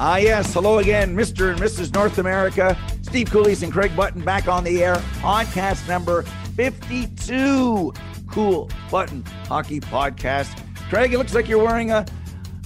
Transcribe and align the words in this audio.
Ah, 0.00 0.16
yes. 0.16 0.52
Hello 0.52 0.78
again, 0.78 1.16
Mr. 1.16 1.52
and 1.52 1.60
Mrs. 1.60 1.94
North 1.94 2.18
America. 2.18 2.76
Steve 3.02 3.28
Kouleas 3.28 3.62
and 3.62 3.72
Craig 3.72 3.94
Button 3.94 4.24
back 4.24 4.48
on 4.48 4.64
the 4.64 4.82
air. 4.82 4.96
Podcast 5.20 5.86
number 5.86 6.22
52. 6.56 7.92
Cool 8.28 8.70
Button 8.90 9.22
Hockey 9.46 9.78
Podcast. 9.78 10.58
Craig, 10.88 11.12
it 11.12 11.18
looks 11.18 11.32
like 11.32 11.48
you're 11.48 11.62
wearing 11.62 11.92
a, 11.92 12.04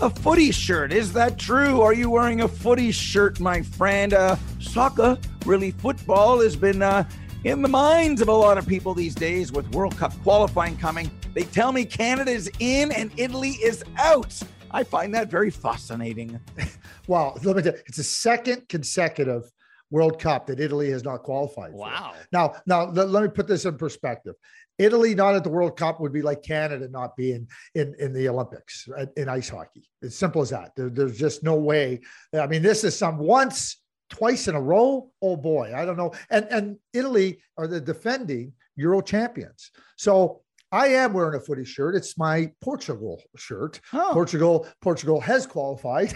a 0.01 0.09
footy 0.09 0.51
shirt. 0.51 0.91
Is 0.91 1.13
that 1.13 1.39
true? 1.39 1.83
Are 1.83 1.93
you 1.93 2.09
wearing 2.09 2.41
a 2.41 2.49
footy 2.49 2.91
shirt, 2.93 3.41
my 3.41 3.61
friend? 3.61 4.15
Uh, 4.15 4.37
soccer, 4.59 5.19
really, 5.45 5.73
football 5.73 6.41
has 6.41 6.57
been 6.57 6.81
uh, 6.81 7.07
in 7.45 7.61
the 7.61 7.69
minds 7.69 8.23
of 8.23 8.29
a 8.29 8.33
lot 8.33 8.57
of 8.57 8.67
people 8.67 8.95
these 8.95 9.15
days 9.15 9.53
with 9.53 9.69
World 9.75 9.99
Cup 9.99 10.15
qualifying 10.23 10.79
coming. 10.79 11.11
They 11.35 11.43
tell 11.43 11.73
me 11.73 11.85
Canada 11.85 12.31
is 12.31 12.51
in 12.59 12.91
and 12.91 13.13
Italy 13.19 13.51
is 13.63 13.85
out. 13.99 14.35
I 14.71 14.83
find 14.83 15.15
that 15.15 15.31
very 15.31 15.51
fascinating. 15.51 16.41
well, 17.09 17.37
let 17.43 17.57
me 17.57 17.63
tell 17.63 17.73
you, 17.73 17.79
it's 17.87 17.97
the 17.97 18.05
second 18.05 18.69
consecutive 18.69 19.51
World 19.91 20.21
Cup 20.21 20.47
that 20.47 20.61
Italy 20.61 20.91
has 20.91 21.03
not 21.03 21.23
qualified. 21.23 21.73
Wow. 21.73 22.13
For. 22.15 22.27
Now, 22.31 22.55
now 22.67 22.91
let, 22.91 23.09
let 23.09 23.23
me 23.23 23.29
put 23.29 23.49
this 23.49 23.65
in 23.65 23.77
perspective. 23.77 24.35
Italy 24.77 25.15
not 25.15 25.35
at 25.35 25.43
the 25.43 25.51
World 25.51 25.77
Cup 25.77 26.01
would 26.01 26.13
be 26.13 26.23
like 26.23 26.43
Canada 26.43 26.89
not 26.89 27.17
being 27.17 27.49
in, 27.75 27.95
in 27.99 28.13
the 28.13 28.29
Olympics 28.29 28.89
in 29.17 29.29
ice 29.29 29.49
hockey. 29.49 29.89
It's 30.03 30.15
simple 30.15 30.43
as 30.43 30.51
that. 30.51 30.73
There, 30.77 30.91
there's 30.91 31.19
just 31.19 31.43
no 31.43 31.57
way. 31.57 32.01
I 32.33 32.47
mean, 32.47 32.63
this 32.63 32.85
is 32.85 32.97
some 32.97 33.19
once, 33.19 33.83
twice 34.11 34.47
in 34.47 34.55
a 34.55 34.61
row. 34.61 35.11
Oh 35.21 35.37
boy, 35.37 35.73
I 35.75 35.85
don't 35.85 35.97
know. 35.97 36.13
And 36.31 36.47
and 36.51 36.77
Italy 36.93 37.41
are 37.57 37.67
the 37.67 37.81
defending 37.81 38.53
Euro 38.77 39.01
champions. 39.01 39.71
So 39.97 40.43
I 40.71 40.89
am 40.89 41.15
wearing 41.15 41.35
a 41.35 41.41
footy 41.41 41.65
shirt. 41.65 41.95
It's 41.95 42.19
my 42.19 42.53
Portugal 42.61 43.23
shirt. 43.37 43.81
Oh. 43.93 44.11
Portugal, 44.13 44.67
Portugal 44.83 45.21
has 45.21 45.47
qualified. 45.47 46.13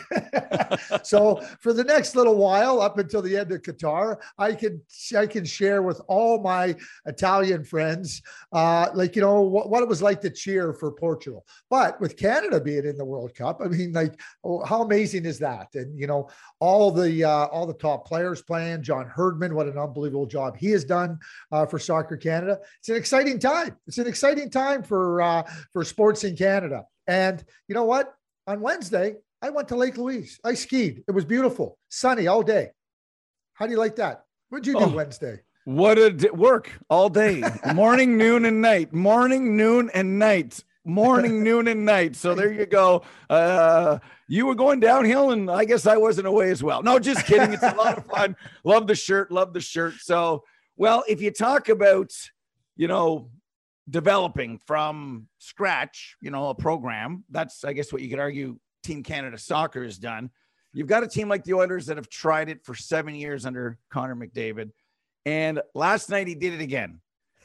so 1.03 1.41
for 1.61 1.73
the 1.73 1.85
next 1.85 2.15
little 2.17 2.37
while, 2.37 2.81
up 2.81 2.99
until 2.99 3.23
the 3.23 3.37
end 3.37 3.51
of 3.53 3.63
Qatar, 3.63 4.17
I 4.39 4.53
can 4.53 4.83
I 5.17 5.27
can 5.27 5.45
share 5.45 5.83
with 5.83 6.01
all 6.07 6.43
my 6.43 6.77
Italian 7.07 7.65
friends, 7.65 8.21
uh, 8.53 8.89
like 8.95 9.17
you 9.17 9.23
know 9.23 9.41
what, 9.41 9.71
what, 9.71 9.83
it 9.83 9.89
was 9.89 10.03
like 10.03 10.21
to 10.23 10.31
cheer 10.31 10.75
for 10.75 10.93
Portugal. 10.93 11.47
But 11.71 12.01
with 12.01 12.17
Canada 12.17 12.61
being 12.61 12.85
in 12.85 12.97
the 12.97 13.05
World 13.05 13.35
Cup, 13.35 13.61
I 13.65 13.69
mean, 13.69 13.93
like 13.93 14.21
oh, 14.45 14.65
how 14.65 14.83
amazing 14.83 15.25
is 15.25 15.39
that? 15.39 15.69
And 15.75 15.99
you 15.99 16.07
know 16.07 16.29
all 16.61 16.91
the 16.91 17.25
uh, 17.25 17.47
all 17.47 17.67
the 17.67 17.75
top 17.75 18.07
players 18.07 18.43
playing. 18.43 18.83
John 18.83 19.07
Herdman, 19.07 19.55
what 19.55 19.67
an 19.67 19.79
unbelievable 19.79 20.27
job 20.27 20.57
he 20.57 20.71
has 20.73 20.85
done 20.85 21.19
uh, 21.51 21.65
for 21.65 21.79
Soccer 21.79 22.17
Canada. 22.17 22.59
It's 22.81 22.89
an 22.91 22.97
exciting 22.97 23.39
time. 23.39 23.77
It's 23.87 23.99
an 23.99 24.07
exciting 24.07 24.42
exciting 24.43 24.51
time 24.51 24.83
for 24.83 25.23
uh, 25.23 25.43
for 25.73 25.85
sports 25.85 26.25
in 26.25 26.37
Canada. 26.37 26.85
And 27.07 27.45
you 27.69 27.75
know 27.75 27.85
what? 27.85 28.15
On 28.47 28.61
Wednesday, 28.61 29.17
I 29.41 29.51
went 29.51 29.69
to 29.69 29.77
Lake 29.77 29.97
Louise. 29.97 30.41
I 30.45 30.55
skied. 30.55 31.05
It 31.07 31.13
was 31.13 31.25
beautiful, 31.25 31.79
sunny 31.89 32.27
all 32.27 32.43
day. 32.43 32.71
How 33.55 33.67
do 33.67 33.73
you 33.73 33.79
like 33.79 33.97
that? 33.97 34.25
What'd 34.49 34.67
you 34.67 34.75
do 34.75 34.85
oh, 34.85 34.89
Wednesday? 34.89 35.41
What 35.65 35.95
did 35.95 36.37
work 36.37 36.73
all 36.91 37.09
day, 37.09 37.43
morning, 37.75 38.17
noon, 38.17 38.45
and 38.45 38.61
night. 38.61 38.93
Morning, 38.93 39.57
noon, 39.57 39.91
and 39.95 40.19
night. 40.19 40.65
Morning, 40.85 41.43
noon, 41.45 41.69
and 41.69 41.85
night. 41.85 42.17
So 42.17 42.35
there 42.35 42.53
you 42.53 42.67
go. 42.67 43.03
Uh, 43.31 43.99
you 44.27 44.47
were 44.47 44.57
going 44.57 44.81
downhill, 44.81 45.31
and 45.31 45.49
I 45.51 45.65
guess 45.65 45.87
I 45.87 45.97
wasn't 45.97 46.27
away 46.27 46.51
as 46.51 46.63
well. 46.63 46.83
No, 46.83 46.99
just 46.99 47.27
kidding. 47.27 47.53
It's 47.53 47.63
a 47.63 47.75
lot 47.77 47.99
of 47.99 48.07
fun. 48.07 48.35
Love 48.65 48.89
the 48.89 48.97
shirt. 48.97 49.31
Love 49.31 49.53
the 49.53 49.61
shirt. 49.61 49.95
So, 50.01 50.43
well, 50.77 51.05
if 51.09 51.21
you 51.21 51.31
talk 51.31 51.69
about, 51.69 52.11
you 52.77 52.89
know, 52.89 53.31
developing 53.89 54.59
from 54.67 55.29
scratch, 55.39 56.17
you 56.21 56.31
know, 56.31 56.49
a 56.49 56.55
program. 56.55 57.25
That's, 57.31 57.65
I 57.65 57.73
guess, 57.73 57.93
what 57.93 58.03
you 58.03 58.09
could 58.09 58.19
argue 58.19 58.59
Team 58.83 59.03
Canada 59.03 59.39
Soccer 59.39 59.83
has 59.85 59.99
done. 59.99 60.31
You've 60.73 60.89
got 60.89 61.03
a 61.03 61.09
team 61.09 61.29
like 61.29 61.45
the 61.45 61.55
Oilers 61.55 61.87
that 61.87 61.97
have 61.97 62.09
tried 62.09 62.49
it 62.49 62.65
for 62.65 62.75
seven 62.75 63.15
years 63.15 63.45
under 63.45 63.79
Connor 63.91 64.17
McDavid. 64.17 64.71
And 65.27 65.61
last 65.75 66.09
night 66.09 66.27
he 66.27 66.35
did 66.35 66.55
it 66.55 66.61
again, 66.61 67.01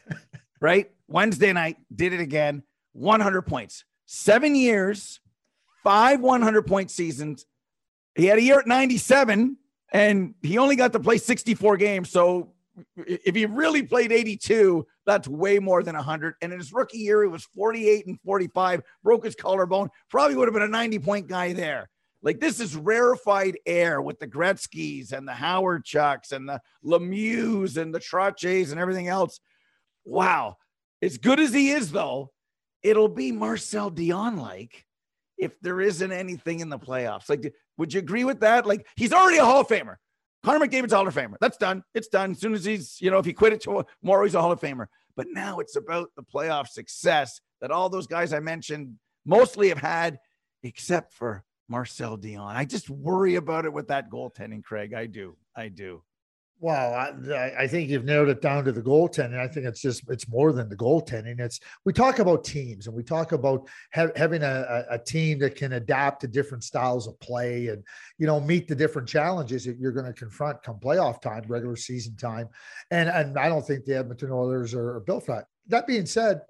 right? 0.61 0.89
Wednesday 1.07 1.53
night, 1.53 1.77
did 1.93 2.13
it 2.13 2.21
again, 2.21 2.63
100 2.93 3.41
points. 3.43 3.83
Seven 4.05 4.55
years, 4.55 5.19
five 5.83 6.21
100 6.21 6.65
point 6.65 6.89
seasons. 6.89 7.45
He 8.15 8.25
had 8.25 8.37
a 8.37 8.41
year 8.41 8.59
at 8.59 8.67
97 8.67 9.57
and 9.91 10.33
he 10.41 10.57
only 10.57 10.75
got 10.75 10.93
to 10.93 10.99
play 10.99 11.17
64 11.17 11.77
games. 11.77 12.09
So 12.09 12.53
if 12.97 13.35
he 13.35 13.45
really 13.45 13.83
played 13.83 14.11
82, 14.11 14.85
that's 15.05 15.27
way 15.27 15.59
more 15.59 15.83
than 15.83 15.95
100. 15.95 16.35
And 16.41 16.53
in 16.53 16.59
his 16.59 16.73
rookie 16.73 16.99
year, 16.99 17.23
he 17.23 17.29
was 17.29 17.45
48 17.55 18.07
and 18.07 18.19
45, 18.21 18.81
broke 19.03 19.25
his 19.25 19.35
collarbone. 19.35 19.89
Probably 20.09 20.35
would 20.35 20.47
have 20.47 20.53
been 20.53 20.63
a 20.63 20.67
90 20.67 20.99
point 20.99 21.27
guy 21.27 21.53
there. 21.53 21.89
Like 22.21 22.39
this 22.39 22.59
is 22.59 22.75
rarefied 22.75 23.57
air 23.65 24.01
with 24.01 24.19
the 24.19 24.27
Gretzky's 24.27 25.11
and 25.11 25.27
the 25.27 25.33
Hawerchuks 25.33 26.31
and 26.31 26.49
the 26.49 26.59
Lemieux 26.83 27.77
and 27.77 27.93
the 27.93 27.99
Trottiers 27.99 28.71
and 28.71 28.79
everything 28.79 29.07
else. 29.07 29.39
Wow. 30.05 30.57
As 31.01 31.17
good 31.17 31.39
as 31.39 31.53
he 31.53 31.69
is, 31.69 31.91
though, 31.91 32.31
it'll 32.81 33.07
be 33.07 33.31
Marcel 33.31 33.91
Dionne 33.91 34.39
like 34.39 34.85
if 35.37 35.59
there 35.61 35.79
isn't 35.79 36.11
anything 36.11 36.59
in 36.59 36.69
the 36.69 36.79
playoffs. 36.79 37.29
Like, 37.29 37.53
would 37.77 37.93
you 37.93 37.99
agree 37.99 38.23
with 38.23 38.39
that? 38.39 38.65
Like, 38.65 38.87
he's 38.95 39.13
already 39.13 39.37
a 39.37 39.45
Hall 39.45 39.61
of 39.61 39.67
Famer. 39.67 39.97
Connor 40.47 40.65
McDavid's 40.65 40.93
a 40.93 40.95
Hall 40.95 41.05
of 41.05 41.13
Famer. 41.13 41.35
That's 41.41 41.57
done. 41.57 41.83
It's 41.93 42.07
done. 42.07 42.31
As 42.31 42.39
soon 42.39 42.53
as 42.53 42.63
he's, 42.63 43.01
you 43.01 43.11
know, 43.11 43.17
if 43.17 43.25
he 43.25 43.33
quit 43.33 43.51
it 43.51 43.59
tomorrow, 43.59 44.23
he's 44.23 44.33
a 44.33 44.41
Hall 44.41 44.53
of 44.53 44.61
Famer. 44.61 44.85
But 45.17 45.27
now 45.29 45.59
it's 45.59 45.75
about 45.75 46.11
the 46.15 46.23
playoff 46.23 46.69
success 46.69 47.41
that 47.59 47.69
all 47.69 47.89
those 47.89 48.07
guys 48.07 48.31
I 48.31 48.39
mentioned 48.39 48.95
mostly 49.25 49.67
have 49.67 49.77
had, 49.77 50.19
except 50.63 51.13
for 51.13 51.43
Marcel 51.67 52.17
Dionne. 52.17 52.55
I 52.55 52.63
just 52.63 52.89
worry 52.89 53.35
about 53.35 53.65
it 53.65 53.73
with 53.73 53.89
that 53.89 54.09
goaltending, 54.09 54.63
Craig. 54.63 54.93
I 54.93 55.05
do. 55.07 55.35
I 55.53 55.67
do. 55.67 56.01
Well, 56.59 56.93
I, 56.93 57.53
I, 57.55 57.67
think 57.67 57.91
you've 57.91 58.03
narrowed 58.03 58.29
it 58.29 58.41
down 58.41 58.65
to 58.65 58.71
the 58.71 58.81
goaltending. 58.81 59.37
I 59.37 59.47
think 59.47 59.67
it's 59.67 59.81
just 59.81 60.09
it's 60.09 60.27
more 60.27 60.51
than 60.51 60.69
the 60.69 60.75
goaltending. 60.75 61.39
It's 61.39 61.59
we 61.85 61.93
talk 61.93 62.17
about 62.17 62.43
teams 62.43 62.87
and 62.87 62.95
we 62.95 63.03
talk 63.03 63.31
about 63.31 63.67
ha- 63.93 64.09
having 64.15 64.41
a, 64.41 64.85
a, 64.89 64.97
team 64.97 65.37
that 65.39 65.55
can 65.55 65.73
adapt 65.73 66.21
to 66.21 66.27
different 66.27 66.63
styles 66.63 67.07
of 67.07 67.19
play 67.19 67.67
and 67.67 67.83
you 68.17 68.25
know 68.25 68.39
meet 68.39 68.67
the 68.67 68.73
different 68.73 69.07
challenges 69.07 69.65
that 69.65 69.77
you're 69.77 69.91
going 69.91 70.07
to 70.07 70.13
confront 70.13 70.63
come 70.63 70.79
playoff 70.79 71.21
time, 71.21 71.43
regular 71.47 71.75
season 71.75 72.15
time. 72.15 72.49
And 72.89 73.07
and 73.07 73.37
I 73.37 73.49
don't 73.49 73.65
think 73.65 73.85
the 73.85 73.95
Edmonton 73.95 74.31
Oilers 74.31 74.73
are, 74.73 74.95
are 74.95 75.01
built 75.01 75.27
for 75.27 75.35
that. 75.35 75.45
That 75.67 75.85
being 75.85 76.07
said, 76.07 76.41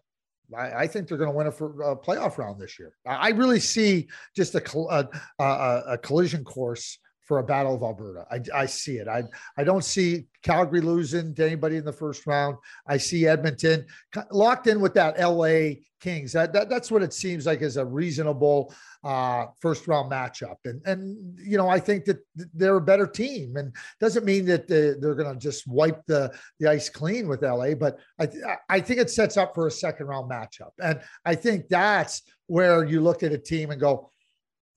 I, 0.57 0.88
think 0.88 1.09
they're 1.09 1.18
going 1.18 1.31
to 1.31 1.35
win 1.35 1.47
a, 1.47 1.89
a, 1.89 1.97
playoff 1.97 2.38
round 2.38 2.62
this 2.62 2.79
year. 2.79 2.94
I 3.06 3.29
really 3.29 3.59
see 3.59 4.07
just 4.34 4.56
a, 4.56 5.09
a, 5.39 5.84
a 5.88 5.97
collision 5.97 6.45
course 6.45 6.97
for 7.27 7.39
a 7.39 7.43
battle 7.43 7.75
of 7.75 7.83
Alberta. 7.83 8.25
I, 8.31 8.61
I 8.61 8.65
see 8.65 8.97
it. 8.97 9.07
I, 9.09 9.23
I 9.57 9.65
don't 9.65 9.83
see 9.83 10.27
Calgary 10.43 10.79
losing 10.79 11.35
to 11.35 11.45
anybody 11.45 11.75
in 11.75 11.83
the 11.83 11.91
first 11.91 12.25
round. 12.25 12.55
I 12.88 12.95
see 12.95 13.27
Edmonton 13.27 13.85
locked 14.31 14.67
in 14.67 14.79
with 14.79 14.93
that 14.93 15.19
LA 15.19 15.81
Kings. 15.99 16.31
That, 16.31 16.53
that 16.53 16.69
that's 16.69 16.89
what 16.89 17.03
it 17.03 17.13
seems 17.13 17.45
like 17.45 17.61
is 17.61 17.75
a 17.75 17.85
reasonable 17.85 18.73
uh, 19.03 19.47
first 19.59 19.89
round 19.89 20.09
matchup. 20.09 20.55
And 20.63 20.81
and 20.85 21.38
you 21.38 21.57
know 21.57 21.67
I 21.67 21.79
think 21.79 22.05
that 22.05 22.19
they're 22.35 22.77
a 22.77 22.81
better 22.81 23.07
team, 23.07 23.57
and 23.57 23.75
doesn't 23.99 24.25
mean 24.25 24.45
that 24.45 24.69
they, 24.69 24.94
they're 24.99 25.15
going 25.15 25.33
to 25.33 25.39
just 25.39 25.67
wipe 25.67 26.05
the 26.05 26.33
the 26.59 26.69
ice 26.69 26.89
clean 26.89 27.27
with 27.27 27.41
LA. 27.41 27.73
But 27.73 27.99
I 28.19 28.29
I 28.69 28.79
think 28.79 29.01
it 29.01 29.09
sets 29.09 29.35
up 29.35 29.53
for 29.53 29.67
a 29.67 29.71
second 29.71 30.07
round 30.07 30.31
matchup, 30.31 30.71
and 30.81 31.01
I 31.25 31.35
think 31.35 31.67
that's 31.67 32.21
where 32.45 32.85
you 32.85 33.01
look 33.01 33.21
at 33.23 33.33
a 33.33 33.38
team 33.38 33.71
and 33.71 33.81
go, 33.81 34.11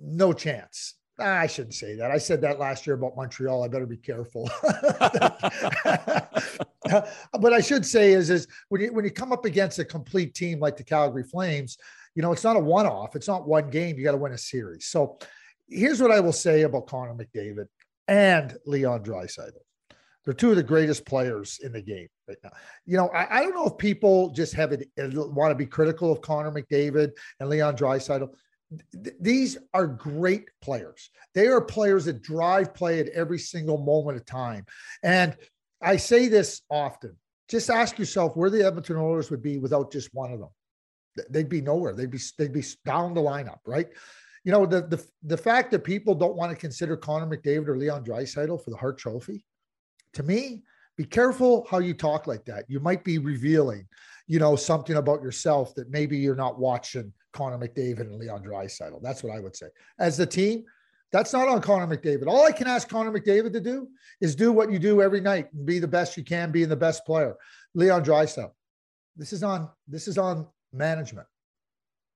no 0.01 0.33
chance 0.33 0.95
I 1.21 1.47
shouldn't 1.47 1.75
say 1.75 1.95
that. 1.97 2.11
I 2.11 2.19
said 2.19 2.41
that 2.43 2.59
last 2.59 2.87
year 2.87 2.95
about 2.95 3.17
Montreal. 3.17 3.63
I 3.63 3.69
better 3.69 3.87
be 3.87 3.97
careful. 3.97 4.51
but 7.41 7.53
I 7.53 7.61
should 7.61 7.85
say 7.85 8.13
is 8.13 8.31
is 8.31 8.47
when 8.69 8.81
you 8.81 8.93
when 8.93 9.05
you 9.05 9.11
come 9.11 9.33
up 9.33 9.45
against 9.45 9.79
a 9.79 9.85
complete 9.85 10.35
team 10.35 10.61
like 10.61 10.77
the 10.77 10.85
Calgary 10.85 11.25
Flames, 11.25 11.77
you 12.15 12.23
know 12.23 12.33
it's 12.33 12.45
not 12.45 12.57
a 12.57 12.61
one 12.61 12.87
off. 12.87 13.17
It's 13.17 13.29
not 13.29 13.47
one 13.47 13.71
game. 13.71 13.99
You 13.99 14.05
got 14.05 14.13
to 14.13 14.19
win 14.19 14.33
a 14.33 14.39
series. 14.39 14.87
So 14.87 15.19
here's 15.69 16.01
what 16.01 16.11
I 16.11 16.21
will 16.21 16.33
say 16.33 16.63
about 16.63 16.87
Connor 16.87 17.15
McDavid 17.15 17.67
and 18.09 18.57
Leon 18.67 19.05
Draisaitl. 19.05 19.53
They're 20.25 20.35
two 20.35 20.51
of 20.51 20.57
the 20.57 20.63
greatest 20.63 21.07
players 21.07 21.61
in 21.63 21.73
the 21.73 21.81
game 21.81 22.09
right 22.29 22.37
now. 22.45 22.51
You 22.85 22.99
know, 22.99 23.09
I, 23.09 23.39
I 23.39 23.43
don't 23.43 23.55
know 23.55 23.67
if 23.67 23.79
people 23.79 24.31
just 24.31 24.53
have 24.55 24.73
it 24.73 24.89
want 24.97 25.51
to 25.51 25.55
be 25.55 25.67
critical 25.67 26.13
of 26.13 26.21
Connor 26.21 26.51
McDavid 26.51 27.11
and 27.39 27.49
Leon 27.49 27.77
Draisaitl 27.77 28.29
these 28.93 29.59
are 29.75 29.87
great 29.87 30.49
players. 30.63 31.11
They 31.35 31.49
are 31.49 31.61
players 31.61 32.05
that 32.05 32.23
drive 32.23 32.75
play 32.75 33.01
at 33.01 33.09
every 33.09 33.39
single 33.39 33.79
moment 33.79 34.17
of 34.17 34.27
time. 34.27 34.65
And 35.03 35.37
I 35.83 35.97
say 35.97 36.29
this 36.29 36.63
often. 36.71 37.17
Just 37.49 37.69
ask 37.69 37.99
yourself 37.99 38.37
where 38.37 38.51
the 38.51 38.65
Edmonton 38.65 38.97
Oilers 38.97 39.31
would 39.31 39.43
be 39.43 39.59
without 39.59 39.91
just 39.91 40.11
one 40.13 40.33
of 40.33 40.39
them. 40.39 40.51
They'd 41.31 41.49
be 41.49 41.61
nowhere. 41.61 41.95
They'd 41.95 42.11
be 42.11 42.21
they'd 42.39 42.53
be 42.53 42.65
down 42.85 43.15
the 43.15 43.21
lineup, 43.21 43.59
right? 43.67 43.89
You 44.45 44.53
know, 44.53 44.67
the 44.67 44.83
the 44.83 45.05
the 45.25 45.37
fact 45.37 45.73
that 45.73 45.83
people 45.83 46.15
don't 46.15 46.37
want 46.37 46.51
to 46.53 46.57
consider 46.57 46.97
Connor 46.97 47.27
McDavid 47.27 47.67
or 47.67 47.77
Leon 47.77 48.05
Draisaitl 48.05 48.63
for 48.63 48.71
the 48.71 48.77
Hart 48.77 48.99
Trophy, 48.99 49.45
to 50.15 50.23
me, 50.23 50.63
be 50.97 51.05
careful 51.05 51.67
how 51.69 51.79
you 51.79 51.95
talk 51.95 52.27
like 52.27 52.45
that. 52.45 52.65
You 52.69 52.79
might 52.79 53.03
be 53.03 53.19
revealing, 53.19 53.89
you 54.27 54.39
know, 54.39 54.57
something 54.57 54.97
about 54.97 55.23
yourself 55.23 55.75
that 55.75 55.91
maybe 55.91 56.17
you're 56.17 56.35
not 56.35 56.59
watching 56.59 57.13
Connor 57.33 57.59
McDavid 57.59 58.01
and 58.01 58.17
Leon 58.17 58.43
Draisaitl. 58.43 59.03
That's 59.03 59.23
what 59.23 59.35
I 59.35 59.41
would 59.41 59.57
say. 59.57 59.67
As 59.99 60.17
the 60.17 60.27
team, 60.27 60.65
That's 61.13 61.33
not 61.33 61.49
on 61.49 61.61
Connor 61.61 61.95
McDavid. 61.95 62.29
All 62.29 62.45
I 62.45 62.53
can 62.53 62.69
ask 62.69 62.89
Connor 62.89 63.11
McDavid 63.11 63.53
to 63.53 63.61
do 63.61 63.89
is 64.21 64.37
do 64.37 64.53
what 64.53 64.71
you 64.71 64.79
do 64.79 65.03
every 65.03 65.21
night 65.21 65.53
and 65.53 65.67
be 65.67 65.79
the 65.79 65.89
best 65.89 66.17
you 66.17 66.23
can, 66.23 66.53
being 66.53 66.69
the 66.69 66.77
best 66.77 67.05
player. 67.05 67.37
Leon 67.75 68.05
Draisaitl. 68.05 68.53
This 69.17 69.33
is 69.33 69.43
on 69.43 69.69
this 69.89 70.07
is 70.07 70.19
on 70.19 70.47
management. 70.73 71.27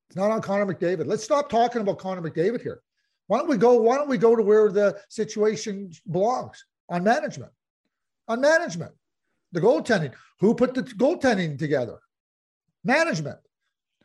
It's 0.09 0.17
not 0.17 0.31
on 0.31 0.41
Connor 0.43 0.73
McDavid. 0.73 1.07
Let's 1.07 1.25
stop 1.25 1.49
talking 1.49 1.83
about 1.83 1.99
Connor 1.99 2.23
McDavid 2.23 2.63
here. 2.63 2.81
Why 3.27 3.39
don't 3.39 3.49
we 3.49 3.57
go? 3.57 3.75
Why 3.81 3.97
don't 3.97 4.09
we 4.09 4.19
go 4.19 4.37
to 4.37 4.43
where 4.43 4.71
the 4.71 5.01
situation 5.09 5.91
belongs 6.11 6.65
on 6.89 7.03
management? 7.03 7.53
On 8.29 8.41
management, 8.41 8.93
the 9.55 9.61
goaltending. 9.61 10.13
Who 10.41 10.55
put 10.55 10.75
the 10.75 10.83
goaltending 10.83 11.59
together? 11.59 11.99
Management. 12.85 13.39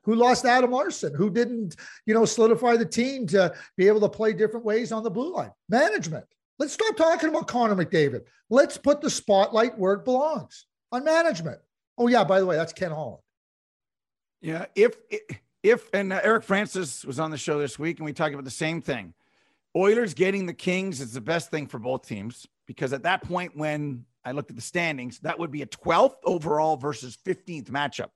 Who 0.04 0.16
lost 0.16 0.46
Adam 0.46 0.72
Larsson? 0.72 1.14
Who 1.14 1.30
didn't, 1.30 1.76
you 2.06 2.14
know, 2.14 2.26
solidify 2.26 2.78
the 2.78 2.86
team 2.86 3.28
to 3.28 3.54
be 3.76 3.88
able 3.88 4.00
to 4.02 4.10
play 4.10 4.34
different 4.34 4.66
ways 4.66 4.92
on 4.92 5.04
the 5.04 5.12
blue 5.12 5.36
line? 5.36 5.52
Management. 5.68 6.26
Let's 6.58 6.74
stop 6.74 6.96
talking 6.96 7.30
about 7.30 7.48
Connor 7.48 7.76
McDavid. 7.76 8.22
Let's 8.50 8.78
put 8.78 9.02
the 9.02 9.10
spotlight 9.10 9.78
where 9.78 9.94
it 9.94 10.06
belongs 10.06 10.66
on 10.92 11.04
management. 11.04 11.60
Oh 11.98 12.08
yeah, 12.08 12.24
by 12.24 12.40
the 12.40 12.46
way, 12.46 12.56
that's 12.56 12.74
Ken 12.74 12.92
Holland. 12.92 13.22
Yeah, 14.42 14.66
if 14.76 14.96
if 15.64 15.90
and 15.94 16.14
uh, 16.14 16.22
Eric 16.24 16.44
Francis 16.44 17.04
was 17.04 17.20
on 17.20 17.32
the 17.32 17.38
show 17.38 17.60
this 17.60 17.78
week, 17.78 18.00
and 18.00 18.06
we 18.06 18.14
talked 18.14 18.34
about 18.34 18.46
the 18.46 18.52
same 18.52 18.82
thing. 18.82 19.14
Oilers 19.76 20.14
getting 20.14 20.46
the 20.46 20.54
Kings 20.54 21.02
is 21.02 21.14
the 21.14 21.22
best 21.22 21.52
thing 21.52 21.68
for 21.68 21.78
both 21.78 22.08
teams 22.08 22.48
because 22.66 22.94
at 22.94 23.04
that 23.04 23.24
point, 23.24 23.56
when 23.56 24.06
I 24.26 24.32
looked 24.32 24.50
at 24.50 24.56
the 24.56 24.62
standings, 24.62 25.20
that 25.20 25.40
would 25.40 25.52
be 25.52 25.62
a 25.62 25.68
12th 25.68 26.16
overall 26.24 26.78
versus 26.78 27.18
15th 27.26 27.70
matchup. 27.70 28.10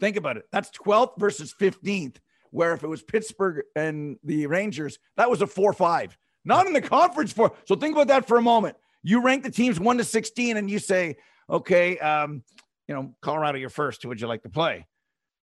Think 0.00 0.16
about 0.16 0.36
it. 0.36 0.44
That's 0.52 0.70
12th 0.70 1.18
versus 1.18 1.54
15th. 1.58 2.16
Where 2.50 2.72
if 2.72 2.82
it 2.82 2.88
was 2.88 3.02
Pittsburgh 3.02 3.62
and 3.76 4.16
the 4.24 4.46
Rangers, 4.46 4.98
that 5.16 5.28
was 5.28 5.42
a 5.42 5.46
4 5.46 5.74
5. 5.74 6.16
Not 6.46 6.66
in 6.66 6.72
the 6.72 6.80
conference 6.80 7.32
for. 7.32 7.52
So 7.66 7.76
think 7.76 7.94
about 7.94 8.08
that 8.08 8.26
for 8.26 8.38
a 8.38 8.42
moment. 8.42 8.76
You 9.02 9.22
rank 9.22 9.42
the 9.42 9.50
teams 9.50 9.78
1 9.78 9.98
to 9.98 10.04
16 10.04 10.56
and 10.56 10.70
you 10.70 10.78
say, 10.78 11.16
okay, 11.50 11.98
um, 11.98 12.42
you 12.86 12.94
know, 12.94 13.14
Colorado, 13.20 13.58
you're 13.58 13.68
first. 13.68 14.02
Who 14.02 14.08
would 14.08 14.20
you 14.20 14.26
like 14.28 14.42
to 14.44 14.48
play? 14.48 14.86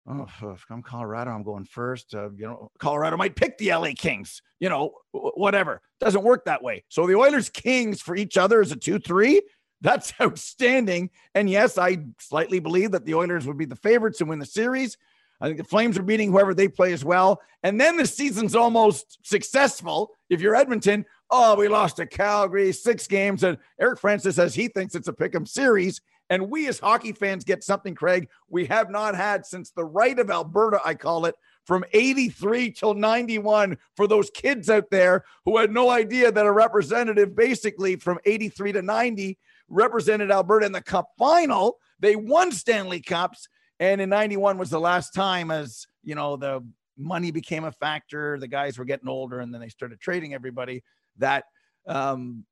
Oh, 0.08 0.26
if 0.42 0.64
I'm 0.70 0.82
Colorado, 0.82 1.30
I'm 1.30 1.42
going 1.42 1.64
first. 1.64 2.14
Uh, 2.14 2.30
you 2.30 2.46
know, 2.46 2.70
Colorado 2.78 3.16
might 3.16 3.36
pick 3.36 3.58
the 3.58 3.72
LA 3.72 3.90
Kings, 3.96 4.42
you 4.58 4.68
know, 4.68 4.92
whatever. 5.12 5.82
Doesn't 6.00 6.24
work 6.24 6.46
that 6.46 6.62
way. 6.62 6.84
So 6.88 7.06
the 7.06 7.14
Oilers 7.14 7.50
Kings 7.50 8.00
for 8.00 8.16
each 8.16 8.36
other 8.36 8.60
is 8.60 8.72
a 8.72 8.76
2 8.76 8.98
3. 8.98 9.40
That's 9.80 10.12
outstanding. 10.20 11.10
And 11.34 11.48
yes, 11.48 11.78
I 11.78 11.98
slightly 12.18 12.60
believe 12.60 12.92
that 12.92 13.04
the 13.04 13.14
Oilers 13.14 13.46
would 13.46 13.58
be 13.58 13.64
the 13.64 13.76
favorites 13.76 14.18
to 14.18 14.24
win 14.24 14.38
the 14.38 14.46
series. 14.46 14.96
I 15.40 15.46
think 15.46 15.58
the 15.58 15.64
Flames 15.64 15.98
are 15.98 16.02
beating 16.02 16.30
whoever 16.30 16.52
they 16.52 16.68
play 16.68 16.92
as 16.92 17.04
well. 17.04 17.40
And 17.62 17.80
then 17.80 17.96
the 17.96 18.06
season's 18.06 18.54
almost 18.54 19.18
successful. 19.26 20.12
If 20.28 20.40
you're 20.40 20.54
Edmonton, 20.54 21.06
oh, 21.30 21.56
we 21.56 21.68
lost 21.68 21.96
to 21.96 22.06
Calgary, 22.06 22.72
six 22.72 23.06
games. 23.06 23.42
And 23.42 23.56
Eric 23.80 24.00
Francis 24.00 24.36
says 24.36 24.54
he 24.54 24.68
thinks 24.68 24.94
it's 24.94 25.08
a 25.08 25.12
pick 25.12 25.34
'em 25.34 25.46
series. 25.46 26.02
And 26.28 26.48
we 26.50 26.68
as 26.68 26.78
hockey 26.78 27.12
fans 27.12 27.42
get 27.42 27.64
something, 27.64 27.94
Craig, 27.94 28.28
we 28.48 28.66
have 28.66 28.90
not 28.90 29.16
had 29.16 29.44
since 29.44 29.70
the 29.70 29.84
right 29.84 30.18
of 30.18 30.30
Alberta, 30.30 30.80
I 30.84 30.94
call 30.94 31.24
it, 31.26 31.34
from 31.64 31.84
83 31.92 32.70
till 32.70 32.94
91 32.94 33.78
for 33.96 34.06
those 34.06 34.30
kids 34.30 34.70
out 34.70 34.90
there 34.90 35.24
who 35.44 35.58
had 35.58 35.72
no 35.72 35.90
idea 35.90 36.30
that 36.30 36.46
a 36.46 36.52
representative 36.52 37.34
basically 37.34 37.96
from 37.96 38.18
83 38.24 38.72
to 38.72 38.82
90 38.82 39.38
represented 39.70 40.30
Alberta 40.30 40.66
in 40.66 40.72
the 40.72 40.82
cup 40.82 41.08
final. 41.18 41.78
They 42.00 42.16
won 42.16 42.52
Stanley 42.52 43.00
Cups. 43.00 43.48
And 43.78 44.00
in 44.00 44.10
91 44.10 44.58
was 44.58 44.68
the 44.68 44.80
last 44.80 45.14
time 45.14 45.50
as, 45.50 45.86
you 46.04 46.14
know, 46.14 46.36
the 46.36 46.62
money 46.98 47.30
became 47.30 47.64
a 47.64 47.72
factor. 47.72 48.38
The 48.38 48.48
guys 48.48 48.76
were 48.78 48.84
getting 48.84 49.08
older 49.08 49.40
and 49.40 49.54
then 49.54 49.60
they 49.60 49.68
started 49.68 50.00
trading 50.00 50.34
everybody 50.34 50.82
that 51.16 51.44
um, 51.86 52.44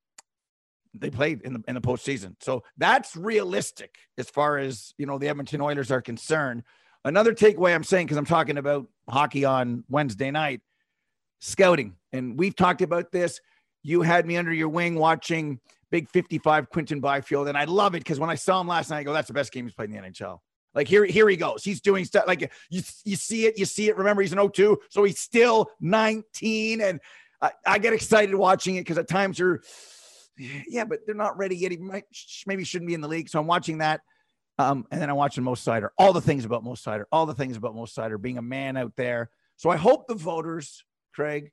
they 0.94 1.10
played 1.10 1.42
in 1.42 1.52
the 1.54 1.62
in 1.68 1.74
the 1.74 1.80
postseason. 1.80 2.34
So 2.40 2.62
that's 2.76 3.16
realistic 3.16 3.96
as 4.16 4.30
far 4.30 4.58
as 4.58 4.94
you 4.98 5.06
know 5.06 5.18
the 5.18 5.28
Edmonton 5.28 5.60
Oilers 5.60 5.90
are 5.90 6.00
concerned. 6.00 6.62
Another 7.04 7.34
takeaway 7.34 7.74
I'm 7.74 7.84
saying 7.84 8.06
because 8.06 8.16
I'm 8.16 8.24
talking 8.24 8.58
about 8.58 8.86
hockey 9.08 9.44
on 9.44 9.84
Wednesday 9.88 10.30
night, 10.30 10.60
scouting, 11.40 11.96
and 12.12 12.38
we've 12.38 12.56
talked 12.56 12.82
about 12.82 13.12
this. 13.12 13.40
You 13.82 14.02
had 14.02 14.26
me 14.26 14.36
under 14.36 14.52
your 14.52 14.68
wing 14.68 14.96
watching 14.96 15.60
Big 15.90 16.08
55 16.10 16.68
Quinton 16.70 17.00
Byfield, 17.00 17.48
and 17.48 17.56
I 17.56 17.64
love 17.64 17.94
it 17.94 18.00
because 18.00 18.20
when 18.20 18.30
I 18.30 18.34
saw 18.34 18.60
him 18.60 18.68
last 18.68 18.90
night, 18.90 18.98
I 18.98 19.02
go, 19.04 19.12
"That's 19.12 19.28
the 19.28 19.34
best 19.34 19.52
game 19.52 19.64
he's 19.64 19.74
played 19.74 19.90
in 19.90 19.96
the 19.96 20.08
NHL." 20.08 20.38
Like 20.74 20.86
here, 20.86 21.04
here 21.04 21.28
he 21.28 21.36
goes. 21.36 21.64
He's 21.64 21.80
doing 21.80 22.04
stuff 22.04 22.24
like 22.26 22.42
you, 22.70 22.82
you 23.04 23.16
see 23.16 23.46
it, 23.46 23.58
you 23.58 23.64
see 23.64 23.88
it. 23.88 23.96
Remember, 23.96 24.22
he's 24.22 24.32
an 24.32 24.38
02, 24.38 24.78
so 24.90 25.02
he's 25.04 25.18
still 25.18 25.70
19, 25.80 26.82
and 26.82 27.00
I, 27.40 27.52
I 27.66 27.78
get 27.78 27.94
excited 27.94 28.34
watching 28.34 28.76
it 28.76 28.82
because 28.82 28.98
at 28.98 29.08
times 29.08 29.38
you're 29.38 29.62
yeah, 30.38 30.84
but 30.84 31.00
they're 31.04 31.14
not 31.14 31.36
ready 31.36 31.56
yet. 31.56 31.72
He 31.72 31.78
might, 31.78 32.04
maybe 32.46 32.64
shouldn't 32.64 32.86
be 32.86 32.94
in 32.94 33.00
the 33.00 33.08
league. 33.08 33.28
So 33.28 33.40
I'm 33.40 33.46
watching 33.46 33.78
that. 33.78 34.00
Um, 34.58 34.86
and 34.90 35.00
then 35.00 35.08
I'm 35.08 35.16
watching 35.16 35.44
Moritz 35.44 35.64
Seider, 35.64 35.90
all 35.98 36.12
the 36.12 36.20
things 36.20 36.44
about 36.44 36.64
Moritz 36.64 36.84
Seider, 36.84 37.04
all 37.12 37.26
the 37.26 37.34
things 37.34 37.56
about 37.56 37.74
Moritz 37.74 37.94
Seider 37.94 38.20
being 38.20 38.38
a 38.38 38.42
man 38.42 38.76
out 38.76 38.92
there. 38.96 39.30
So 39.56 39.70
I 39.70 39.76
hope 39.76 40.08
the 40.08 40.14
voters, 40.14 40.84
Craig, 41.14 41.50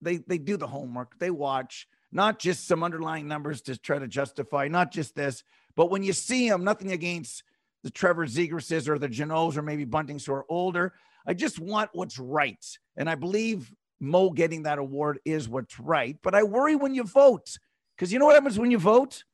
they 0.00 0.18
they 0.18 0.38
do 0.38 0.56
the 0.56 0.66
homework. 0.66 1.18
They 1.18 1.30
watch 1.30 1.88
not 2.12 2.38
just 2.38 2.66
some 2.66 2.82
underlying 2.82 3.28
numbers 3.28 3.60
to 3.62 3.76
try 3.76 3.98
to 3.98 4.08
justify, 4.08 4.68
not 4.68 4.92
just 4.92 5.14
this, 5.14 5.44
but 5.76 5.90
when 5.90 6.02
you 6.02 6.12
see 6.12 6.48
them, 6.48 6.64
nothing 6.64 6.92
against 6.92 7.42
the 7.84 7.90
Trevor 7.90 8.26
Zegrases 8.26 8.88
or 8.88 8.98
the 8.98 9.08
Jeannots 9.08 9.56
or 9.56 9.62
maybe 9.62 9.86
Buntings 9.86 10.26
who 10.26 10.32
are 10.32 10.46
older. 10.48 10.94
I 11.26 11.34
just 11.34 11.58
want 11.58 11.90
what's 11.92 12.18
right. 12.18 12.64
And 12.96 13.08
I 13.08 13.14
believe 13.14 13.72
Mo 14.00 14.30
getting 14.30 14.62
that 14.64 14.78
award 14.78 15.20
is 15.24 15.48
what's 15.48 15.78
right. 15.78 16.16
But 16.22 16.34
I 16.34 16.42
worry 16.42 16.76
when 16.76 16.94
you 16.94 17.04
vote 17.04 17.58
because 17.96 18.12
you 18.12 18.18
know 18.18 18.26
what 18.26 18.34
happens 18.34 18.58
when 18.58 18.70
you 18.70 18.78
vote? 18.78 19.24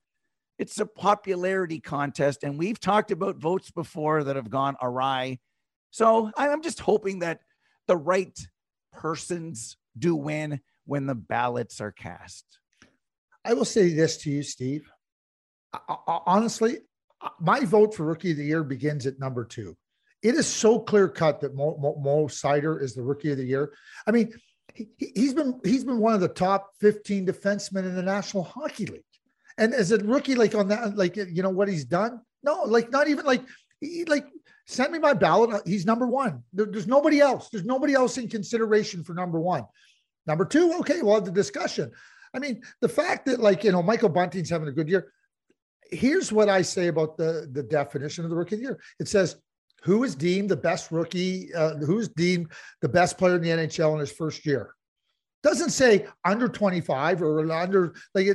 It's 0.58 0.78
a 0.80 0.86
popularity 0.86 1.80
contest. 1.80 2.44
And 2.44 2.58
we've 2.58 2.80
talked 2.80 3.10
about 3.10 3.36
votes 3.36 3.70
before 3.70 4.24
that 4.24 4.36
have 4.36 4.50
gone 4.50 4.76
awry. 4.82 5.38
So 5.90 6.30
I'm 6.36 6.62
just 6.62 6.80
hoping 6.80 7.20
that 7.20 7.40
the 7.86 7.96
right 7.96 8.38
persons 8.92 9.76
do 9.98 10.16
win 10.16 10.60
when 10.86 11.06
the 11.06 11.14
ballots 11.14 11.80
are 11.80 11.92
cast. 11.92 12.44
I 13.44 13.54
will 13.54 13.64
say 13.64 13.92
this 13.92 14.16
to 14.18 14.30
you, 14.30 14.42
Steve. 14.42 14.90
I, 15.72 15.78
I, 15.88 16.20
honestly, 16.26 16.78
my 17.40 17.60
vote 17.60 17.94
for 17.94 18.04
rookie 18.04 18.32
of 18.32 18.36
the 18.36 18.44
year 18.44 18.64
begins 18.64 19.06
at 19.06 19.18
number 19.18 19.44
two. 19.44 19.76
It 20.22 20.34
is 20.34 20.46
so 20.46 20.78
clear 20.78 21.08
cut 21.08 21.40
that 21.40 21.54
Mo, 21.54 21.76
Mo, 21.78 22.00
Mo 22.02 22.26
Seider 22.26 22.80
is 22.80 22.94
the 22.94 23.02
rookie 23.02 23.32
of 23.32 23.38
the 23.38 23.44
year. 23.44 23.74
I 24.06 24.10
mean, 24.10 24.32
he, 24.74 24.88
has 25.16 25.34
been 25.34 25.60
he's 25.62 25.84
been 25.84 25.98
one 25.98 26.14
of 26.14 26.20
the 26.20 26.28
top 26.28 26.70
15 26.80 27.26
defensemen 27.26 27.84
in 27.84 27.94
the 27.94 28.02
National 28.02 28.42
Hockey 28.42 28.86
League. 28.86 29.02
And 29.58 29.72
as 29.74 29.92
a 29.92 29.98
rookie, 29.98 30.34
like 30.34 30.54
on 30.54 30.68
that, 30.68 30.96
like 30.96 31.16
you 31.16 31.42
know 31.42 31.50
what 31.50 31.68
he's 31.68 31.84
done? 31.84 32.20
No, 32.42 32.62
like 32.64 32.90
not 32.90 33.08
even 33.08 33.24
like 33.24 33.42
he 33.80 34.04
like 34.06 34.26
send 34.66 34.92
me 34.92 34.98
my 34.98 35.12
ballot. 35.12 35.62
He's 35.66 35.86
number 35.86 36.06
one. 36.06 36.42
There, 36.52 36.66
there's 36.66 36.86
nobody 36.86 37.20
else. 37.20 37.50
There's 37.50 37.64
nobody 37.64 37.94
else 37.94 38.18
in 38.18 38.28
consideration 38.28 39.04
for 39.04 39.14
number 39.14 39.38
one. 39.38 39.64
Number 40.26 40.44
two, 40.44 40.72
okay, 40.80 41.02
we'll 41.02 41.14
have 41.14 41.26
the 41.26 41.30
discussion. 41.30 41.92
I 42.34 42.38
mean, 42.40 42.62
the 42.80 42.88
fact 42.88 43.26
that 43.26 43.40
like 43.40 43.64
you 43.64 43.72
know 43.72 43.82
Michael 43.82 44.08
Bunting's 44.08 44.50
having 44.50 44.68
a 44.68 44.72
good 44.72 44.88
year. 44.88 45.12
Here's 45.90 46.32
what 46.32 46.48
I 46.48 46.62
say 46.62 46.88
about 46.88 47.16
the 47.16 47.48
the 47.52 47.62
definition 47.62 48.24
of 48.24 48.30
the 48.30 48.36
rookie 48.36 48.56
of 48.56 48.60
the 48.60 48.66
year. 48.66 48.80
It 48.98 49.08
says 49.08 49.36
who 49.82 50.02
is 50.02 50.14
deemed 50.14 50.48
the 50.48 50.56
best 50.56 50.90
rookie, 50.90 51.54
uh, 51.54 51.76
who's 51.76 52.08
deemed 52.08 52.50
the 52.80 52.88
best 52.88 53.18
player 53.18 53.36
in 53.36 53.42
the 53.42 53.50
NHL 53.50 53.92
in 53.92 54.00
his 54.00 54.10
first 54.10 54.44
year. 54.46 54.74
Doesn't 55.42 55.70
say 55.70 56.06
under 56.24 56.48
25 56.48 57.22
or 57.22 57.52
under 57.52 57.94
like 58.14 58.26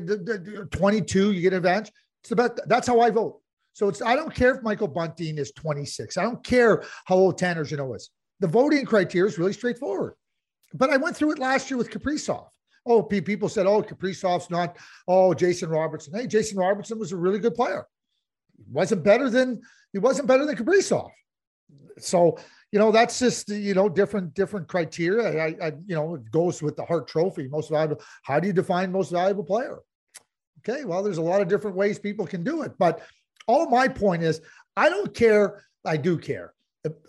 22, 0.71 1.31
you 1.31 1.41
get 1.41 1.53
an 1.53 1.57
advantage. 1.57 1.91
It's 2.23 2.31
about 2.31 2.59
that's 2.67 2.87
how 2.87 2.99
I 2.99 3.09
vote. 3.09 3.41
So 3.73 3.89
it's 3.89 4.01
I 4.01 4.15
don't 4.15 4.33
care 4.33 4.55
if 4.55 4.61
Michael 4.61 4.87
Bunting 4.87 5.37
is 5.37 5.51
26. 5.53 6.17
I 6.17 6.23
don't 6.23 6.43
care 6.43 6.83
how 7.05 7.15
old 7.15 7.37
Tanner 7.37 7.63
Jeannot 7.63 7.95
is. 7.95 8.11
The 8.39 8.47
voting 8.47 8.85
criteria 8.85 9.27
is 9.27 9.39
really 9.39 9.53
straightforward. 9.53 10.13
But 10.73 10.91
I 10.91 10.97
went 10.97 11.17
through 11.17 11.31
it 11.31 11.39
last 11.39 11.69
year 11.69 11.77
with 11.77 11.89
Kaprizov. 11.89 12.47
Oh, 12.85 13.03
people 13.03 13.49
said, 13.49 13.65
oh, 13.65 13.81
Kaprizov's 13.81 14.49
not, 14.49 14.77
oh, 15.07 15.33
Jason 15.33 15.69
Robertson. 15.69 16.13
Hey, 16.13 16.27
Jason 16.27 16.57
Robertson 16.57 16.97
was 16.97 17.11
a 17.11 17.17
really 17.17 17.39
good 17.39 17.55
player. 17.55 17.85
He 18.57 18.63
wasn't 18.71 19.03
better 19.03 19.29
than 19.29 19.61
he 19.93 19.99
wasn't 19.99 20.27
better 20.27 20.45
than 20.45 20.55
Kaprizov 20.55 21.11
so 22.01 22.37
you 22.71 22.79
know 22.79 22.91
that's 22.91 23.19
just 23.19 23.49
you 23.49 23.73
know 23.73 23.89
different 23.89 24.33
different 24.33 24.67
criteria. 24.67 25.43
I, 25.43 25.67
I 25.67 25.71
you 25.85 25.95
know 25.95 26.15
it 26.15 26.31
goes 26.31 26.61
with 26.61 26.75
the 26.75 26.85
Hart 26.85 27.07
Trophy, 27.07 27.47
most 27.47 27.69
valuable. 27.69 28.01
How 28.23 28.39
do 28.39 28.47
you 28.47 28.53
define 28.53 28.91
most 28.91 29.11
valuable 29.11 29.43
player? 29.43 29.79
Okay, 30.59 30.85
well, 30.85 31.01
there's 31.01 31.17
a 31.17 31.21
lot 31.21 31.41
of 31.41 31.47
different 31.47 31.77
ways 31.77 31.99
people 31.99 32.27
can 32.27 32.43
do 32.43 32.63
it, 32.63 32.73
but 32.77 33.01
all 33.47 33.69
my 33.69 33.87
point 33.87 34.23
is, 34.23 34.41
I 34.75 34.89
don't 34.89 35.13
care. 35.13 35.63
I 35.85 35.97
do 35.97 36.17
care 36.17 36.53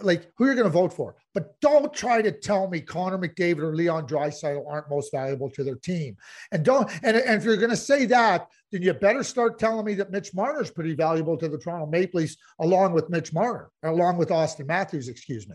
like 0.01 0.31
who 0.37 0.47
you're 0.47 0.55
going 0.55 0.67
to 0.67 0.71
vote 0.71 0.93
for. 0.93 1.17
But 1.33 1.61
don't 1.61 1.95
try 1.95 2.23
to 2.23 2.33
tell 2.33 2.69
me 2.69 2.81
Connor 2.81 3.19
McDavid 3.19 3.59
or 3.59 3.75
Leon 3.75 4.09
Draisaitl 4.09 4.69
aren't 4.69 4.91
most 4.91 5.13
valuable 5.13 5.49
to 5.51 5.63
their 5.63 5.77
team. 5.77 6.17
And 6.51 6.65
don't 6.65 6.91
and, 7.05 7.17
and 7.17 7.41
if 7.41 7.45
you're 7.45 7.57
going 7.57 7.71
to 7.71 7.77
say 7.77 8.05
that, 8.07 8.49
then 8.73 8.83
you 8.83 8.93
better 8.95 9.23
start 9.23 9.59
telling 9.59 9.85
me 9.85 9.95
that 9.95 10.11
Mitch 10.11 10.35
Marner 10.35 10.61
is 10.61 10.71
pretty 10.71 10.95
valuable 10.95 11.37
to 11.37 11.49
the 11.49 11.59
Toronto 11.59 11.87
Maple 11.87 12.21
Leafs, 12.21 12.37
along 12.59 12.95
with 12.95 13.09
Mitch 13.11 13.33
Marner, 13.33 13.71
along 13.85 14.17
with 14.17 14.31
Auston 14.31 14.67
Matthews, 14.67 15.09
excuse 15.09 15.49
me. 15.49 15.55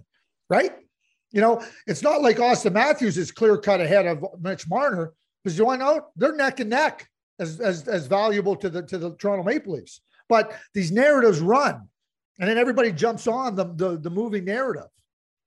Right? 0.50 0.74
You 1.32 1.42
know, 1.42 1.62
it's 1.88 2.02
not 2.02 2.22
like 2.22 2.38
Auston 2.38 2.72
Matthews 2.72 3.18
is 3.18 3.32
clear 3.32 3.58
cut 3.58 3.82
ahead 3.82 4.06
of 4.06 4.24
Mitch 4.40 4.70
Marner 4.70 5.12
because 5.44 5.58
you 5.58 5.66
want 5.66 5.82
to 5.82 5.86
know 5.86 6.06
they're 6.16 6.36
neck 6.36 6.62
and 6.62 6.70
neck 6.70 7.10
as, 7.40 7.60
as 7.60 7.88
as 7.90 8.08
valuable 8.08 8.56
to 8.56 8.70
the 8.70 8.82
to 8.84 8.98
the 8.98 9.14
Toronto 9.16 9.44
Maple 9.44 9.74
Leafs. 9.74 10.00
But 10.30 10.54
these 10.74 10.92
narratives 10.92 11.42
run, 11.42 11.90
and 12.40 12.50
then 12.50 12.58
everybody 12.58 12.94
jumps 12.94 13.28
on 13.28 13.56
the 13.56 13.66
the, 13.76 13.98
the 13.98 14.10
moving 14.10 14.46
narrative. 14.46 14.88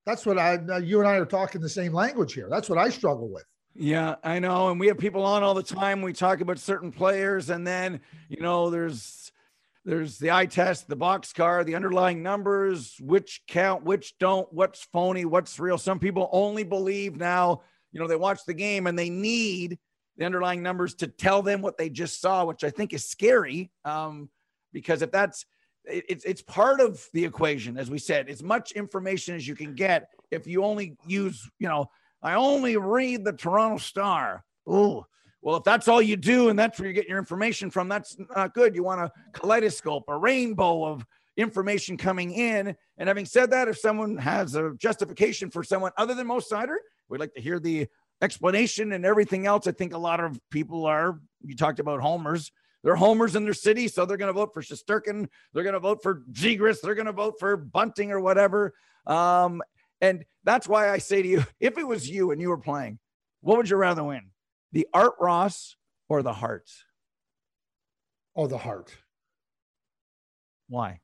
That's 0.08 0.24
what 0.24 0.38
I 0.38 0.78
you 0.78 1.00
and 1.00 1.06
I 1.06 1.16
are 1.16 1.26
talking 1.26 1.60
the 1.60 1.68
same 1.68 1.92
language 1.92 2.32
here. 2.32 2.48
That's 2.48 2.70
what 2.70 2.78
I 2.78 2.88
struggle 2.88 3.28
with. 3.28 3.44
Yeah, 3.74 4.14
I 4.24 4.38
know. 4.38 4.70
And 4.70 4.80
we 4.80 4.86
have 4.86 4.96
people 4.96 5.22
on 5.22 5.42
all 5.42 5.52
the 5.52 5.62
time. 5.62 6.00
We 6.00 6.14
talk 6.14 6.40
about 6.40 6.58
certain 6.58 6.90
players, 6.90 7.50
and 7.50 7.66
then 7.66 8.00
you 8.30 8.40
know, 8.40 8.70
there's 8.70 9.30
there's 9.84 10.16
the 10.16 10.30
eye 10.30 10.46
test, 10.46 10.88
the 10.88 10.96
box 10.96 11.34
car, 11.34 11.62
the 11.62 11.74
underlying 11.74 12.22
numbers, 12.22 12.96
which 13.00 13.42
count, 13.48 13.84
which 13.84 14.16
don't, 14.18 14.50
what's 14.50 14.82
phony, 14.94 15.26
what's 15.26 15.58
real. 15.60 15.76
Some 15.76 15.98
people 15.98 16.30
only 16.32 16.64
believe 16.64 17.16
now, 17.16 17.60
you 17.92 18.00
know, 18.00 18.06
they 18.06 18.16
watch 18.16 18.40
the 18.46 18.54
game 18.54 18.86
and 18.86 18.98
they 18.98 19.10
need 19.10 19.78
the 20.16 20.24
underlying 20.24 20.62
numbers 20.62 20.94
to 20.96 21.06
tell 21.06 21.42
them 21.42 21.60
what 21.60 21.76
they 21.76 21.90
just 21.90 22.18
saw, 22.18 22.46
which 22.46 22.64
I 22.64 22.70
think 22.70 22.94
is 22.94 23.04
scary. 23.04 23.70
Um, 23.84 24.30
because 24.72 25.02
if 25.02 25.10
that's 25.10 25.44
it's 25.88 26.24
it's 26.24 26.42
part 26.42 26.80
of 26.80 27.06
the 27.12 27.24
equation, 27.24 27.78
as 27.78 27.90
we 27.90 27.98
said, 27.98 28.28
as 28.28 28.42
much 28.42 28.72
information 28.72 29.34
as 29.34 29.46
you 29.46 29.54
can 29.54 29.74
get. 29.74 30.08
If 30.30 30.46
you 30.46 30.62
only 30.64 30.96
use, 31.06 31.48
you 31.58 31.68
know, 31.68 31.86
I 32.22 32.34
only 32.34 32.76
read 32.76 33.24
the 33.24 33.32
Toronto 33.32 33.78
Star. 33.78 34.44
Oh, 34.66 35.06
well, 35.40 35.56
if 35.56 35.64
that's 35.64 35.88
all 35.88 36.02
you 36.02 36.16
do 36.16 36.48
and 36.48 36.58
that's 36.58 36.78
where 36.78 36.86
you're 36.86 36.94
getting 36.94 37.10
your 37.10 37.18
information 37.18 37.70
from, 37.70 37.88
that's 37.88 38.16
not 38.36 38.54
good. 38.54 38.74
You 38.74 38.82
want 38.82 39.00
a 39.00 39.12
kaleidoscope, 39.32 40.04
a 40.08 40.16
rainbow 40.16 40.84
of 40.84 41.06
information 41.36 41.96
coming 41.96 42.32
in. 42.32 42.76
And 42.98 43.08
having 43.08 43.24
said 43.24 43.50
that, 43.52 43.68
if 43.68 43.78
someone 43.78 44.18
has 44.18 44.56
a 44.56 44.74
justification 44.76 45.50
for 45.50 45.62
someone 45.62 45.92
other 45.96 46.14
than 46.14 46.26
Moritz 46.26 46.50
Seider, 46.50 46.76
we'd 47.08 47.20
like 47.20 47.34
to 47.34 47.40
hear 47.40 47.60
the 47.60 47.86
explanation 48.20 48.92
and 48.92 49.06
everything 49.06 49.46
else. 49.46 49.66
I 49.66 49.72
think 49.72 49.94
a 49.94 49.98
lot 49.98 50.20
of 50.20 50.38
people 50.50 50.84
are, 50.86 51.20
you 51.44 51.54
talked 51.54 51.78
about 51.78 52.00
homers. 52.00 52.50
They're 52.84 52.96
homers 52.96 53.34
in 53.34 53.44
their 53.44 53.54
city, 53.54 53.88
so 53.88 54.06
they're 54.06 54.16
going 54.16 54.28
to 54.28 54.32
vote 54.32 54.54
for 54.54 54.62
Shesterkin. 54.62 55.28
They're 55.52 55.64
going 55.64 55.74
to 55.74 55.80
vote 55.80 56.02
for 56.02 56.22
Zegras. 56.32 56.80
They're 56.80 56.94
going 56.94 57.06
to 57.06 57.12
vote 57.12 57.34
for 57.38 57.56
Bunting 57.56 58.12
or 58.12 58.20
whatever. 58.20 58.74
Um, 59.06 59.62
and 60.00 60.24
that's 60.44 60.68
why 60.68 60.90
I 60.90 60.98
say 60.98 61.22
to 61.22 61.28
you, 61.28 61.44
if 61.60 61.78
it 61.78 61.86
was 61.86 62.08
you 62.08 62.30
and 62.30 62.40
you 62.40 62.50
were 62.50 62.58
playing, 62.58 62.98
what 63.40 63.56
would 63.56 63.68
you 63.68 63.76
rather 63.76 64.04
win? 64.04 64.30
The 64.72 64.86
Art 64.94 65.14
Ross 65.20 65.76
or 66.08 66.22
the 66.22 66.32
Hart? 66.32 66.68
Oh, 68.36 68.46
the 68.46 68.58
Hart. 68.58 68.94
Why? 70.68 71.00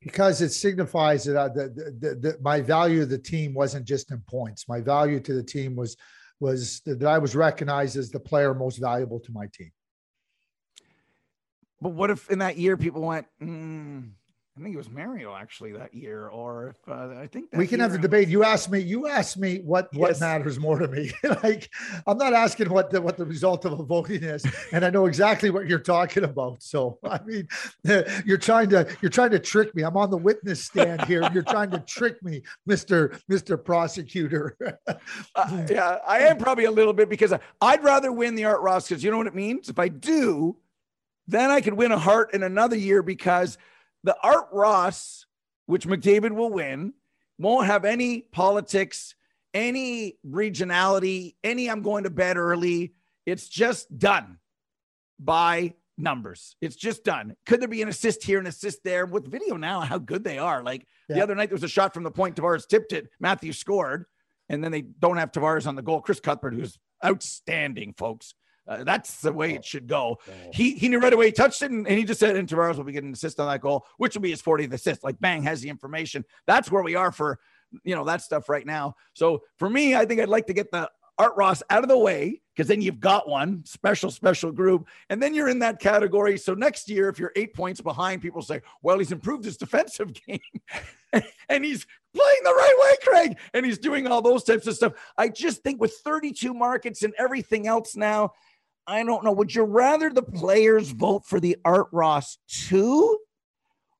Because 0.00 0.40
it 0.40 0.50
signifies 0.50 1.24
that, 1.24 1.36
I, 1.36 1.48
that, 1.48 2.00
that, 2.00 2.22
that 2.22 2.42
my 2.42 2.62
value 2.62 3.02
of 3.02 3.10
the 3.10 3.18
team 3.18 3.52
wasn't 3.52 3.84
just 3.84 4.10
in 4.10 4.20
points. 4.20 4.66
My 4.66 4.80
value 4.80 5.20
to 5.20 5.34
the 5.34 5.42
team 5.42 5.76
was 5.76 5.96
was 6.40 6.80
that 6.86 7.02
I 7.04 7.18
was 7.18 7.36
recognized 7.36 7.96
as 7.96 8.10
the 8.10 8.18
player 8.18 8.54
most 8.54 8.78
valuable 8.78 9.20
to 9.20 9.32
my 9.32 9.46
team. 9.52 9.70
But 11.80 11.90
what 11.90 12.10
if 12.10 12.30
in 12.30 12.40
that 12.40 12.58
year 12.58 12.76
people 12.76 13.02
went, 13.02 13.26
mm, 13.42 14.10
I 14.60 14.62
think 14.62 14.74
it 14.74 14.78
was 14.78 14.90
Mario 14.90 15.34
actually 15.34 15.72
that 15.72 15.94
year, 15.94 16.28
or 16.28 16.68
if 16.68 16.88
uh, 16.88 17.18
I 17.18 17.28
think 17.28 17.46
we 17.54 17.66
can 17.66 17.80
have 17.80 17.92
the 17.92 17.98
debate. 17.98 18.28
You 18.28 18.44
asked 18.44 18.70
me. 18.70 18.80
You 18.80 19.08
asked 19.08 19.38
me 19.38 19.60
what 19.64 19.88
what 19.94 20.08
yes. 20.08 20.20
matters 20.20 20.58
more 20.58 20.78
to 20.78 20.86
me. 20.86 21.12
like 21.42 21.70
I'm 22.06 22.18
not 22.18 22.34
asking 22.34 22.68
what 22.68 22.90
the 22.90 23.00
what 23.00 23.16
the 23.16 23.24
result 23.24 23.64
of 23.64 23.78
a 23.78 23.82
voting 23.82 24.22
is, 24.22 24.44
and 24.72 24.84
I 24.84 24.90
know 24.90 25.06
exactly 25.06 25.48
what 25.48 25.66
you're 25.66 25.78
talking 25.78 26.24
about. 26.24 26.62
So 26.62 26.98
I 27.04 27.20
mean, 27.24 27.48
you're 28.26 28.36
trying 28.36 28.68
to 28.70 28.86
you're 29.00 29.10
trying 29.10 29.30
to 29.30 29.38
trick 29.38 29.74
me. 29.74 29.82
I'm 29.82 29.96
on 29.96 30.10
the 30.10 30.18
witness 30.18 30.62
stand 30.64 31.06
here. 31.06 31.26
You're 31.32 31.44
trying 31.44 31.70
to 31.70 31.78
trick 31.78 32.22
me, 32.22 32.42
Mister 32.66 33.18
Mister 33.28 33.56
Prosecutor. 33.56 34.58
uh, 34.86 35.66
yeah, 35.70 35.98
I 36.06 36.18
am 36.18 36.36
probably 36.36 36.64
a 36.64 36.70
little 36.70 36.92
bit 36.92 37.08
because 37.08 37.32
I'd 37.62 37.82
rather 37.82 38.12
win 38.12 38.34
the 38.34 38.44
Art 38.44 38.60
Ross 38.60 38.88
because 38.88 39.02
you 39.02 39.10
know 39.10 39.18
what 39.18 39.28
it 39.28 39.34
means. 39.34 39.70
If 39.70 39.78
I 39.78 39.88
do, 39.88 40.56
then 41.30 41.50
I 41.50 41.60
could 41.60 41.74
win 41.74 41.92
a 41.92 41.98
Hart 41.98 42.34
in 42.34 42.42
another 42.42 42.76
year 42.76 43.02
because 43.02 43.58
the 44.04 44.16
Art 44.22 44.48
Ross, 44.52 45.26
which 45.66 45.86
McDavid 45.86 46.32
will 46.32 46.50
win, 46.50 46.94
won't 47.38 47.66
have 47.66 47.84
any 47.84 48.20
politics, 48.20 49.14
any 49.54 50.18
regionality, 50.26 51.34
any 51.42 51.68
I'm 51.70 51.82
going 51.82 52.04
to 52.04 52.10
bed 52.10 52.36
early. 52.36 52.94
It's 53.26 53.48
just 53.48 53.96
done 53.96 54.38
by 55.18 55.74
numbers. 55.96 56.56
It's 56.60 56.76
just 56.76 57.04
done. 57.04 57.36
Could 57.46 57.60
there 57.60 57.68
be 57.68 57.82
an 57.82 57.88
assist 57.88 58.24
here, 58.24 58.38
an 58.38 58.46
assist 58.46 58.82
there 58.84 59.06
with 59.06 59.30
video 59.30 59.56
now? 59.56 59.80
How 59.80 59.98
good 59.98 60.24
they 60.24 60.38
are. 60.38 60.62
Like 60.62 60.86
yeah. 61.08 61.16
the 61.16 61.22
other 61.22 61.34
night, 61.34 61.50
there 61.50 61.54
was 61.54 61.62
a 61.62 61.68
shot 61.68 61.94
from 61.94 62.02
the 62.02 62.10
point. 62.10 62.36
Tavares 62.36 62.66
tipped 62.66 62.92
it. 62.92 63.08
Matthew 63.20 63.52
scored, 63.52 64.06
and 64.48 64.64
then 64.64 64.72
they 64.72 64.82
don't 64.82 65.18
have 65.18 65.32
Tavares 65.32 65.66
on 65.66 65.76
the 65.76 65.82
goal. 65.82 66.00
Chris 66.00 66.20
Cuthbert, 66.20 66.54
who's 66.54 66.78
outstanding, 67.04 67.94
folks. 67.96 68.34
Uh, 68.68 68.84
that's 68.84 69.20
the 69.20 69.32
way 69.32 69.54
it 69.54 69.64
should 69.64 69.86
go. 69.86 70.18
Oh. 70.28 70.32
He 70.52 70.74
he 70.74 70.88
knew 70.88 71.00
right 71.00 71.12
away 71.12 71.26
he 71.26 71.32
touched 71.32 71.62
it, 71.62 71.70
and, 71.70 71.86
and 71.88 71.98
he 71.98 72.04
just 72.04 72.20
said, 72.20 72.36
and 72.36 72.48
Tavares 72.48 72.76
will 72.76 72.84
be 72.84 72.92
getting 72.92 73.08
an 73.08 73.14
assist 73.14 73.40
on 73.40 73.48
that 73.48 73.60
goal, 73.60 73.86
which 73.96 74.14
will 74.14 74.22
be 74.22 74.30
his 74.30 74.42
40th 74.42 74.72
assist. 74.72 75.02
Like 75.02 75.18
bang, 75.20 75.42
has 75.42 75.60
the 75.60 75.68
information. 75.68 76.24
That's 76.46 76.70
where 76.70 76.82
we 76.82 76.94
are 76.94 77.10
for 77.10 77.38
you 77.84 77.94
know 77.94 78.04
that 78.04 78.22
stuff 78.22 78.48
right 78.48 78.66
now. 78.66 78.94
So 79.14 79.42
for 79.56 79.68
me, 79.68 79.94
I 79.94 80.04
think 80.04 80.20
I'd 80.20 80.28
like 80.28 80.46
to 80.46 80.52
get 80.52 80.70
the 80.70 80.90
Art 81.20 81.36
Ross 81.36 81.62
out 81.68 81.82
of 81.82 81.90
the 81.90 81.98
way 81.98 82.40
because 82.54 82.66
then 82.66 82.80
you've 82.80 82.98
got 82.98 83.28
one 83.28 83.62
special, 83.66 84.10
special 84.10 84.50
group. 84.52 84.88
And 85.10 85.22
then 85.22 85.34
you're 85.34 85.50
in 85.50 85.58
that 85.58 85.78
category. 85.78 86.38
So 86.38 86.54
next 86.54 86.88
year, 86.88 87.10
if 87.10 87.18
you're 87.18 87.32
eight 87.36 87.52
points 87.52 87.82
behind, 87.82 88.22
people 88.22 88.40
say, 88.40 88.62
well, 88.82 88.98
he's 88.98 89.12
improved 89.12 89.44
his 89.44 89.56
defensive 89.58 90.14
game 90.14 90.40
and 91.48 91.62
he's 91.62 91.86
playing 92.14 92.40
the 92.42 92.54
right 92.54 92.74
way, 92.80 92.96
Craig. 93.02 93.38
And 93.52 93.66
he's 93.66 93.76
doing 93.76 94.06
all 94.06 94.22
those 94.22 94.44
types 94.44 94.66
of 94.66 94.74
stuff. 94.74 94.94
I 95.18 95.28
just 95.28 95.62
think 95.62 95.78
with 95.78 95.92
32 96.02 96.54
markets 96.54 97.02
and 97.02 97.12
everything 97.18 97.66
else 97.66 97.96
now, 97.96 98.32
I 98.90 99.04
don't 99.04 99.24
know. 99.24 99.32
Would 99.32 99.54
you 99.54 99.62
rather 99.62 100.10
the 100.10 100.22
players 100.22 100.90
vote 100.90 101.24
for 101.24 101.38
the 101.38 101.56
Art 101.64 101.86
Ross 101.92 102.38
too? 102.48 103.18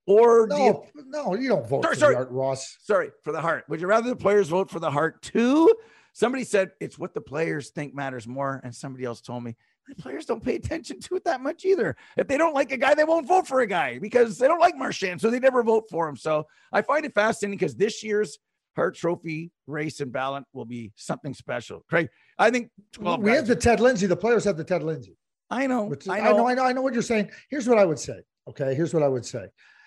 Or 0.06 0.48
no, 0.48 0.56
do 0.56 0.62
you, 0.64 1.04
no, 1.06 1.34
you 1.36 1.48
don't 1.48 1.68
vote 1.68 1.84
sorry, 1.84 1.94
for 1.94 2.00
sorry, 2.00 2.16
Art 2.16 2.30
Ross. 2.32 2.76
Sorry, 2.82 3.10
for 3.22 3.32
the 3.32 3.40
Hart. 3.40 3.64
Would 3.68 3.80
you 3.80 3.86
rather 3.86 4.10
the 4.10 4.16
players 4.16 4.48
vote 4.48 4.68
for 4.68 4.80
the 4.80 4.90
Hart 4.90 5.22
too? 5.22 5.72
Somebody 6.12 6.42
said 6.42 6.72
it's 6.80 6.98
what 6.98 7.14
the 7.14 7.20
players 7.20 7.70
think 7.70 7.94
matters 7.94 8.26
more. 8.26 8.60
And 8.64 8.74
somebody 8.74 9.04
else 9.04 9.20
told 9.20 9.44
me 9.44 9.54
the 9.86 9.94
players 9.94 10.26
don't 10.26 10.42
pay 10.42 10.56
attention 10.56 10.98
to 11.00 11.14
it 11.14 11.24
that 11.24 11.40
much 11.40 11.64
either. 11.64 11.96
If 12.16 12.26
they 12.26 12.36
don't 12.36 12.54
like 12.54 12.72
a 12.72 12.76
guy, 12.76 12.94
they 12.94 13.04
won't 13.04 13.28
vote 13.28 13.46
for 13.46 13.60
a 13.60 13.66
guy 13.66 14.00
because 14.00 14.38
they 14.38 14.48
don't 14.48 14.58
like 14.58 14.76
Marchand. 14.76 15.20
So 15.20 15.30
they 15.30 15.38
never 15.38 15.62
vote 15.62 15.84
for 15.88 16.08
him. 16.08 16.16
So 16.16 16.46
I 16.72 16.82
find 16.82 17.04
it 17.04 17.14
fascinating 17.14 17.56
because 17.56 17.76
this 17.76 18.02
year's 18.02 18.38
Hart 18.74 18.96
Trophy 18.96 19.52
race 19.66 20.00
and 20.00 20.12
ballot 20.12 20.44
will 20.52 20.64
be 20.64 20.92
something 20.96 21.34
special. 21.34 21.84
Craig, 21.88 22.08
I 22.40 22.50
think 22.50 22.70
12 22.92 23.20
we 23.20 23.30
have 23.32 23.46
the 23.46 23.56
Ted 23.56 23.80
Lindsay. 23.80 24.06
The 24.06 24.16
players 24.16 24.44
have 24.44 24.56
the 24.56 24.64
Ted 24.64 24.82
Lindsay. 24.82 25.16
I 25.50 25.66
know, 25.66 25.92
is, 25.92 26.08
I 26.08 26.20
know. 26.20 26.24
I 26.24 26.32
know. 26.32 26.46
I 26.46 26.54
know. 26.54 26.64
I 26.64 26.72
know 26.72 26.82
what 26.82 26.94
you're 26.94 27.02
saying. 27.02 27.30
Here's 27.50 27.68
what 27.68 27.78
I 27.78 27.84
would 27.84 27.98
say. 27.98 28.20
Okay. 28.48 28.74
Here's 28.74 28.94
what 28.94 29.02
I 29.02 29.08
would 29.08 29.26
say. 29.26 29.46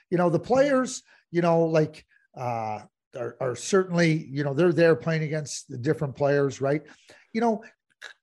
You 0.10 0.17
know, 0.17 0.29
the 0.29 0.39
players, 0.39 1.03
you 1.31 1.41
know, 1.41 1.63
like, 1.65 2.05
uh, 2.38 2.81
are, 3.17 3.36
are 3.39 3.55
certainly, 3.55 4.25
you 4.29 4.43
know, 4.43 4.53
they're 4.53 4.74
there 4.74 4.95
playing 4.95 5.24
against 5.24 5.69
the 5.69 5.77
different 5.77 6.15
players, 6.15 6.62
right? 6.62 6.81
You 7.31 7.41
know, 7.41 7.63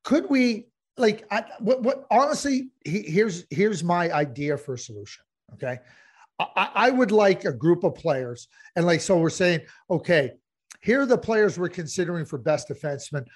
could 0.05 0.29
we 0.29 0.67
like 1.01 1.25
I, 1.31 1.45
what, 1.59 1.83
what 1.83 2.07
honestly 2.11 2.71
he, 2.85 3.03
here's 3.03 3.45
here's 3.51 3.83
my 3.83 4.13
idea 4.13 4.57
for 4.57 4.75
a 4.75 4.79
solution 4.79 5.25
okay 5.55 5.79
I, 6.39 6.71
I, 6.75 6.91
would 6.91 7.13
like 7.13 7.45
a 7.45 7.53
group 7.53 7.85
of 7.85 7.95
players 7.95 8.49
and 8.77 8.87
like 8.87 9.01
so 9.01 9.19
we're 9.19 9.31
saying 9.31 9.61
okay 9.91 10.33
here 10.83 11.03
are 11.03 11.07
the 11.07 11.19
players 11.19 11.59
we're 11.59 11.69
considering 11.69 12.25
for 12.25 12.39
best 12.39 12.69
defenseman. 12.69 13.27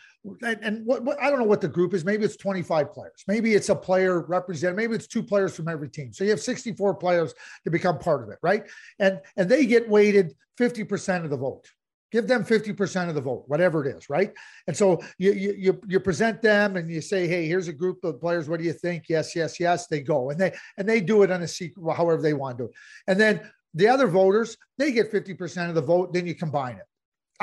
And, 0.43 0.59
and 0.63 0.87
what, 0.87 1.05
what, 1.05 1.23
I 1.23 1.29
don't 1.29 1.39
know 1.39 1.45
what 1.45 1.61
the 1.61 1.69
group 1.69 1.93
is. 1.93 2.05
Maybe 2.05 2.25
it's 2.25 2.37
25 2.37 2.93
players. 2.93 3.25
Maybe 3.29 3.55
it's 3.55 3.69
a 3.69 3.75
player 3.75 4.21
represent. 4.21 4.77
Maybe 4.77 4.95
it's 4.95 5.07
two 5.07 5.23
players 5.23 5.55
from 5.55 5.69
every 5.69 5.91
team. 5.91 6.13
So 6.13 6.25
you 6.25 6.31
have 6.31 6.41
64 6.41 6.95
players 6.95 7.35
to 7.65 7.71
become 7.71 7.99
part 7.99 8.23
of 8.23 8.31
it, 8.31 8.39
right? 8.43 8.65
And 8.99 9.21
and 9.37 9.49
they 9.49 9.67
get 9.67 9.89
weighted 9.89 10.35
50% 10.59 11.25
of 11.25 11.31
the 11.31 11.37
vote. 11.37 11.67
Give 12.13 12.29
them 12.29 12.45
50% 12.45 13.09
of 13.09 13.17
the 13.17 13.21
vote, 13.21 13.45
whatever 13.49 13.85
it 13.85 13.97
is, 13.97 14.09
right? 14.09 14.33
And 14.69 14.77
so 14.77 15.03
you 15.19 15.33
you 15.33 15.81
you 15.87 16.01
present 16.01 16.41
them 16.41 16.77
and 16.77 16.89
you 16.89 17.01
say, 17.01 17.27
hey, 17.27 17.47
here's 17.47 17.69
a 17.69 17.73
group 17.73 18.05
of 18.05 18.21
players. 18.21 18.49
What 18.49 18.61
do 18.61 18.65
you 18.65 18.73
think? 18.73 19.05
Yes, 19.09 19.35
yes, 19.37 19.59
yes. 19.59 19.89
They 19.89 20.01
go 20.01 20.31
and 20.31 20.41
they 20.41 20.55
and 20.79 20.89
they 20.89 21.01
do 21.01 21.25
it 21.25 21.31
on 21.31 21.43
a 21.43 21.49
secret, 21.49 21.95
however 21.95 22.23
they 22.23 22.35
want 22.35 22.57
to. 22.59 22.71
And 23.07 23.21
then 23.21 23.41
the 23.75 23.89
other 23.89 24.07
voters, 24.07 24.57
they 24.79 24.93
get 24.93 25.13
50% 25.13 25.69
of 25.69 25.75
the 25.75 25.83
vote. 25.83 26.13
Then 26.13 26.27
you 26.27 26.35
combine 26.35 26.77
it. 26.77 26.85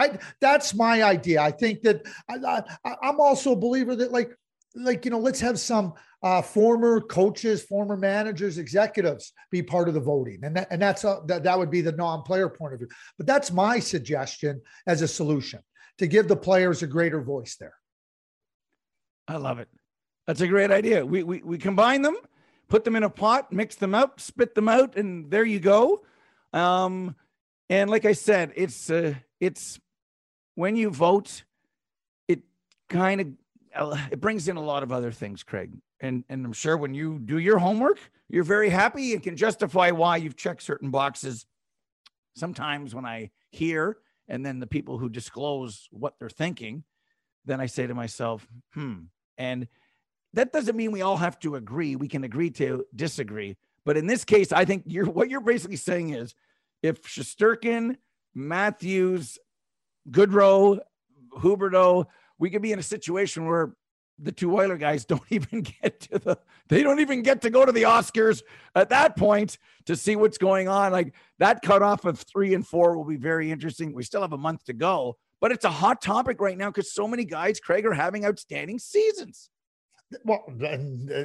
I 0.02 0.20
that's 0.40 0.74
my 0.74 1.04
idea. 1.04 1.42
I 1.42 1.52
think 1.52 1.82
that 1.84 2.06
I, 2.30 2.64
am 3.04 3.20
also 3.20 3.54
a 3.54 3.56
believer 3.56 3.96
that 3.96 4.12
like 4.12 4.36
like 4.76 5.06
you 5.06 5.12
know 5.12 5.20
let's 5.20 5.40
have 5.42 5.60
some 5.60 5.94
uh, 6.24 6.42
former 6.42 7.02
coaches, 7.02 7.64
former 7.64 7.98
managers, 7.98 8.58
executives 8.58 9.34
be 9.50 9.64
part 9.64 9.88
of 9.88 9.94
the 9.94 10.00
voting, 10.00 10.40
and 10.44 10.56
that 10.56 10.68
and 10.72 10.82
that's 10.82 11.04
a, 11.04 11.22
that 11.26 11.44
that 11.44 11.58
would 11.58 11.72
be 11.72 11.82
the 11.82 11.92
non-player 11.92 12.50
point 12.50 12.74
of 12.74 12.80
view. 12.80 12.90
But 13.18 13.28
that's 13.28 13.52
my 13.52 13.80
suggestion 13.80 14.62
as 14.88 15.02
a 15.02 15.08
solution 15.08 15.62
to 15.98 16.08
give 16.08 16.28
the 16.28 16.36
players 16.36 16.84
a 16.84 16.88
greater 16.88 17.22
voice 17.22 17.56
there. 17.60 17.76
I 19.28 19.38
love 19.38 19.60
it. 19.60 19.70
That's 20.28 20.42
a 20.42 20.48
great 20.48 20.72
idea. 20.72 21.06
We 21.06 21.24
we 21.24 21.42
we 21.42 21.58
combine 21.58 22.02
them, 22.02 22.16
put 22.70 22.84
them 22.84 22.96
in 22.96 23.04
a 23.04 23.10
pot, 23.10 23.52
mix 23.52 23.76
them 23.76 23.96
up, 23.96 24.20
spit 24.20 24.56
them 24.56 24.70
out, 24.70 24.96
and 24.96 25.32
there 25.32 25.46
you 25.46 25.60
go. 25.60 26.04
Um, 26.54 27.16
and 27.70 27.90
like 27.90 28.06
I 28.06 28.14
said, 28.14 28.52
it's 28.56 28.90
uh, 28.90 29.16
it's 29.40 29.80
when 30.56 30.76
you 30.76 30.90
vote, 30.90 31.44
it 32.28 32.42
kind 32.90 33.22
of 33.22 33.28
uh, 33.76 33.98
it 34.12 34.20
brings 34.20 34.48
in 34.48 34.58
a 34.58 34.62
lot 34.62 34.84
of 34.84 34.92
other 34.92 35.12
things, 35.12 35.44
Craig. 35.44 35.72
And 36.00 36.24
and 36.30 36.46
I'm 36.46 36.54
sure 36.54 36.78
when 36.78 36.94
you 36.94 37.20
do 37.20 37.38
your 37.38 37.60
homework, 37.60 38.00
you're 38.30 38.44
very 38.44 38.70
happy 38.70 39.14
and 39.14 39.22
can 39.22 39.38
justify 39.38 39.92
why 39.92 40.18
you've 40.18 40.36
checked 40.36 40.64
certain 40.64 40.90
boxes. 40.90 41.46
Sometimes 42.36 42.96
when 42.96 43.06
I 43.06 43.32
hear 43.50 43.98
and 44.28 44.46
then 44.46 44.60
the 44.60 44.68
people 44.68 44.98
who 44.98 45.10
disclose 45.10 45.88
what 45.92 46.16
they're 46.18 46.30
thinking, 46.30 46.84
then 47.46 47.60
I 47.60 47.66
say 47.66 47.88
to 47.88 47.94
myself, 47.94 48.48
hmm. 48.74 49.04
And 49.38 49.68
that 50.34 50.54
doesn't 50.54 50.78
mean 50.78 50.92
we 50.92 51.02
all 51.02 51.18
have 51.18 51.40
to 51.40 51.56
agree. 51.56 51.96
We 51.96 52.08
can 52.08 52.24
agree 52.24 52.52
to 52.52 52.86
disagree. 52.96 53.58
But 53.84 53.98
in 53.98 54.08
this 54.08 54.24
case, 54.24 54.52
I 54.52 54.66
think 54.66 54.84
you're 54.86 55.06
what 55.06 55.30
you're 55.30 55.42
basically 55.42 55.78
saying 55.78 56.12
is 56.12 56.36
if 56.82 57.04
Shesterkin, 57.04 57.98
Matthews, 58.34 59.38
Gaudreau, 60.10 60.80
Huberdeau, 61.38 62.06
we 62.40 62.50
could 62.50 62.62
be 62.62 62.72
in 62.72 62.80
a 62.80 62.84
situation 62.84 63.46
where 63.46 63.74
the 64.20 64.32
two 64.32 64.56
Oiler 64.56 64.78
guys 64.78 65.06
don't 65.06 65.22
even 65.30 65.62
get 65.62 66.00
to 66.02 66.20
the 66.20 66.38
they 66.68 66.84
don't 66.84 67.00
even 67.00 67.22
get 67.22 67.42
to 67.42 67.50
go 67.50 67.66
to 67.66 67.72
the 67.72 67.84
Oscars 67.84 68.44
at 68.76 68.90
that 68.90 69.18
point 69.18 69.58
to 69.86 69.96
see 69.96 70.16
what's 70.16 70.38
going 70.38 70.68
on. 70.68 70.92
Like 70.92 71.14
that 71.40 71.62
cutoff 71.62 72.06
of 72.06 72.20
three 72.20 72.54
and 72.54 72.66
four 72.66 72.98
will 72.98 73.06
be 73.06 73.18
very 73.18 73.52
interesting. 73.52 73.94
We 73.94 74.04
still 74.04 74.22
have 74.22 74.34
a 74.34 74.38
month 74.38 74.66
to 74.66 74.74
go, 74.74 75.18
but 75.40 75.52
it's 75.52 75.66
a 75.66 75.72
hot 75.72 76.02
topic 76.02 76.40
right 76.40 76.58
now 76.58 76.70
because 76.70 76.94
so 76.94 77.08
many 77.08 77.26
guys, 77.26 77.60
Craig, 77.60 77.86
are 77.86 77.94
having 77.94 78.26
outstanding 78.26 78.80
seasons. 78.80 79.50
Well, 80.26 80.44
uh, 80.62 80.78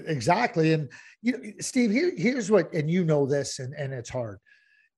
exactly. 0.07 0.73
And 0.73 0.89
you 1.23 1.33
know, 1.33 1.53
Steve, 1.61 1.91
here, 1.91 2.13
here's 2.17 2.51
what, 2.51 2.73
and 2.73 2.91
you 2.91 3.05
know 3.05 3.27
this, 3.27 3.59
and, 3.59 3.75
and 3.75 3.93
it's 3.93 4.11
hard. 4.11 4.39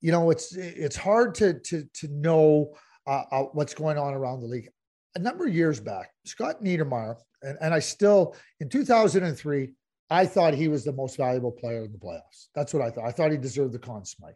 You 0.00 0.12
know, 0.12 0.30
it's 0.30 0.54
it's 0.54 0.96
hard 0.96 1.34
to 1.36 1.54
to 1.54 1.84
to 1.94 2.08
know 2.08 2.74
uh, 3.08 3.24
uh, 3.32 3.42
what's 3.52 3.74
going 3.74 3.98
on 3.98 4.14
around 4.14 4.40
the 4.40 4.46
league. 4.46 4.68
A 5.16 5.18
number 5.18 5.46
of 5.46 5.54
years 5.54 5.80
back, 5.80 6.10
Scott 6.26 6.62
Niedermayer, 6.62 7.16
and, 7.42 7.56
and 7.60 7.72
I 7.72 7.78
still 7.78 8.36
in 8.60 8.68
2003, 8.68 9.70
I 10.10 10.26
thought 10.26 10.54
he 10.54 10.68
was 10.68 10.84
the 10.84 10.92
most 10.92 11.16
valuable 11.16 11.50
player 11.50 11.84
in 11.84 11.92
the 11.92 11.98
playoffs. 11.98 12.48
That's 12.54 12.72
what 12.72 12.82
I 12.82 12.90
thought. 12.90 13.06
I 13.06 13.10
thought 13.10 13.30
he 13.30 13.38
deserved 13.38 13.72
the 13.72 13.78
Conn 13.78 14.04
Smythe. 14.04 14.34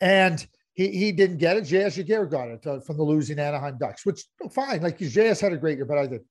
And 0.00 0.46
he, 0.74 0.88
he 0.88 1.12
didn't 1.12 1.38
get 1.38 1.56
it. 1.56 1.62
J.S. 1.62 1.96
Giguere 1.96 2.30
got 2.30 2.48
it 2.48 2.66
uh, 2.66 2.80
from 2.80 2.96
the 2.96 3.02
losing 3.02 3.38
Anaheim 3.38 3.78
Ducks, 3.78 4.04
which 4.04 4.24
oh, 4.42 4.48
fine. 4.48 4.82
Like 4.82 4.98
J.S. 4.98 5.40
had 5.40 5.52
a 5.52 5.56
great 5.56 5.78
year, 5.78 5.86
but 5.86 5.98
I 5.98 6.06
did. 6.06 6.22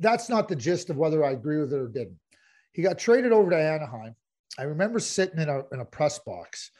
That's 0.00 0.28
not 0.28 0.48
the 0.48 0.56
gist 0.56 0.90
of 0.90 0.96
whether 0.96 1.24
I 1.24 1.32
agree 1.32 1.58
with 1.58 1.72
it 1.72 1.78
or 1.78 1.88
didn't. 1.88 2.18
He 2.72 2.82
got 2.82 2.98
traded 2.98 3.32
over 3.32 3.50
to 3.50 3.56
Anaheim. 3.56 4.14
I 4.58 4.64
remember 4.64 5.00
sitting 5.00 5.40
in 5.40 5.48
a 5.48 5.62
in 5.72 5.80
a 5.80 5.84
press 5.84 6.18
box 6.20 6.70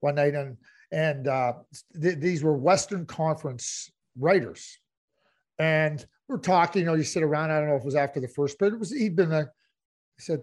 one 0.00 0.16
night, 0.16 0.34
and 0.34 0.56
and 0.90 1.28
uh, 1.28 1.54
th- 2.00 2.18
these 2.18 2.42
were 2.42 2.56
Western 2.56 3.06
Conference 3.06 3.90
writers, 4.18 4.78
and 5.58 6.04
we're 6.28 6.38
talking. 6.38 6.80
You 6.80 6.86
know, 6.86 6.94
you 6.94 7.04
sit 7.04 7.22
around. 7.22 7.50
I 7.50 7.58
don't 7.58 7.68
know 7.68 7.76
if 7.76 7.82
it 7.82 7.86
was 7.86 7.94
after 7.94 8.20
the 8.20 8.28
first, 8.28 8.58
but 8.58 8.72
it 8.72 8.78
was. 8.78 8.92
He'd 8.92 9.16
been 9.16 9.32
a. 9.32 9.42
He 10.16 10.22
said, 10.22 10.40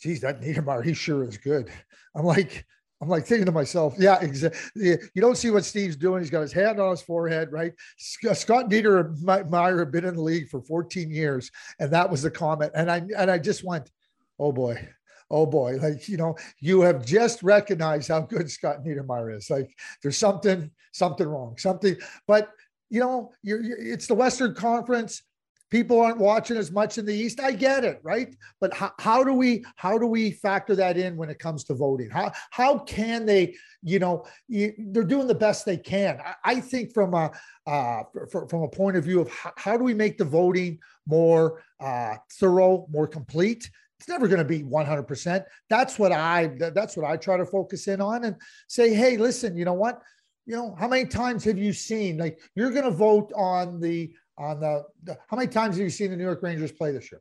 "Geez, 0.00 0.20
that 0.20 0.40
Niedermayer, 0.40 0.84
he 0.84 0.94
sure 0.94 1.24
is 1.24 1.36
good." 1.36 1.70
I'm 2.14 2.24
like, 2.24 2.66
I'm 3.02 3.08
like 3.08 3.26
thinking 3.26 3.46
to 3.46 3.52
myself, 3.52 3.94
yeah, 3.98 4.20
exactly. 4.20 4.60
You 4.76 5.20
don't 5.20 5.36
see 5.36 5.50
what 5.50 5.64
Steve's 5.64 5.96
doing. 5.96 6.22
He's 6.22 6.30
got 6.30 6.42
his 6.42 6.52
hand 6.52 6.78
on 6.78 6.92
his 6.92 7.02
forehead, 7.02 7.50
right? 7.50 7.72
Scott 7.98 8.70
Niedermayer 8.70 9.78
had 9.80 9.90
been 9.90 10.04
in 10.04 10.14
the 10.14 10.22
league 10.22 10.48
for 10.48 10.62
14 10.62 11.10
years, 11.10 11.50
and 11.80 11.90
that 11.92 12.08
was 12.08 12.22
the 12.22 12.30
comment. 12.30 12.70
And 12.76 12.88
I 12.88 13.02
and 13.16 13.28
I 13.28 13.38
just 13.38 13.64
went, 13.64 13.90
oh 14.38 14.52
boy, 14.52 14.88
oh 15.30 15.46
boy, 15.46 15.76
like 15.76 16.08
you 16.08 16.16
know, 16.16 16.36
you 16.60 16.80
have 16.82 17.04
just 17.04 17.42
recognized 17.42 18.08
how 18.08 18.20
good 18.20 18.50
Scott 18.50 18.84
Niedermayer 18.84 19.36
is. 19.36 19.50
Like 19.50 19.76
there's 20.02 20.18
something, 20.18 20.70
something 20.92 21.26
wrong, 21.26 21.56
something. 21.58 21.96
But 22.26 22.50
you 22.90 23.00
know, 23.00 23.32
you're, 23.42 23.62
you're, 23.62 23.78
it's 23.78 24.06
the 24.06 24.14
Western 24.14 24.54
Conference. 24.54 25.22
People 25.70 25.98
aren't 26.02 26.18
watching 26.18 26.58
as 26.58 26.70
much 26.70 26.98
in 26.98 27.06
the 27.06 27.14
east. 27.14 27.40
I 27.40 27.52
get 27.52 27.82
it 27.82 27.98
right? 28.02 28.36
But 28.60 28.74
how, 28.74 28.92
how 28.98 29.24
do 29.24 29.32
we 29.32 29.64
how 29.76 29.96
do 29.96 30.06
we 30.06 30.30
factor 30.30 30.76
that 30.76 30.98
in 30.98 31.16
when 31.16 31.30
it 31.30 31.38
comes 31.38 31.64
to 31.64 31.74
voting? 31.74 32.10
How 32.10 32.30
how 32.50 32.80
can 32.80 33.24
they 33.24 33.54
you 33.82 33.98
know 33.98 34.26
you, 34.48 34.74
they're 34.78 35.02
doing 35.02 35.26
the 35.26 35.34
best 35.34 35.64
they 35.64 35.78
can. 35.78 36.20
I, 36.20 36.34
I 36.44 36.60
think 36.60 36.92
from 36.92 37.14
a 37.14 37.30
uh, 37.66 38.02
for, 38.30 38.46
from 38.48 38.64
a 38.64 38.68
point 38.68 38.98
of 38.98 39.04
view 39.04 39.22
of 39.22 39.30
how, 39.30 39.52
how 39.56 39.76
do 39.78 39.84
we 39.84 39.94
make 39.94 40.18
the 40.18 40.26
voting 40.26 40.78
more 41.06 41.62
uh, 41.80 42.16
thorough 42.32 42.86
more 42.90 43.06
complete 43.06 43.70
it's 44.02 44.08
never 44.08 44.26
going 44.26 44.38
to 44.38 44.44
be 44.44 44.64
100% 44.64 45.44
that's 45.70 45.96
what 45.96 46.10
i 46.10 46.48
that's 46.58 46.96
what 46.96 47.06
i 47.06 47.16
try 47.16 47.36
to 47.36 47.46
focus 47.46 47.86
in 47.86 48.00
on 48.00 48.24
and 48.24 48.36
say 48.68 48.92
hey 48.92 49.16
listen 49.16 49.56
you 49.56 49.64
know 49.64 49.72
what 49.72 50.00
you 50.44 50.56
know 50.56 50.74
how 50.78 50.88
many 50.88 51.06
times 51.06 51.44
have 51.44 51.56
you 51.56 51.72
seen 51.72 52.18
like 52.18 52.40
you're 52.56 52.72
going 52.72 52.84
to 52.84 52.90
vote 52.90 53.32
on 53.36 53.80
the 53.80 54.12
on 54.38 54.60
the, 54.60 54.84
the, 55.04 55.16
how 55.28 55.36
many 55.36 55.48
times 55.48 55.76
have 55.76 55.84
you 55.84 55.90
seen 55.90 56.10
the 56.10 56.16
New 56.16 56.24
York 56.24 56.42
Rangers 56.42 56.72
play 56.72 56.92
this 56.92 57.10
year? 57.12 57.20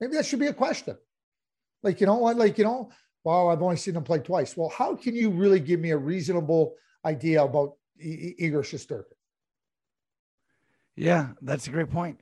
Maybe 0.00 0.14
that 0.14 0.26
should 0.26 0.40
be 0.40 0.46
a 0.46 0.52
question. 0.52 0.96
Like, 1.82 2.00
you 2.00 2.06
know 2.06 2.16
what? 2.16 2.36
Like, 2.36 2.58
you 2.58 2.64
know, 2.64 2.90
well, 3.24 3.48
I've 3.48 3.62
only 3.62 3.76
seen 3.76 3.94
them 3.94 4.04
play 4.04 4.18
twice. 4.18 4.56
Well, 4.56 4.68
how 4.68 4.94
can 4.94 5.14
you 5.14 5.30
really 5.30 5.60
give 5.60 5.80
me 5.80 5.90
a 5.90 5.96
reasonable 5.96 6.74
idea 7.04 7.42
about 7.42 7.74
Igor 7.98 8.62
Shesterkin? 8.62 9.04
Yeah, 10.96 11.28
that's 11.40 11.68
a 11.68 11.70
great 11.70 11.90
point. 11.90 12.20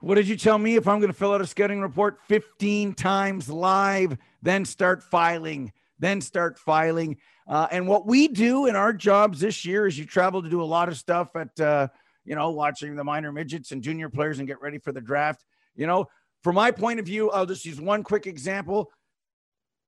What 0.00 0.16
did 0.16 0.28
you 0.28 0.36
tell 0.36 0.58
me? 0.58 0.76
If 0.76 0.88
I'm 0.88 0.98
going 0.98 1.12
to 1.12 1.18
fill 1.18 1.32
out 1.32 1.40
a 1.40 1.46
scouting 1.46 1.80
report 1.80 2.18
15 2.28 2.94
times 2.94 3.48
live, 3.48 4.16
then 4.42 4.64
start 4.64 5.02
filing, 5.02 5.72
then 5.98 6.20
start 6.20 6.58
filing. 6.58 7.16
Uh, 7.46 7.68
and 7.70 7.86
what 7.88 8.06
we 8.06 8.28
do 8.28 8.66
in 8.66 8.76
our 8.76 8.92
jobs 8.92 9.40
this 9.40 9.64
year 9.64 9.86
is 9.86 9.98
you 9.98 10.04
travel 10.04 10.42
to 10.42 10.50
do 10.50 10.62
a 10.62 10.64
lot 10.64 10.88
of 10.88 10.96
stuff 10.96 11.34
at 11.36 11.58
uh, 11.60 11.88
you 12.28 12.34
know, 12.34 12.50
watching 12.50 12.94
the 12.94 13.02
minor 13.02 13.32
midgets 13.32 13.72
and 13.72 13.82
junior 13.82 14.10
players 14.10 14.38
and 14.38 14.46
get 14.46 14.60
ready 14.60 14.78
for 14.78 14.92
the 14.92 15.00
draft. 15.00 15.44
You 15.74 15.86
know, 15.86 16.06
from 16.42 16.56
my 16.56 16.70
point 16.70 17.00
of 17.00 17.06
view, 17.06 17.30
I'll 17.30 17.46
just 17.46 17.64
use 17.64 17.80
one 17.80 18.02
quick 18.02 18.26
example. 18.26 18.92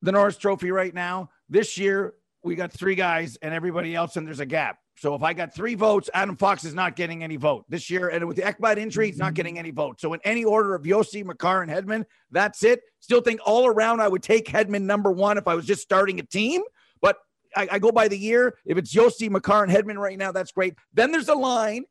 The 0.00 0.12
Norris 0.12 0.38
Trophy 0.38 0.70
right 0.70 0.94
now, 0.94 1.29
this 1.50 1.76
year, 1.76 2.14
we 2.42 2.55
got 2.55 2.72
three 2.72 2.94
guys 2.94 3.37
and 3.42 3.53
everybody 3.53 3.94
else, 3.94 4.16
and 4.16 4.26
there's 4.26 4.40
a 4.40 4.46
gap. 4.46 4.79
So 5.00 5.14
if 5.14 5.22
I 5.22 5.32
got 5.32 5.54
three 5.54 5.74
votes, 5.74 6.10
Adam 6.12 6.36
Fox 6.36 6.62
is 6.62 6.74
not 6.74 6.94
getting 6.94 7.24
any 7.24 7.36
vote 7.36 7.64
this 7.70 7.88
year. 7.88 8.10
And 8.10 8.28
with 8.28 8.36
the 8.36 8.42
Ekblad 8.42 8.76
injury, 8.76 9.06
he's 9.06 9.16
not 9.16 9.32
getting 9.32 9.58
any 9.58 9.70
vote. 9.70 9.98
So 9.98 10.12
in 10.12 10.20
any 10.24 10.44
order 10.44 10.74
of 10.74 10.82
Josi, 10.82 11.24
Makar, 11.24 11.62
and 11.62 11.70
Hedman, 11.70 12.04
that's 12.30 12.62
it. 12.62 12.82
Still 12.98 13.22
think 13.22 13.40
all 13.46 13.66
around 13.66 14.02
I 14.02 14.08
would 14.08 14.22
take 14.22 14.46
Hedman 14.46 14.82
number 14.82 15.10
one 15.10 15.38
if 15.38 15.48
I 15.48 15.54
was 15.54 15.64
just 15.64 15.80
starting 15.80 16.20
a 16.20 16.22
team. 16.22 16.60
But 17.00 17.16
I, 17.56 17.68
I 17.72 17.78
go 17.78 17.90
by 17.90 18.08
the 18.08 18.18
year. 18.18 18.58
If 18.66 18.76
it's 18.76 18.94
Josi, 18.94 19.30
Makar, 19.30 19.64
and 19.64 19.72
Hedman 19.72 19.96
right 19.96 20.18
now, 20.18 20.32
that's 20.32 20.52
great. 20.52 20.74
Then 20.92 21.12
there's 21.12 21.30
a 21.30 21.34
line 21.34 21.84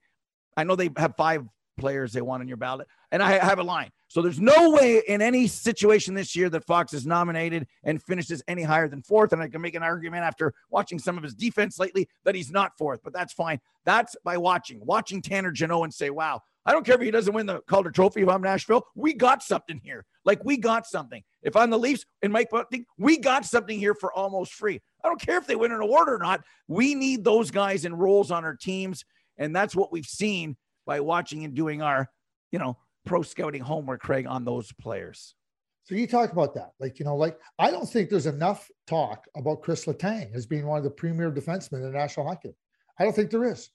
I 0.55 0.63
know 0.63 0.75
they 0.75 0.89
have 0.97 1.15
five 1.15 1.47
players 1.79 2.13
they 2.13 2.21
want 2.21 2.41
on 2.41 2.47
your 2.47 2.57
ballot, 2.57 2.87
and 3.11 3.23
I 3.23 3.43
have 3.43 3.57
a 3.57 3.63
line. 3.63 3.89
So 4.09 4.23
there's 4.23 4.39
no 4.39 4.71
way 4.71 5.03
in 5.07 5.21
any 5.21 5.45
situation 5.45 6.15
this 6.15 6.35
year 6.35 6.49
that 6.49 6.65
Fox 6.65 6.93
is 6.93 7.05
nominated 7.05 7.67
and 7.83 8.01
finishes 8.01 8.41
any 8.47 8.63
higher 8.63 8.87
than 8.87 9.03
fourth. 9.03 9.33
And 9.33 9.41
I 9.41 9.47
can 9.47 9.61
make 9.61 9.75
an 9.75 9.83
argument 9.83 10.23
after 10.23 10.55
watching 10.71 10.97
some 10.97 11.15
of 11.15 11.23
his 11.23 11.35
defense 11.35 11.77
lately 11.77 12.09
that 12.23 12.33
he's 12.33 12.49
not 12.49 12.75
fourth, 12.75 13.01
but 13.03 13.13
that's 13.13 13.33
fine. 13.33 13.61
That's 13.85 14.15
by 14.23 14.37
watching, 14.37 14.83
watching 14.83 15.21
Tanner 15.21 15.51
Jeannot 15.51 15.83
and 15.83 15.93
say, 15.93 16.09
wow, 16.09 16.41
I 16.65 16.71
don't 16.71 16.83
care 16.83 16.95
if 16.95 17.01
he 17.01 17.11
doesn't 17.11 17.33
win 17.33 17.45
the 17.45 17.61
Calder 17.61 17.91
Trophy 17.91 18.23
if 18.23 18.29
I'm 18.29 18.41
Nashville. 18.41 18.87
We 18.95 19.13
got 19.13 19.43
something 19.43 19.79
here. 19.83 20.05
Like 20.25 20.43
we 20.43 20.57
got 20.57 20.87
something. 20.87 21.23
If 21.43 21.55
I'm 21.55 21.69
the 21.69 21.77
Leafs 21.77 22.03
and 22.23 22.33
Mike 22.33 22.49
Bunting, 22.49 22.85
we 22.97 23.17
got 23.17 23.45
something 23.45 23.77
here 23.77 23.93
for 23.93 24.11
almost 24.11 24.53
free. 24.53 24.81
I 25.03 25.07
don't 25.07 25.21
care 25.21 25.37
if 25.37 25.45
they 25.45 25.55
win 25.55 25.71
an 25.71 25.81
award 25.81 26.09
or 26.09 26.17
not. 26.17 26.43
We 26.67 26.95
need 26.95 27.23
those 27.23 27.51
guys 27.51 27.85
in 27.85 27.93
roles 27.93 28.31
on 28.31 28.43
our 28.43 28.55
teams. 28.55 29.05
And 29.37 29.55
that's 29.55 29.75
what 29.75 29.91
we've 29.91 30.05
seen 30.05 30.57
by 30.87 30.99
watching 30.99 31.45
and 31.45 31.53
doing 31.53 31.83
our, 31.83 32.09
you 32.51 32.57
know, 32.57 32.77
pro 33.05 33.21
scouting 33.21 33.62
homework, 33.62 34.01
Craig, 34.01 34.25
on 34.27 34.45
those 34.45 34.71
players. 34.73 35.35
So 35.83 35.95
you 35.95 36.05
talk 36.05 36.31
about 36.31 36.53
that, 36.53 36.71
like 36.79 36.99
you 36.99 37.05
know, 37.05 37.15
like 37.15 37.38
I 37.57 37.71
don't 37.71 37.89
think 37.89 38.09
there's 38.09 38.27
enough 38.27 38.69
talk 38.88 39.25
about 39.35 39.62
Chris 39.62 39.85
Letang 39.85 40.33
as 40.35 40.45
being 40.45 40.67
one 40.67 40.77
of 40.77 40.83
the 40.83 40.91
premier 40.91 41.31
defensemen 41.31 41.77
in 41.77 41.81
the 41.83 41.89
National 41.89 42.27
Hockey. 42.27 42.55
I 42.99 43.03
don't 43.03 43.15
think 43.15 43.31
there 43.31 43.51
is. 43.51 43.69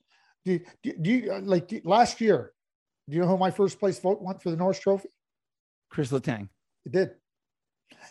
Do, 0.45 0.61
do, 0.83 0.93
do 1.01 1.11
you 1.11 1.33
uh, 1.33 1.41
like 1.41 1.69
do, 1.69 1.81
last 1.85 2.21
year? 2.21 2.53
Do 3.09 3.17
you 3.17 3.23
know 3.23 3.29
who 3.29 3.37
my 3.37 3.51
first 3.51 3.81
place 3.81 3.99
vote 3.99 4.23
went 4.23 4.43
for 4.43 4.51
the 4.51 4.57
Norris 4.57 4.79
Trophy? 4.79 5.09
Chris 5.91 6.11
Letang. 6.11 6.49
It 6.87 6.93
did. 6.93 7.11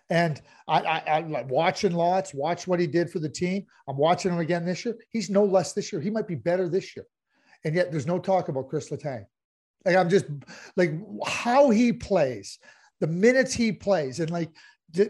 And 0.09 0.41
I, 0.67 0.79
I, 0.79 1.17
I'm 1.17 1.31
like 1.31 1.49
watching 1.49 1.93
lots, 1.93 2.33
watch 2.33 2.67
what 2.67 2.79
he 2.79 2.87
did 2.87 3.09
for 3.09 3.19
the 3.19 3.29
team. 3.29 3.65
I'm 3.87 3.97
watching 3.97 4.31
him 4.31 4.39
again 4.39 4.65
this 4.65 4.83
year. 4.85 4.97
He's 5.09 5.29
no 5.29 5.45
less 5.45 5.73
this 5.73 5.91
year. 5.91 6.01
He 6.01 6.09
might 6.09 6.27
be 6.27 6.35
better 6.35 6.67
this 6.67 6.95
year 6.95 7.05
and 7.63 7.75
yet 7.75 7.91
there's 7.91 8.07
no 8.07 8.19
talk 8.19 8.49
about 8.49 8.69
Chris 8.69 8.89
Letang. 8.89 9.25
Like 9.85 9.95
I'm 9.95 10.09
just 10.09 10.25
like 10.75 10.93
how 11.25 11.69
he 11.69 11.93
plays, 11.93 12.59
the 12.99 13.07
minutes 13.07 13.53
he 13.53 13.71
plays, 13.71 14.19
and 14.19 14.31
like 14.31 14.49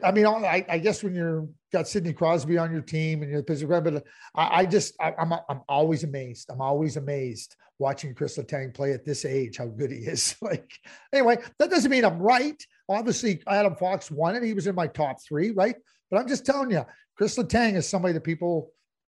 I 0.04 0.12
mean, 0.12 0.26
I, 0.26 0.66
I 0.70 0.78
guess 0.78 1.04
when 1.04 1.14
you're 1.14 1.48
got 1.74 1.88
Sidney 1.88 2.14
Crosby 2.14 2.58
on 2.58 2.72
your 2.72 2.82
team 2.82 3.22
and 3.22 3.30
you're 3.30 3.42
the 3.42 3.46
Pittsburgh, 3.46 3.84
but 3.84 3.96
uh, 3.96 4.02
I, 4.36 4.62
I 4.62 4.66
just 4.66 4.96
I, 5.02 5.14
am 5.18 5.34
I'm, 5.34 5.40
I'm 5.50 5.62
always 5.68 6.04
amazed. 6.04 6.50
I'm 6.50 6.62
always 6.62 6.96
amazed 6.96 7.56
watching 7.80 8.16
Chris 8.16 8.38
Letang 8.38 8.74
play 8.74 8.94
at 8.94 9.04
this 9.04 9.26
age, 9.26 9.58
how 9.58 9.66
good 9.66 9.92
he 9.92 9.98
is. 9.98 10.36
like 10.42 10.72
anyway, 11.12 11.38
that 11.60 11.70
doesn't 11.70 11.92
mean 11.92 12.06
I'm 12.06 12.20
right. 12.20 12.62
Obviously, 12.88 13.42
Adam 13.48 13.76
Fox 13.76 14.10
won 14.10 14.36
it. 14.36 14.44
He 14.44 14.54
was 14.54 14.68
in 14.68 14.76
my 14.76 14.88
top 14.88 15.18
three, 15.22 15.52
right? 15.52 15.76
But 16.10 16.20
I'm 16.20 16.28
just 16.28 16.46
telling 16.46 16.72
you, 16.72 16.86
Chris 17.18 17.38
Letang 17.38 17.76
is 17.76 17.88
somebody 17.88 18.14
that 18.14 18.24
people 18.24 18.72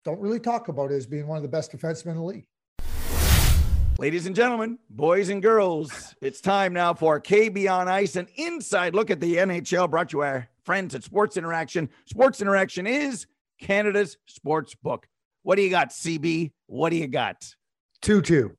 don't 0.04 0.20
really 0.20 0.40
talk 0.40 0.68
about 0.68 0.92
as 0.92 1.06
being 1.06 1.26
one 1.26 1.36
of 1.36 1.42
the 1.42 1.48
best 1.48 1.72
defensemen 1.72 2.12
in 2.12 2.16
the 2.16 2.24
league. 2.24 2.46
Ladies 3.96 4.26
and 4.26 4.34
gentlemen, 4.34 4.80
boys 4.90 5.28
and 5.28 5.40
girls, 5.40 6.16
it's 6.20 6.40
time 6.40 6.72
now 6.72 6.94
for 6.94 7.20
KB 7.20 7.70
on 7.72 7.86
Ice, 7.86 8.16
an 8.16 8.26
inside 8.34 8.92
look 8.92 9.08
at 9.08 9.20
the 9.20 9.36
NHL 9.36 9.88
brought 9.88 10.08
to 10.08 10.24
our 10.24 10.48
friends 10.64 10.96
at 10.96 11.04
Sports 11.04 11.36
Interaction. 11.36 11.88
Sports 12.04 12.40
Interaction 12.40 12.88
is 12.88 13.26
Canada's 13.60 14.18
sports 14.26 14.74
book. 14.74 15.06
What 15.44 15.54
do 15.54 15.62
you 15.62 15.70
got, 15.70 15.90
CB? 15.90 16.50
What 16.66 16.90
do 16.90 16.96
you 16.96 17.06
got? 17.06 17.54
2 18.02 18.20
2. 18.20 18.56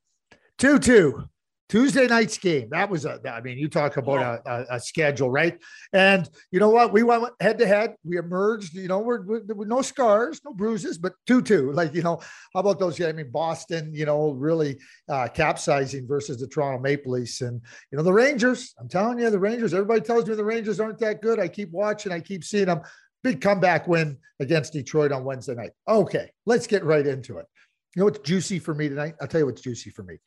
2 0.56 0.78
2. 0.78 1.28
Tuesday 1.68 2.06
night's 2.06 2.38
game. 2.38 2.68
That 2.70 2.88
was 2.88 3.04
a, 3.06 3.20
I 3.28 3.40
mean, 3.40 3.58
you 3.58 3.68
talk 3.68 3.96
about 3.96 4.20
a, 4.20 4.50
a, 4.50 4.76
a, 4.76 4.80
schedule, 4.80 5.30
right? 5.30 5.60
And 5.92 6.28
you 6.52 6.60
know 6.60 6.70
what? 6.70 6.92
We 6.92 7.02
went 7.02 7.24
head 7.40 7.58
to 7.58 7.66
head. 7.66 7.96
We 8.04 8.18
emerged, 8.18 8.74
you 8.74 8.86
know, 8.86 9.00
we're, 9.00 9.22
we're, 9.22 9.42
we're 9.46 9.66
no 9.66 9.82
scars, 9.82 10.40
no 10.44 10.52
bruises, 10.52 10.96
but 10.96 11.14
2 11.26 11.42
2. 11.42 11.72
Like, 11.76 11.94
you 11.94 12.02
know, 12.02 12.20
how 12.54 12.60
about 12.60 12.78
those? 12.78 13.00
I 13.00 13.12
mean, 13.12 13.30
Boston, 13.30 13.92
you 13.92 14.06
know, 14.06 14.30
really 14.30 14.78
uh, 15.08 15.28
capsizing 15.28 16.06
versus 16.06 16.38
the 16.38 16.46
Toronto 16.46 16.80
Maple 16.80 17.12
Leafs. 17.12 17.40
And, 17.40 17.60
you 17.90 17.98
know, 17.98 18.04
the 18.04 18.12
Rangers, 18.12 18.74
I'm 18.78 18.88
telling 18.88 19.18
you, 19.18 19.28
the 19.28 19.38
Rangers, 19.38 19.74
everybody 19.74 20.00
tells 20.00 20.26
me 20.26 20.34
the 20.34 20.44
Rangers 20.44 20.80
aren't 20.80 21.00
that 21.00 21.20
good. 21.20 21.40
I 21.40 21.48
keep 21.48 21.70
watching, 21.70 22.12
I 22.12 22.20
keep 22.20 22.44
seeing 22.44 22.66
them. 22.66 22.80
Big 23.22 23.40
comeback 23.40 23.88
win 23.88 24.16
against 24.38 24.72
Detroit 24.72 25.10
on 25.10 25.24
Wednesday 25.24 25.54
night. 25.54 25.72
Okay, 25.88 26.30
let's 26.46 26.66
get 26.66 26.84
right 26.84 27.06
into 27.06 27.38
it. 27.38 27.46
You 27.94 28.00
know 28.00 28.04
what's 28.04 28.20
juicy 28.20 28.58
for 28.58 28.74
me 28.74 28.88
tonight? 28.88 29.14
I'll 29.20 29.26
tell 29.26 29.40
you 29.40 29.46
what's 29.46 29.62
juicy 29.62 29.90
for 29.90 30.04
me. 30.04 30.18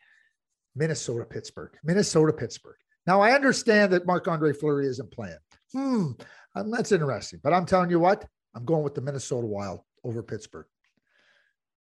Minnesota, 0.75 1.25
Pittsburgh, 1.25 1.71
Minnesota, 1.83 2.33
Pittsburgh. 2.33 2.77
Now 3.07 3.21
I 3.21 3.31
understand 3.31 3.93
that 3.93 4.05
Marc 4.05 4.27
Andre 4.27 4.53
Fleury 4.53 4.87
isn't 4.87 5.11
playing. 5.11 5.37
Hmm, 5.73 6.11
um, 6.55 6.71
that's 6.71 6.91
interesting. 6.91 7.39
But 7.43 7.53
I'm 7.53 7.65
telling 7.65 7.89
you 7.89 7.99
what, 7.99 8.25
I'm 8.55 8.65
going 8.65 8.83
with 8.83 8.95
the 8.95 9.01
Minnesota 9.01 9.47
Wild 9.47 9.81
over 10.03 10.23
Pittsburgh. 10.23 10.65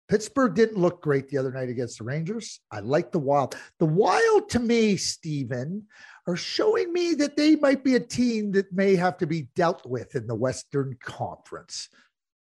Pittsburgh 0.08 0.54
didn't 0.54 0.80
look 0.80 1.02
great 1.02 1.28
the 1.28 1.36
other 1.36 1.52
night 1.52 1.68
against 1.68 1.98
the 1.98 2.04
Rangers. 2.04 2.60
I 2.70 2.80
like 2.80 3.12
the 3.12 3.18
Wild. 3.18 3.54
The 3.78 3.84
Wild, 3.84 4.48
to 4.50 4.58
me, 4.58 4.96
Stephen, 4.96 5.86
are 6.26 6.36
showing 6.36 6.92
me 6.92 7.14
that 7.14 7.36
they 7.36 7.56
might 7.56 7.84
be 7.84 7.94
a 7.94 8.00
team 8.00 8.52
that 8.52 8.72
may 8.72 8.96
have 8.96 9.18
to 9.18 9.26
be 9.26 9.48
dealt 9.54 9.84
with 9.84 10.14
in 10.14 10.26
the 10.26 10.34
Western 10.34 10.96
Conference. 11.02 11.90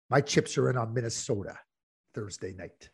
My 0.10 0.22
chips 0.22 0.58
are 0.58 0.70
in 0.70 0.78
on 0.78 0.94
Minnesota 0.94 1.60
Thursday 2.14 2.54
night. 2.54 2.90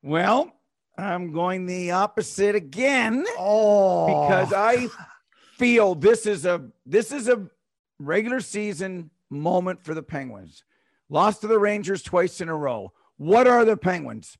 Well, 0.00 0.52
I'm 1.02 1.32
going 1.32 1.66
the 1.66 1.90
opposite 1.90 2.54
again. 2.54 3.24
Oh, 3.36 4.06
because 4.06 4.52
I 4.52 4.86
feel 5.58 5.94
this 5.94 6.26
is 6.26 6.46
a 6.46 6.68
this 6.86 7.10
is 7.10 7.28
a 7.28 7.48
regular 7.98 8.40
season 8.40 9.10
moment 9.28 9.82
for 9.84 9.94
the 9.94 10.02
Penguins. 10.02 10.62
Lost 11.08 11.40
to 11.40 11.48
the 11.48 11.58
Rangers 11.58 12.02
twice 12.02 12.40
in 12.40 12.48
a 12.48 12.56
row. 12.56 12.92
What 13.16 13.48
are 13.48 13.64
the 13.64 13.76
Penguins? 13.76 14.38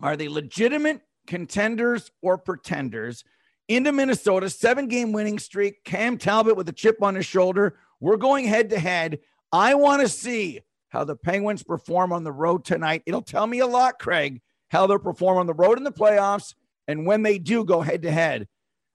Are 0.00 0.16
they 0.16 0.28
legitimate 0.28 1.02
contenders 1.26 2.10
or 2.22 2.38
pretenders? 2.38 3.24
Into 3.68 3.92
Minnesota, 3.92 4.50
seven 4.50 4.88
game 4.88 5.12
winning 5.12 5.38
streak. 5.38 5.84
Cam 5.84 6.18
Talbot 6.18 6.56
with 6.56 6.68
a 6.68 6.72
chip 6.72 7.02
on 7.02 7.14
his 7.14 7.26
shoulder. 7.26 7.76
We're 8.00 8.16
going 8.16 8.46
head 8.46 8.70
to 8.70 8.78
head. 8.78 9.18
I 9.52 9.74
want 9.74 10.02
to 10.02 10.08
see 10.08 10.60
how 10.88 11.04
the 11.04 11.16
Penguins 11.16 11.62
perform 11.62 12.12
on 12.12 12.24
the 12.24 12.32
road 12.32 12.64
tonight. 12.64 13.02
It'll 13.06 13.22
tell 13.22 13.46
me 13.46 13.60
a 13.60 13.66
lot, 13.66 13.98
Craig, 13.98 14.40
how 14.74 14.88
they'll 14.88 14.98
perform 14.98 15.38
on 15.38 15.46
the 15.46 15.54
road 15.54 15.78
in 15.78 15.84
the 15.84 15.92
playoffs. 15.92 16.54
And 16.88 17.06
when 17.06 17.22
they 17.22 17.38
do 17.38 17.64
go 17.64 17.80
head 17.80 18.02
to 18.02 18.10
head 18.10 18.48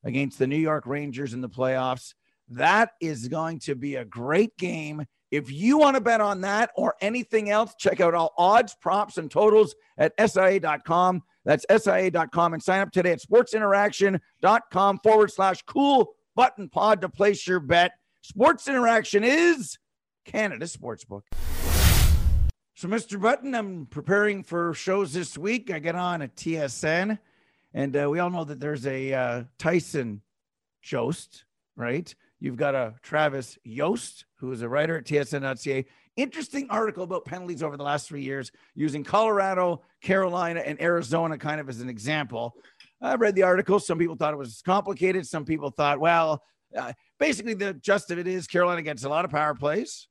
against 0.03 0.37
the 0.37 0.45
New 0.45 0.57
York 0.57 0.85
Rangers 0.85 1.33
in 1.33 1.39
the 1.39 1.49
playoffs, 1.49 2.13
that 2.49 2.91
is 2.99 3.29
going 3.29 3.59
to 3.59 3.75
be 3.75 3.95
a 3.95 4.03
great 4.03 4.57
game. 4.57 5.05
If 5.31 5.49
you 5.49 5.77
want 5.77 5.95
to 5.95 6.01
bet 6.01 6.19
on 6.19 6.41
that 6.41 6.71
or 6.75 6.95
anything 6.99 7.49
else, 7.49 7.75
check 7.79 8.01
out 8.01 8.13
all 8.13 8.33
odds, 8.37 8.75
props, 8.81 9.17
and 9.17 9.31
totals 9.31 9.73
at 9.97 10.13
SIA.com. 10.19 11.21
That's 11.45 11.65
SIA.com 11.69 12.53
and 12.53 12.61
sign 12.61 12.81
up 12.81 12.91
today 12.91 13.13
at 13.13 13.21
sportsinteraction.com 13.21 14.99
forward 15.01 15.31
slash 15.31 15.61
cool 15.61 16.13
button 16.35 16.67
pod 16.67 17.01
to 17.01 17.09
place 17.09 17.47
your 17.47 17.61
bet. 17.61 17.93
Sports 18.21 18.67
Interaction 18.67 19.23
is 19.23 19.77
Canada's 20.25 20.75
sportsbook. 20.75 21.21
So, 22.79 22.87
Mr. 22.87 23.19
Button, 23.19 23.53
I'm 23.55 23.87
preparing 23.87 24.41
for 24.41 24.73
shows 24.73 25.11
this 25.11 25.37
week. 25.37 25.69
I 25.69 25.79
get 25.79 25.95
on 25.95 26.21
at 26.21 26.37
TSN, 26.37 27.19
and 27.73 27.97
uh, 27.97 28.09
we 28.09 28.19
all 28.19 28.29
know 28.29 28.45
that 28.45 28.61
there's 28.61 28.87
a 28.87 29.13
uh, 29.13 29.43
Tyson 29.57 30.21
Jost, 30.81 31.43
right? 31.75 32.15
You've 32.39 32.55
got 32.55 32.75
a 32.75 32.95
Travis 33.01 33.57
Yost, 33.65 34.23
who 34.35 34.49
is 34.53 34.61
a 34.61 34.69
writer 34.69 34.97
at 34.97 35.03
TSN.ca. 35.03 35.85
Interesting 36.15 36.67
article 36.69 37.03
about 37.03 37.25
penalties 37.25 37.63
over 37.63 37.75
the 37.75 37.83
last 37.83 38.07
three 38.07 38.23
years, 38.23 38.49
using 38.75 39.03
Colorado, 39.03 39.81
Carolina, 40.01 40.61
and 40.61 40.81
Arizona 40.81 41.37
kind 41.37 41.59
of 41.59 41.67
as 41.67 41.81
an 41.81 41.89
example. 41.89 42.55
I 43.01 43.15
read 43.15 43.35
the 43.35 43.43
article. 43.43 43.81
Some 43.81 43.97
people 43.97 44.15
thought 44.15 44.33
it 44.33 44.37
was 44.37 44.61
complicated. 44.65 45.27
Some 45.27 45.43
people 45.43 45.69
thought, 45.69 45.99
well, 45.99 46.43
uh, 46.73 46.93
basically, 47.19 47.55
the 47.55 47.73
gist 47.73 48.09
of 48.09 48.19
it 48.19 48.27
is 48.27 48.47
Carolina 48.47 48.83
gets 48.83 49.03
a 49.03 49.09
lot 49.09 49.25
of 49.25 49.31
power 49.31 49.53
plays. 49.53 50.07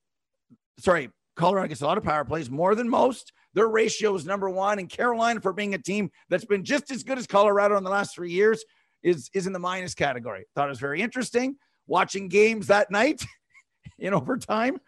Sorry, 0.81 1.09
Colorado 1.39 1.69
gets 1.69 1.81
a 1.81 1.87
lot 1.87 1.97
of 1.97 2.05
power 2.05 2.25
plays, 2.25 2.51
more 2.51 2.75
than 2.75 2.89
most. 2.89 3.33
Their 3.55 3.69
ratio 3.69 4.15
is 4.15 4.27
number 4.27 4.51
one. 4.51 4.79
And 4.79 4.89
Carolina, 4.89 5.41
for 5.41 5.53
being 5.53 5.73
a 5.73 5.79
team 5.79 6.11
that's 6.29 6.45
been 6.45 6.65
just 6.65 6.91
as 6.91 7.05
good 7.05 7.17
as 7.17 7.27
Colorado 7.27 7.77
in 7.79 7.85
the 7.85 7.91
last 7.91 8.15
three 8.15 8.33
years, 8.33 8.63
is, 9.03 9.31
is 9.33 9.47
in 9.47 9.53
the 9.53 9.59
minus 9.59 9.95
category. 9.95 10.47
Thought 10.55 10.67
it 10.67 10.71
was 10.71 10.81
very 10.81 11.01
interesting. 11.01 11.57
Watching 11.87 12.29
games 12.29 12.67
that 12.67 12.91
night 12.91 13.25
in 13.99 14.13
overtime, 14.13 14.81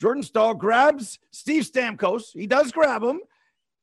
Jordan 0.00 0.22
Staal 0.22 0.54
grabs 0.54 1.18
Steve 1.32 1.64
Stamkos. 1.64 2.26
He 2.32 2.46
does 2.46 2.70
grab 2.70 3.02
him. 3.02 3.20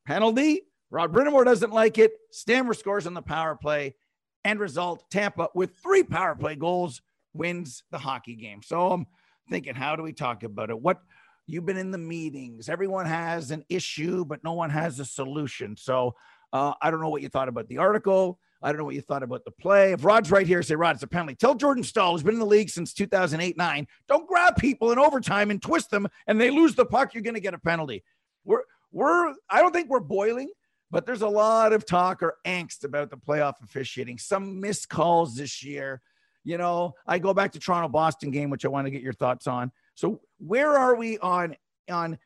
Penalty. 0.06 0.62
Rod 0.90 1.12
Brind'Amour 1.12 1.44
doesn't 1.44 1.72
like 1.72 1.98
it. 1.98 2.12
Stammer 2.30 2.72
scores 2.72 3.06
on 3.06 3.14
the 3.14 3.22
power 3.22 3.54
play. 3.54 3.96
End 4.44 4.60
result 4.60 5.04
Tampa 5.10 5.48
with 5.54 5.76
three 5.76 6.02
power 6.02 6.34
play 6.34 6.54
goals 6.56 7.02
wins 7.34 7.82
the 7.90 7.98
hockey 7.98 8.34
game. 8.34 8.62
So 8.62 8.92
I'm 8.92 9.06
thinking, 9.50 9.74
how 9.74 9.96
do 9.96 10.02
we 10.02 10.12
talk 10.12 10.42
about 10.42 10.70
it? 10.70 10.80
What 10.80 11.00
You've 11.46 11.66
been 11.66 11.76
in 11.76 11.90
the 11.90 11.98
meetings. 11.98 12.68
Everyone 12.68 13.06
has 13.06 13.50
an 13.50 13.64
issue, 13.68 14.24
but 14.24 14.42
no 14.42 14.52
one 14.52 14.70
has 14.70 14.98
a 14.98 15.04
solution. 15.04 15.76
So 15.76 16.14
uh, 16.52 16.72
I 16.80 16.90
don't 16.90 17.00
know 17.00 17.10
what 17.10 17.22
you 17.22 17.28
thought 17.28 17.48
about 17.48 17.68
the 17.68 17.78
article. 17.78 18.38
I 18.62 18.68
don't 18.68 18.78
know 18.78 18.84
what 18.84 18.94
you 18.94 19.02
thought 19.02 19.22
about 19.22 19.44
the 19.44 19.50
play. 19.50 19.92
If 19.92 20.04
Rod's 20.04 20.30
right 20.30 20.46
here, 20.46 20.62
say, 20.62 20.74
Rod, 20.74 20.94
it's 20.94 21.02
a 21.02 21.06
penalty. 21.06 21.34
Tell 21.34 21.54
Jordan 21.54 21.84
Staal, 21.84 22.12
who's 22.12 22.22
been 22.22 22.34
in 22.34 22.40
the 22.40 22.46
league 22.46 22.70
since 22.70 22.94
2008 22.94 23.58
9, 23.58 23.86
don't 24.08 24.26
grab 24.26 24.56
people 24.56 24.90
in 24.90 24.98
overtime 24.98 25.50
and 25.50 25.60
twist 25.60 25.90
them 25.90 26.08
and 26.26 26.40
they 26.40 26.50
lose 26.50 26.74
the 26.74 26.86
puck. 26.86 27.12
You're 27.12 27.22
going 27.22 27.34
to 27.34 27.40
get 27.40 27.52
a 27.52 27.58
penalty. 27.58 28.02
We're, 28.44 28.62
we're, 28.90 29.34
I 29.50 29.60
don't 29.60 29.72
think 29.72 29.90
we're 29.90 30.00
boiling, 30.00 30.50
but 30.90 31.04
there's 31.04 31.20
a 31.20 31.28
lot 31.28 31.74
of 31.74 31.84
talk 31.84 32.22
or 32.22 32.36
angst 32.46 32.84
about 32.84 33.10
the 33.10 33.18
playoff 33.18 33.62
officiating. 33.62 34.16
Some 34.16 34.60
missed 34.60 34.88
calls 34.88 35.36
this 35.36 35.62
year. 35.62 36.00
You 36.42 36.56
know, 36.56 36.94
I 37.06 37.18
go 37.18 37.34
back 37.34 37.52
to 37.52 37.58
Toronto 37.58 37.88
Boston 37.88 38.30
game, 38.30 38.48
which 38.48 38.64
I 38.64 38.68
want 38.68 38.86
to 38.86 38.90
get 38.90 39.02
your 39.02 39.12
thoughts 39.12 39.46
on. 39.46 39.72
So 39.94 40.20
where 40.38 40.76
are 40.76 40.94
we 40.94 41.18
on 41.18 41.56
on 41.90 42.18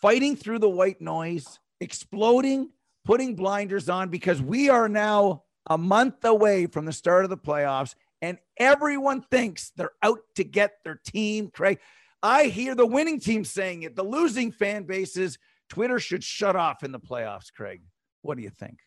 fighting 0.00 0.36
through 0.36 0.60
the 0.60 0.68
white 0.68 1.00
noise, 1.00 1.58
exploding, 1.80 2.70
putting 3.04 3.34
blinders 3.34 3.88
on 3.88 4.08
because 4.08 4.40
we 4.40 4.68
are 4.68 4.88
now 4.88 5.44
a 5.68 5.76
month 5.76 6.24
away 6.24 6.66
from 6.66 6.84
the 6.84 6.92
start 6.92 7.24
of 7.24 7.30
the 7.30 7.36
playoffs 7.36 7.94
and 8.22 8.38
everyone 8.56 9.22
thinks 9.22 9.72
they're 9.76 9.92
out 10.02 10.20
to 10.36 10.44
get 10.44 10.74
their 10.84 11.00
team. 11.04 11.50
Craig, 11.50 11.78
I 12.22 12.44
hear 12.44 12.74
the 12.74 12.86
winning 12.86 13.20
team 13.20 13.44
saying 13.44 13.82
it. 13.82 13.96
The 13.96 14.04
losing 14.04 14.52
fan 14.52 14.84
bases, 14.84 15.38
Twitter 15.68 15.98
should 15.98 16.24
shut 16.24 16.56
off 16.56 16.82
in 16.82 16.92
the 16.92 17.00
playoffs. 17.00 17.52
Craig, 17.52 17.82
what 18.22 18.36
do 18.36 18.42
you 18.42 18.50
think? 18.50 18.78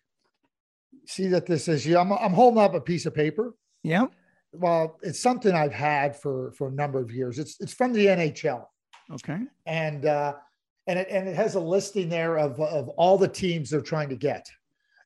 See 1.06 1.28
that 1.28 1.45
this 1.45 1.67
is 1.67 1.86
you. 1.86 1.98
I'm, 1.98 2.12
I'm 2.12 2.34
holding 2.34 2.62
up 2.62 2.74
a 2.74 2.82
piece 2.82 3.06
of 3.06 3.13
paper. 3.13 3.54
Yeah 3.84 4.08
well, 4.51 4.97
it's 5.01 5.19
something 5.19 5.53
I've 5.53 5.73
had 5.73 6.15
for 6.15 6.51
for 6.53 6.69
a 6.69 6.71
number 6.71 6.99
of 6.99 7.12
years. 7.12 7.39
It's 7.39 7.59
it's 7.59 7.73
from 7.73 7.93
the 7.93 8.07
NHL. 8.07 8.65
Okay. 9.12 9.39
And 9.65 10.05
uh, 10.05 10.33
and 10.88 10.99
it 10.99 11.07
and 11.09 11.27
it 11.27 11.35
has 11.35 11.55
a 11.55 11.59
listing 11.59 12.09
there 12.09 12.38
of 12.38 12.59
of 12.59 12.89
all 12.89 13.17
the 13.17 13.27
teams 13.27 13.69
they're 13.69 13.81
trying 13.81 14.09
to 14.09 14.15
get, 14.15 14.49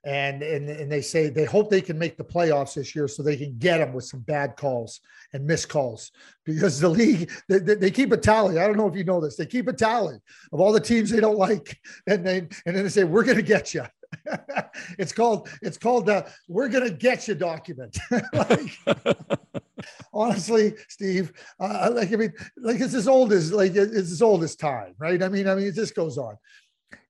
and 0.06 0.41
and 0.41 0.69
and 0.69 0.91
they 0.91 1.01
say 1.01 1.29
they 1.29 1.45
hope 1.45 1.69
they 1.69 1.82
can 1.82 1.97
make 1.97 2.17
the 2.17 2.23
playoffs 2.23 2.75
this 2.75 2.95
year 2.95 3.08
so 3.08 3.21
they 3.21 3.38
can 3.38 3.58
get 3.58 3.79
them 3.79 3.93
with 3.93 4.06
some 4.06 4.21
bad 4.21 4.56
calls 4.56 5.01
and 5.34 5.45
missed 5.45 5.69
calls 5.69 6.12
because 6.45 6.79
the 6.79 6.89
league 6.89 7.32
they, 7.49 7.60
they 7.60 7.91
keep 7.91 8.12
a 8.12 8.17
tally. 8.17 8.60
I 8.60 8.67
don't 8.67 8.77
know 8.77 8.88
if 8.88 8.95
you 8.95 9.03
know 9.03 9.19
this. 9.19 9.36
They 9.36 9.45
keep 9.45 9.67
a 9.67 9.73
tally 9.73 10.19
of 10.51 10.60
all 10.60 10.71
the 10.71 10.79
teams 10.79 11.10
they 11.10 11.19
don't 11.19 11.38
like, 11.38 11.77
and 12.08 12.25
then 12.25 12.49
and 12.65 12.75
then 12.75 12.84
they 12.84 12.89
say 12.89 13.03
we're 13.03 13.23
going 13.23 13.38
to 13.38 13.43
get 13.43 13.73
you. 13.73 13.84
it's 14.99 15.12
called 15.12 15.49
it's 15.62 15.78
called 15.78 16.06
the 16.06 16.28
"We're 16.47 16.69
gonna 16.69 16.89
get 16.89 17.28
you" 17.28 17.36
document. 17.36 17.97
like, 18.34 18.78
honestly, 20.13 20.73
Steve, 20.89 21.34
uh, 21.60 21.91
like 21.93 22.12
I 22.13 22.15
mean, 22.15 22.34
like 22.58 22.80
it's 22.80 22.93
as 22.93 23.08
old 23.08 23.34
as 23.34 23.52
like 23.52 23.76
it's 23.76 24.12
as 24.12 24.21
old 24.21 24.43
as 24.43 24.56
time, 24.56 24.95
right? 24.97 25.21
I 25.21 25.30
mean, 25.30 25.47
I 25.47 25.56
mean, 25.56 25.67
it 25.67 25.76
just 25.76 25.95
goes 25.95 26.17
on. 26.17 26.36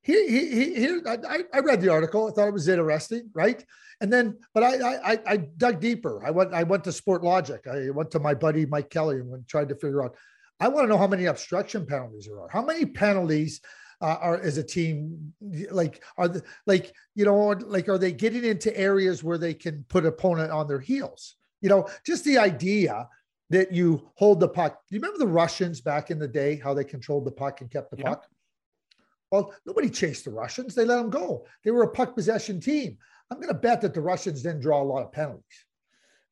Here, 0.01 0.29
here, 0.29 1.01
I, 1.07 1.43
I 1.53 1.59
read 1.59 1.79
the 1.79 1.87
article. 1.87 2.27
I 2.27 2.31
thought 2.31 2.49
it 2.49 2.53
was 2.53 2.67
interesting, 2.67 3.29
right? 3.33 3.63
And 4.01 4.11
then, 4.11 4.37
but 4.53 4.61
I, 4.61 5.13
I, 5.13 5.19
I 5.25 5.37
dug 5.37 5.79
deeper. 5.79 6.21
I 6.25 6.31
went, 6.31 6.53
I 6.53 6.63
went 6.63 6.83
to 6.85 6.89
Sportlogiq. 6.89 7.67
I 7.67 7.89
went 7.89 8.11
to 8.11 8.19
my 8.19 8.33
buddy 8.33 8.65
Mike 8.65 8.89
Kelly 8.89 9.19
and 9.19 9.47
tried 9.47 9.69
to 9.69 9.75
figure 9.75 10.03
out. 10.03 10.15
I 10.59 10.67
want 10.67 10.83
to 10.83 10.89
know 10.89 10.97
how 10.97 11.07
many 11.07 11.25
obstruction 11.25 11.85
penalties 11.85 12.25
there 12.25 12.41
are. 12.41 12.49
How 12.49 12.61
many 12.61 12.85
penalties 12.85 13.61
uh, 14.03 14.17
are 14.19 14.41
as 14.41 14.57
a 14.57 14.63
team 14.63 15.33
like 15.71 16.03
are 16.17 16.27
the, 16.27 16.43
like 16.67 16.93
you 17.15 17.23
know 17.23 17.35
like 17.65 17.87
are 17.87 17.97
they 17.97 18.11
getting 18.11 18.43
into 18.43 18.77
areas 18.77 19.23
where 19.23 19.37
they 19.37 19.53
can 19.53 19.85
put 19.87 20.05
opponent 20.05 20.51
on 20.51 20.67
their 20.67 20.81
heels? 20.81 21.37
You 21.61 21.69
know 21.69 21.87
just 22.05 22.25
the 22.25 22.37
idea 22.37 23.07
that 23.49 23.71
you 23.71 24.09
hold 24.15 24.41
the 24.41 24.47
puck. 24.47 24.81
Do 24.89 24.95
you 24.95 25.01
remember 25.01 25.19
the 25.19 25.31
russians 25.31 25.79
back 25.79 26.11
in 26.11 26.19
the 26.19 26.27
day 26.27 26.59
how 26.61 26.73
they 26.73 26.83
controlled 26.83 27.23
the 27.23 27.31
puck 27.31 27.61
and 27.61 27.71
kept 27.71 27.91
the 27.91 27.97
yeah. 27.97 28.09
puck? 28.09 28.27
Well 29.31 29.53
nobody 29.65 29.89
chased 29.89 30.25
the 30.25 30.31
russians. 30.31 30.75
They 30.75 30.83
let 30.83 30.97
them 30.97 31.09
go. 31.09 31.45
They 31.63 31.71
were 31.71 31.83
a 31.83 31.91
puck 31.91 32.13
possession 32.13 32.59
team. 32.59 32.97
I'm 33.31 33.37
going 33.37 33.47
to 33.47 33.53
bet 33.53 33.79
that 33.81 33.93
the 33.93 34.01
russians 34.01 34.43
didn't 34.43 34.61
draw 34.61 34.81
a 34.81 34.83
lot 34.83 35.03
of 35.03 35.13
penalties 35.13 35.65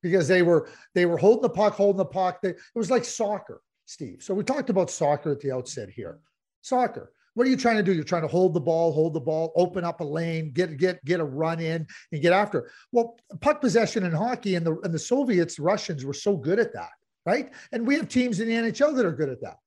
because 0.03 0.27
they 0.27 0.41
were 0.41 0.67
they 0.93 1.05
were 1.05 1.17
holding 1.17 1.43
the 1.43 1.49
puck 1.49 1.73
holding 1.73 1.99
the 1.99 2.05
puck. 2.05 2.41
They, 2.41 2.49
it 2.49 2.59
was 2.75 2.91
like 2.91 3.05
soccer 3.05 3.61
steve. 3.85 4.21
So 4.21 4.33
we 4.33 4.43
talked 4.43 4.69
about 4.69 4.91
soccer 4.91 5.31
at 5.31 5.39
the 5.39 5.53
outset 5.53 5.89
here. 5.89 6.19
Soccer 6.61 7.13
what 7.33 7.47
are 7.47 7.49
you 7.49 7.57
trying 7.57 7.77
to 7.77 7.83
do? 7.83 7.93
You're 7.93 8.03
trying 8.03 8.23
to 8.23 8.27
hold 8.27 8.53
the 8.53 8.59
ball, 8.59 8.91
hold 8.91 9.13
the 9.13 9.21
ball, 9.21 9.53
open 9.55 9.83
up 9.83 10.01
a 10.01 10.03
lane, 10.03 10.51
get 10.51 10.77
get 10.77 11.03
get 11.05 11.19
a 11.19 11.23
run 11.23 11.59
in, 11.59 11.87
and 12.11 12.21
get 12.21 12.33
after. 12.33 12.69
Well, 12.91 13.17
puck 13.39 13.61
possession 13.61 14.03
in 14.03 14.11
hockey 14.11 14.55
and 14.55 14.65
the 14.65 14.77
and 14.83 14.93
the 14.93 14.99
Soviets, 14.99 15.59
Russians 15.59 16.05
were 16.05 16.13
so 16.13 16.35
good 16.35 16.59
at 16.59 16.73
that, 16.73 16.91
right? 17.25 17.51
And 17.71 17.87
we 17.87 17.95
have 17.95 18.09
teams 18.09 18.39
in 18.39 18.47
the 18.47 18.55
NHL 18.55 18.95
that 18.95 19.05
are 19.05 19.13
good 19.13 19.29
at 19.29 19.41
that. 19.41 19.57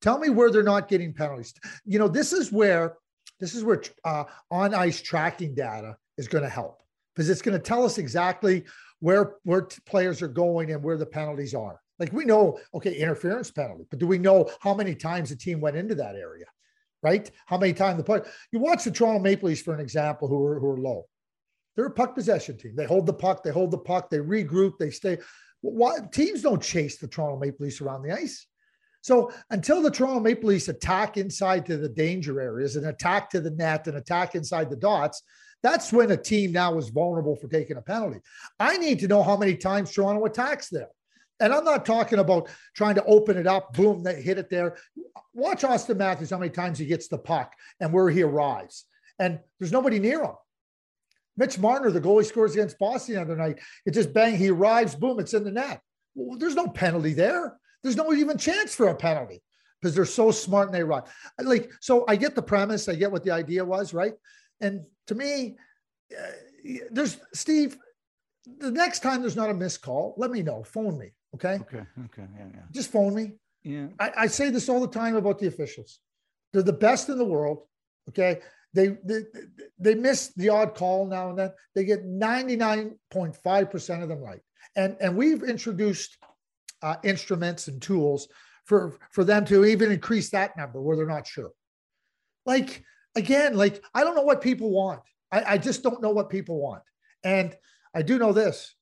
Tell 0.00 0.18
me 0.18 0.30
where 0.30 0.50
they're 0.50 0.62
not 0.62 0.88
getting 0.88 1.12
penalties. 1.12 1.54
You 1.84 1.98
know, 1.98 2.08
this 2.08 2.32
is 2.32 2.52
where 2.52 2.96
this 3.40 3.54
is 3.54 3.64
where 3.64 3.82
uh, 4.04 4.24
on 4.50 4.74
ice 4.74 5.00
tracking 5.02 5.54
data 5.54 5.96
is 6.16 6.28
going 6.28 6.44
to 6.44 6.50
help 6.50 6.82
because 7.14 7.28
it's 7.28 7.42
going 7.42 7.56
to 7.56 7.62
tell 7.62 7.84
us 7.84 7.98
exactly 7.98 8.64
where 9.00 9.34
where 9.42 9.68
players 9.86 10.22
are 10.22 10.28
going 10.28 10.72
and 10.72 10.82
where 10.82 10.96
the 10.96 11.06
penalties 11.06 11.54
are. 11.54 11.80
Like 11.98 12.12
we 12.12 12.24
know, 12.24 12.58
okay, 12.74 12.94
interference 12.94 13.50
penalty, 13.50 13.86
but 13.90 13.98
do 13.98 14.06
we 14.06 14.18
know 14.18 14.50
how 14.60 14.74
many 14.74 14.94
times 14.94 15.30
a 15.30 15.36
team 15.36 15.60
went 15.60 15.76
into 15.76 15.94
that 15.96 16.14
area? 16.14 16.44
Right? 17.02 17.30
How 17.46 17.58
many 17.58 17.72
times 17.72 17.98
the 17.98 18.04
puck? 18.04 18.26
You 18.52 18.58
watch 18.58 18.84
the 18.84 18.90
Toronto 18.90 19.20
Maple 19.20 19.48
Leafs 19.48 19.62
for 19.62 19.74
an 19.74 19.80
example, 19.80 20.28
who 20.28 20.44
are 20.44 20.58
who 20.58 20.70
are 20.70 20.78
low. 20.78 21.06
They're 21.74 21.86
a 21.86 21.90
puck 21.90 22.14
possession 22.14 22.56
team. 22.56 22.74
They 22.74 22.86
hold 22.86 23.06
the 23.06 23.12
puck, 23.12 23.42
they 23.42 23.50
hold 23.50 23.70
the 23.70 23.78
puck, 23.78 24.10
they 24.10 24.18
regroup, 24.18 24.78
they 24.78 24.90
stay. 24.90 25.18
Why 25.60 25.98
teams 26.12 26.42
don't 26.42 26.62
chase 26.62 26.98
the 26.98 27.08
Toronto 27.08 27.38
Maple 27.38 27.64
Leafs 27.64 27.80
around 27.80 28.02
the 28.02 28.12
ice? 28.12 28.46
So 29.02 29.30
until 29.50 29.82
the 29.82 29.90
Toronto 29.90 30.20
Maple 30.20 30.48
Leafs 30.48 30.68
attack 30.68 31.16
inside 31.16 31.66
to 31.66 31.76
the 31.76 31.88
danger 31.88 32.40
areas 32.40 32.76
and 32.76 32.86
attack 32.86 33.30
to 33.30 33.40
the 33.40 33.50
net 33.50 33.86
and 33.86 33.96
attack 33.96 34.34
inside 34.34 34.70
the 34.70 34.76
dots, 34.76 35.22
that's 35.62 35.92
when 35.92 36.10
a 36.10 36.16
team 36.16 36.52
now 36.52 36.76
is 36.78 36.88
vulnerable 36.88 37.36
for 37.36 37.48
taking 37.48 37.76
a 37.76 37.82
penalty. 37.82 38.20
I 38.58 38.78
need 38.78 38.98
to 39.00 39.08
know 39.08 39.22
how 39.22 39.36
many 39.36 39.56
times 39.56 39.92
Toronto 39.92 40.24
attacks 40.24 40.68
them. 40.70 40.88
And 41.40 41.52
I'm 41.52 41.64
not 41.64 41.84
talking 41.84 42.18
about 42.18 42.48
trying 42.74 42.94
to 42.94 43.04
open 43.04 43.36
it 43.36 43.46
up, 43.46 43.74
boom, 43.74 44.02
they 44.02 44.22
hit 44.22 44.38
it 44.38 44.48
there. 44.48 44.76
Watch 45.34 45.62
Auston 45.62 45.98
Matthews, 45.98 46.30
how 46.30 46.38
many 46.38 46.50
times 46.50 46.78
he 46.78 46.86
gets 46.86 47.08
the 47.08 47.18
puck 47.18 47.52
and 47.80 47.92
where 47.92 48.08
he 48.08 48.22
arrives. 48.22 48.84
And 49.18 49.40
there's 49.58 49.72
nobody 49.72 49.98
near 49.98 50.22
him. 50.22 50.34
Mitch 51.36 51.58
Marner, 51.58 51.90
the 51.90 52.00
goalie 52.00 52.24
scores 52.24 52.54
against 52.54 52.78
Boston 52.78 53.16
the 53.16 53.20
other 53.20 53.36
night. 53.36 53.58
It 53.84 53.92
just 53.92 54.14
bang, 54.14 54.36
he 54.36 54.48
arrives, 54.48 54.94
boom, 54.94 55.20
it's 55.20 55.34
in 55.34 55.44
the 55.44 55.50
net. 55.50 55.82
Well, 56.14 56.38
there's 56.38 56.54
no 56.54 56.68
penalty 56.68 57.12
there. 57.12 57.58
There's 57.82 57.96
no 57.96 58.12
even 58.14 58.38
chance 58.38 58.74
for 58.74 58.88
a 58.88 58.94
penalty 58.94 59.42
because 59.80 59.94
they're 59.94 60.06
so 60.06 60.30
smart 60.30 60.68
and 60.68 60.74
they 60.74 60.82
run. 60.82 61.02
Like, 61.38 61.70
so 61.80 62.04
I 62.08 62.16
get 62.16 62.34
the 62.34 62.42
premise, 62.42 62.88
I 62.88 62.94
get 62.94 63.12
what 63.12 63.24
the 63.24 63.32
idea 63.32 63.64
was, 63.64 63.92
right? 63.92 64.14
And 64.60 64.84
to 65.08 65.14
me, 65.14 65.56
uh, 66.16 66.32
there's 66.90 67.18
Steve, 67.34 67.76
the 68.58 68.70
next 68.70 69.00
time 69.00 69.20
there's 69.20 69.36
not 69.36 69.50
a 69.50 69.54
missed 69.54 69.82
call, 69.82 70.14
let 70.16 70.30
me 70.30 70.42
know. 70.42 70.64
Phone 70.64 70.98
me. 70.98 71.12
Okay. 71.34 71.54
Okay. 71.54 71.84
Okay. 72.06 72.26
Yeah. 72.36 72.46
Yeah. 72.54 72.60
Just 72.72 72.90
phone 72.90 73.14
me. 73.14 73.32
Yeah. 73.62 73.88
I, 73.98 74.12
I 74.16 74.26
say 74.26 74.50
this 74.50 74.68
all 74.68 74.80
the 74.80 74.88
time 74.88 75.16
about 75.16 75.38
the 75.38 75.48
officials. 75.48 75.98
They're 76.52 76.62
the 76.62 76.72
best 76.72 77.08
in 77.08 77.18
the 77.18 77.24
world. 77.24 77.62
Okay. 78.08 78.40
They, 78.72 78.96
they 79.04 79.20
they 79.78 79.94
miss 79.94 80.34
the 80.34 80.50
odd 80.50 80.74
call 80.74 81.06
now 81.06 81.30
and 81.30 81.38
then. 81.38 81.50
They 81.74 81.84
get 81.84 82.04
99.5% 82.06 84.02
of 84.02 84.08
them 84.08 84.20
right. 84.20 84.40
And 84.76 84.96
and 85.00 85.16
we've 85.16 85.42
introduced 85.42 86.16
uh, 86.82 86.96
instruments 87.02 87.68
and 87.68 87.80
tools 87.80 88.28
for 88.66 88.98
for 89.10 89.24
them 89.24 89.44
to 89.46 89.64
even 89.64 89.90
increase 89.90 90.30
that 90.30 90.56
number 90.56 90.80
where 90.80 90.96
they're 90.96 91.06
not 91.06 91.26
sure. 91.26 91.50
Like 92.44 92.84
again, 93.14 93.56
like 93.56 93.82
I 93.94 94.04
don't 94.04 94.14
know 94.14 94.22
what 94.22 94.42
people 94.42 94.70
want. 94.70 95.00
I, 95.32 95.54
I 95.54 95.58
just 95.58 95.82
don't 95.82 96.02
know 96.02 96.10
what 96.10 96.30
people 96.30 96.60
want. 96.60 96.82
And 97.24 97.56
I 97.94 98.02
do 98.02 98.18
know 98.18 98.32
this 98.32 98.75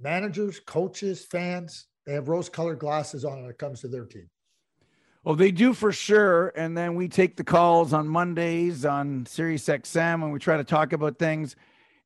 managers, 0.00 0.60
coaches, 0.60 1.24
fans, 1.24 1.86
they 2.06 2.12
have 2.12 2.28
rose 2.28 2.48
colored 2.48 2.78
glasses 2.78 3.24
on 3.24 3.42
when 3.42 3.50
it 3.50 3.58
comes 3.58 3.80
to 3.80 3.88
their 3.88 4.04
team. 4.04 4.28
Well, 5.24 5.34
they 5.34 5.50
do 5.50 5.74
for 5.74 5.90
sure. 5.90 6.52
And 6.54 6.78
then 6.78 6.94
we 6.94 7.08
take 7.08 7.36
the 7.36 7.42
calls 7.42 7.92
on 7.92 8.06
Mondays 8.06 8.84
on 8.84 9.26
Sirius 9.26 9.66
XM 9.66 10.22
when 10.22 10.30
we 10.30 10.38
try 10.38 10.56
to 10.56 10.62
talk 10.62 10.92
about 10.92 11.18
things. 11.18 11.56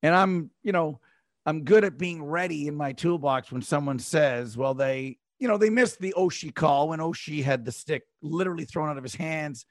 And 0.02 0.14
I'm, 0.14 0.50
you 0.62 0.72
know, 0.72 1.00
I'm 1.44 1.64
good 1.64 1.84
at 1.84 1.98
being 1.98 2.22
ready 2.22 2.66
in 2.66 2.74
my 2.74 2.92
toolbox 2.92 3.52
when 3.52 3.60
someone 3.60 3.98
says, 3.98 4.56
well, 4.56 4.72
they, 4.72 5.18
you 5.38 5.48
know, 5.48 5.58
they 5.58 5.68
missed 5.68 6.00
the 6.00 6.14
Oshie 6.16 6.54
call 6.54 6.88
when 6.88 7.00
Oshie 7.00 7.44
had 7.44 7.66
the 7.66 7.72
stick 7.72 8.04
literally 8.22 8.64
thrown 8.64 8.88
out 8.88 8.96
of 8.96 9.02
his 9.02 9.14
hands. 9.14 9.66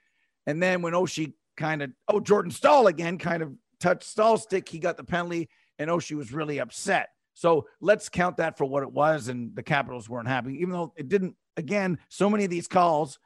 And 0.46 0.62
then 0.62 0.84
when 0.84 0.94
Oshie 0.94 1.34
kind 1.58 1.82
of, 1.82 1.92
oh, 2.08 2.20
Jordan 2.20 2.52
Staal 2.52 2.86
again 2.86 3.18
kind 3.18 3.42
of 3.42 3.54
touched 3.80 4.04
Staal's 4.04 4.44
stick, 4.44 4.70
he 4.70 4.78
got 4.78 4.96
the 4.96 5.04
penalty 5.04 5.50
and 5.80 5.90
Oshie 5.90 6.16
was 6.16 6.32
really 6.32 6.60
upset. 6.60 7.10
So 7.40 7.68
let's 7.80 8.10
count 8.10 8.36
that 8.38 8.58
for 8.58 8.66
what 8.66 8.84
it 8.84 8.92
was. 8.92 9.30
And 9.30 9.56
the 9.56 9.64
Capitals 9.64 10.10
weren't 10.10 10.28
happy, 10.28 10.56
even 10.56 10.72
though 10.72 10.92
it 10.98 11.08
didn't. 11.08 11.38
Again, 11.56 11.98
so 12.10 12.30
many 12.30 12.44
of 12.44 12.50
these 12.50 12.68
calls 12.68 13.18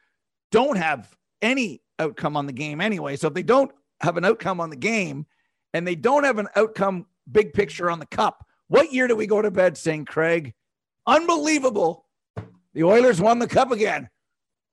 don't 0.51 0.77
have 0.77 1.15
any 1.41 1.81
outcome 1.97 2.37
on 2.37 2.45
the 2.45 2.53
game 2.53 2.79
anyway. 2.79 3.15
So 3.15 3.27
if 3.27 3.33
they 3.33 3.41
don't 3.41 3.71
have 4.01 4.15
an 4.17 4.23
outcome 4.23 4.61
on 4.61 4.69
the 4.69 4.75
game 4.75 5.25
and 5.73 5.87
they 5.87 5.95
don't 5.95 6.25
have 6.25 6.37
an 6.37 6.47
outcome 6.55 7.07
big 7.31 7.53
picture 7.53 7.89
on 7.89 7.97
the 7.97 8.05
cup, 8.05 8.45
what 8.67 8.93
year 8.93 9.07
do 9.07 9.15
we 9.15 9.25
go 9.25 9.41
to 9.41 9.49
bed 9.49 9.77
saying, 9.77 10.05
Craig, 10.05 10.53
unbelievable? 11.07 12.05
The 12.75 12.83
Oilers 12.83 13.19
won 13.19 13.39
the 13.39 13.47
cup 13.47 13.71
again. 13.71 14.09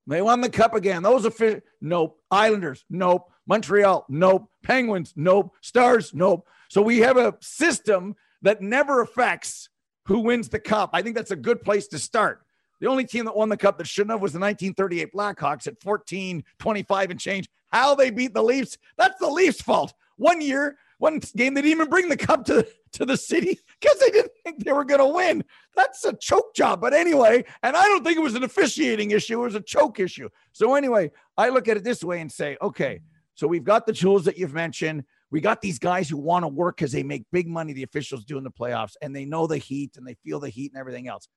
They 0.06 0.20
won 0.20 0.42
the 0.42 0.50
cup 0.50 0.74
again. 0.74 1.02
Those 1.02 1.24
are 1.24 1.30
fish- 1.30 1.62
nope. 1.80 2.18
Islanders, 2.30 2.84
nope. 2.90 3.30
Montreal, 3.46 4.04
nope. 4.10 4.50
Penguins, 4.62 5.14
nope. 5.16 5.54
Stars, 5.62 6.12
nope. 6.12 6.46
So 6.68 6.82
we 6.82 6.98
have 6.98 7.16
a 7.16 7.36
system 7.40 8.16
that 8.42 8.60
never 8.60 9.00
affects 9.00 9.68
who 10.06 10.20
wins 10.20 10.48
the 10.48 10.58
cup. 10.58 10.90
I 10.92 11.02
think 11.02 11.16
that's 11.16 11.30
a 11.30 11.36
good 11.36 11.62
place 11.62 11.86
to 11.88 11.98
start. 11.98 12.42
The 12.80 12.88
only 12.88 13.04
team 13.04 13.26
that 13.26 13.36
won 13.36 13.50
the 13.50 13.56
cup 13.56 13.78
that 13.78 13.86
shouldn't 13.86 14.12
have 14.12 14.22
was 14.22 14.32
the 14.32 14.40
1938 14.40 15.12
Blackhawks 15.12 15.66
at 15.66 15.80
14, 15.80 16.42
25 16.58 17.10
and 17.10 17.20
change. 17.20 17.48
How 17.68 17.94
they 17.94 18.10
beat 18.10 18.34
the 18.34 18.42
Leafs, 18.42 18.78
that's 18.96 19.18
the 19.20 19.28
Leafs' 19.28 19.60
fault. 19.60 19.92
One 20.16 20.40
year, 20.40 20.78
one 20.98 21.18
game, 21.36 21.54
they 21.54 21.62
didn't 21.62 21.72
even 21.72 21.88
bring 21.88 22.08
the 22.08 22.16
cup 22.16 22.44
to, 22.46 22.66
to 22.92 23.04
the 23.04 23.16
city 23.16 23.58
because 23.80 23.98
they 23.98 24.10
didn't 24.10 24.32
think 24.44 24.64
they 24.64 24.72
were 24.72 24.84
going 24.84 25.00
to 25.00 25.06
win. 25.06 25.44
That's 25.76 26.04
a 26.04 26.14
choke 26.14 26.54
job. 26.54 26.80
But 26.80 26.94
anyway, 26.94 27.44
and 27.62 27.76
I 27.76 27.82
don't 27.84 28.04
think 28.04 28.16
it 28.16 28.22
was 28.22 28.34
an 28.34 28.44
officiating 28.44 29.10
issue, 29.10 29.40
it 29.40 29.44
was 29.44 29.54
a 29.54 29.60
choke 29.60 30.00
issue. 30.00 30.28
So 30.52 30.74
anyway, 30.74 31.10
I 31.36 31.50
look 31.50 31.68
at 31.68 31.76
it 31.76 31.84
this 31.84 32.02
way 32.02 32.20
and 32.20 32.32
say, 32.32 32.56
okay, 32.60 33.00
so 33.34 33.46
we've 33.46 33.64
got 33.64 33.86
the 33.86 33.92
tools 33.92 34.24
that 34.24 34.36
you've 34.36 34.54
mentioned. 34.54 35.04
We 35.30 35.40
got 35.40 35.62
these 35.62 35.78
guys 35.78 36.08
who 36.08 36.16
want 36.16 36.44
to 36.44 36.48
work 36.48 36.76
because 36.76 36.92
they 36.92 37.02
make 37.02 37.24
big 37.30 37.46
money, 37.46 37.72
the 37.72 37.84
officials 37.84 38.24
do 38.24 38.36
in 38.36 38.44
the 38.44 38.50
playoffs, 38.50 38.96
and 39.00 39.14
they 39.14 39.24
know 39.24 39.46
the 39.46 39.58
heat 39.58 39.96
and 39.96 40.06
they 40.06 40.14
feel 40.24 40.40
the 40.40 40.48
heat 40.48 40.72
and 40.72 40.80
everything 40.80 41.08
else. 41.08 41.28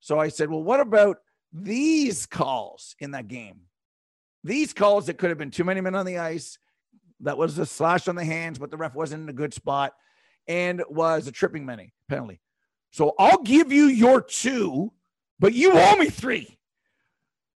So 0.00 0.18
I 0.18 0.28
said, 0.28 0.50
well, 0.50 0.62
what 0.62 0.80
about 0.80 1.18
these 1.52 2.26
calls 2.26 2.94
in 2.98 3.12
that 3.12 3.28
game? 3.28 3.60
These 4.44 4.72
calls 4.72 5.06
that 5.06 5.18
could 5.18 5.30
have 5.30 5.38
been 5.38 5.50
too 5.50 5.64
many 5.64 5.80
men 5.80 5.94
on 5.94 6.06
the 6.06 6.18
ice, 6.18 6.58
that 7.20 7.36
was 7.36 7.58
a 7.58 7.66
slash 7.66 8.08
on 8.08 8.14
the 8.14 8.24
hands, 8.24 8.58
but 8.58 8.70
the 8.70 8.76
ref 8.76 8.94
wasn't 8.94 9.22
in 9.22 9.28
a 9.28 9.34
good 9.34 9.52
spot, 9.52 9.92
and 10.48 10.82
was 10.88 11.26
a 11.26 11.32
tripping 11.32 11.66
many 11.66 11.92
penalty. 12.08 12.40
So 12.90 13.14
I'll 13.18 13.42
give 13.42 13.70
you 13.72 13.86
your 13.86 14.20
two, 14.20 14.92
but 15.38 15.54
you 15.54 15.72
owe 15.74 15.96
me 15.96 16.08
three. 16.08 16.58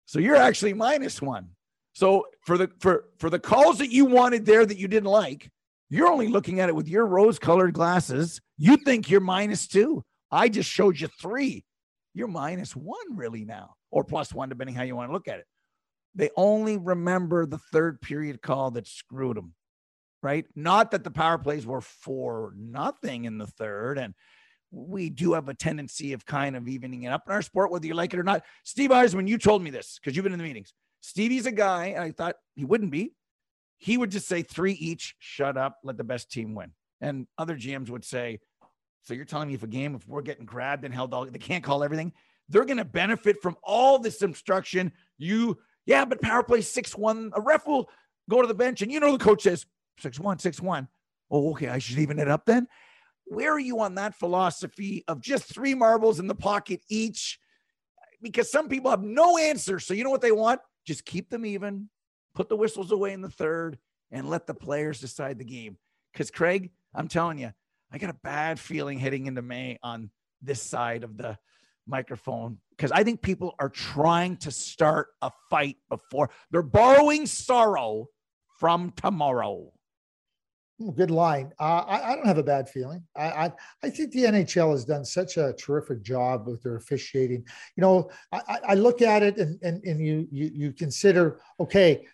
So 0.07 0.19
you're 0.19 0.37
actually 0.37 0.75
minus 0.75 1.21
one. 1.21 1.49
So 1.95 2.27
for 2.43 2.59
the 2.59 2.71
for 2.79 3.07
for 3.19 3.31
the 3.31 3.39
calls 3.39 3.79
that 3.79 3.91
you 3.91 4.05
wanted 4.05 4.45
there 4.45 4.67
that 4.67 4.77
you 4.77 4.87
didn't 4.87 5.09
like, 5.09 5.51
you're 5.91 6.09
only 6.09 6.29
looking 6.29 6.61
at 6.61 6.69
it 6.69 6.75
with 6.75 6.89
your 6.89 7.07
rose 7.07 7.39
colored 7.39 7.75
glasses. 7.75 8.41
You 8.57 8.77
think 8.77 9.11
you're 9.11 9.21
minus 9.21 9.67
two. 9.67 10.05
I 10.31 10.49
just 10.49 10.69
showed 10.69 10.99
you 10.99 11.09
three. 11.21 11.65
You're 12.15 12.29
minus 12.29 12.75
one, 12.75 13.17
really, 13.17 13.45
now, 13.45 13.75
or 13.91 14.05
plus 14.05 14.33
one, 14.33 14.49
depending 14.49 14.75
how 14.75 14.83
you 14.83 14.97
want 14.97 15.09
to 15.09 15.13
look 15.13 15.29
at 15.29 15.41
it. 15.41 15.47
They 16.15 16.31
only 16.37 16.77
remember 16.77 17.45
the 17.45 17.59
third 17.73 18.01
period 18.01 18.41
call 18.41 18.71
that 18.73 18.87
screwed 18.87 19.37
them, 19.37 19.55
right? 20.23 20.47
Not 20.55 20.93
that 20.93 21.03
the 21.03 21.11
power 21.11 21.39
plays 21.39 21.67
were 21.67 21.81
for 21.81 22.55
nothing 22.57 23.25
in 23.25 23.39
the 23.39 23.49
third. 23.49 23.99
And 23.99 24.15
we 24.71 25.11
do 25.11 25.33
have 25.33 25.49
a 25.49 25.55
tendency 25.55 26.13
of 26.13 26.25
kind 26.25 26.57
of 26.57 26.69
evening 26.69 27.03
it 27.03 27.09
up 27.09 27.25
in 27.27 27.33
our 27.33 27.43
sport, 27.43 27.71
whether 27.71 27.87
you 27.87 27.95
like 27.95 28.15
it 28.15 28.21
or 28.21 28.25
not. 28.25 28.43
Steve 28.65 28.91
Yzerman, 28.91 29.29
you 29.29 29.39
told 29.39 29.63
me 29.63 29.71
this 29.71 29.99
because 30.01 30.17
you've 30.17 30.25
been 30.25 30.33
in 30.33 30.39
the 30.39 30.45
meetings. 30.45 30.73
Stevie's 31.01 31.47
a 31.47 31.53
guy, 31.53 31.87
and 31.87 32.03
I 32.03 32.13
thought 32.13 32.37
he 32.55 32.65
wouldn't 32.65 32.91
be, 32.91 33.13
he 33.79 33.97
would 33.97 34.11
just 34.11 34.29
say 34.29 34.43
three 34.43 34.73
each, 34.73 35.15
shut 35.19 35.57
up, 35.57 35.79
let 35.83 35.97
the 35.97 36.05
best 36.05 36.31
team 36.31 36.55
win. 36.55 36.73
And 37.01 37.27
other 37.37 37.57
GMs 37.57 37.91
would 37.91 38.05
say, 38.05 38.41
so 39.03 39.13
you're 39.15 39.27
telling 39.27 39.49
me 39.49 39.55
if 39.55 39.63
a 39.63 39.67
game, 39.67 39.95
if 39.95 40.09
we're 40.09 40.23
getting 40.23 40.47
grabbed 40.47 40.85
and 40.85 40.95
held, 40.95 41.13
all, 41.13 41.27
they 41.27 41.39
can't 41.39 41.63
call 41.63 41.85
everything. 41.85 42.13
They're 42.49 42.65
going 42.65 42.79
to 42.79 42.85
benefit 42.85 43.43
from 43.43 43.57
all 43.63 43.99
this 43.99 44.23
obstruction. 44.23 44.93
You, 45.19 45.59
yeah, 45.87 46.05
but 46.05 46.23
power 46.23 46.43
play 46.43 46.63
six 46.63 46.97
one. 46.97 47.31
A 47.35 47.41
ref 47.41 47.67
will 47.67 47.91
go 48.31 48.41
to 48.41 48.49
the 48.49 48.55
bench, 48.55 48.81
and 48.83 48.91
you 48.91 49.01
know 49.01 49.13
the 49.17 49.23
coach 49.23 49.43
says 49.43 49.67
six 49.99 50.19
one, 50.19 50.39
six 50.39 50.61
one. 50.61 50.89
Oh, 51.31 51.51
okay, 51.51 51.69
I 51.69 51.79
should 51.79 51.99
even 51.99 52.19
it 52.19 52.29
up 52.29 52.47
then. 52.47 52.67
Where 53.27 53.53
are 53.53 53.59
you 53.59 53.81
on 53.81 53.95
that 53.97 54.15
philosophy 54.15 55.05
of 55.09 55.21
just 55.21 55.45
three 55.45 55.75
marbles 55.75 56.21
in 56.21 56.27
the 56.27 56.35
pocket 56.35 56.81
each? 56.89 57.39
Because 58.23 58.51
some 58.51 58.69
people 58.69 58.91
have 58.91 59.03
no 59.03 59.39
answer. 59.39 59.79
So 59.79 59.95
you 59.95 60.05
know 60.05 60.11
what 60.11 60.21
they 60.21 60.33
want? 60.33 60.61
Just 60.87 61.05
keep 61.05 61.31
them 61.31 61.47
even, 61.47 61.89
put 62.35 62.49
the 62.49 62.57
whistles 62.57 62.93
away 62.93 63.13
in 63.13 63.21
the 63.21 63.31
third, 63.31 63.79
and 64.11 64.29
let 64.29 64.47
the 64.47 64.55
players 64.55 65.01
decide 65.01 65.39
the 65.39 65.45
game. 65.45 65.77
Because 66.13 66.31
Craig, 66.31 66.71
I'm 66.95 67.09
telling 67.09 67.39
you, 67.39 67.53
I 67.93 67.99
got 67.99 68.11
a 68.11 68.19
bad 68.23 68.59
feeling 68.59 68.99
heading 68.99 69.27
into 69.27 69.43
May 69.43 69.79
on 69.83 70.11
this 70.43 70.63
side 70.63 71.05
of 71.05 71.17
the 71.17 71.39
microphone 71.87 72.59
because 72.71 72.93
I 72.93 73.05
think 73.05 73.23
people 73.23 73.55
are 73.59 73.69
trying 73.69 74.37
to 74.39 74.51
start 74.51 75.09
a 75.23 75.31
fight 75.51 75.77
before 75.89 76.31
they're 76.51 76.63
borrowing 76.63 77.27
sorrow 77.27 78.09
from 78.59 78.93
tomorrow. 78.97 79.71
Good 80.97 81.11
line. 81.11 81.53
Uh, 81.61 81.85
I, 81.87 82.13
I, 82.13 82.17
don't 82.17 82.27
have 82.27 82.39
a 82.39 82.43
bad 82.43 82.69
feeling. 82.69 83.05
I, 83.17 83.31
I, 83.31 83.53
I 83.85 83.91
think 83.91 84.11
the 84.11 84.25
NHL 84.25 84.73
has 84.73 84.85
done 84.85 85.05
such 85.05 85.37
a 85.37 85.53
terrific 85.53 86.03
job 86.03 86.49
with 86.49 86.65
their 86.65 86.77
officiating. 86.77 87.45
You 87.77 87.81
know, 87.81 88.11
I, 88.33 88.59
I 88.69 88.75
look 88.75 89.01
at 89.01 89.23
it 89.23 89.39
and, 89.39 89.57
and, 89.63 89.85
and 89.85 90.05
you, 90.05 90.27
you 90.33 90.51
you 90.53 90.73
consider 90.73 91.39
okay. 91.61 92.07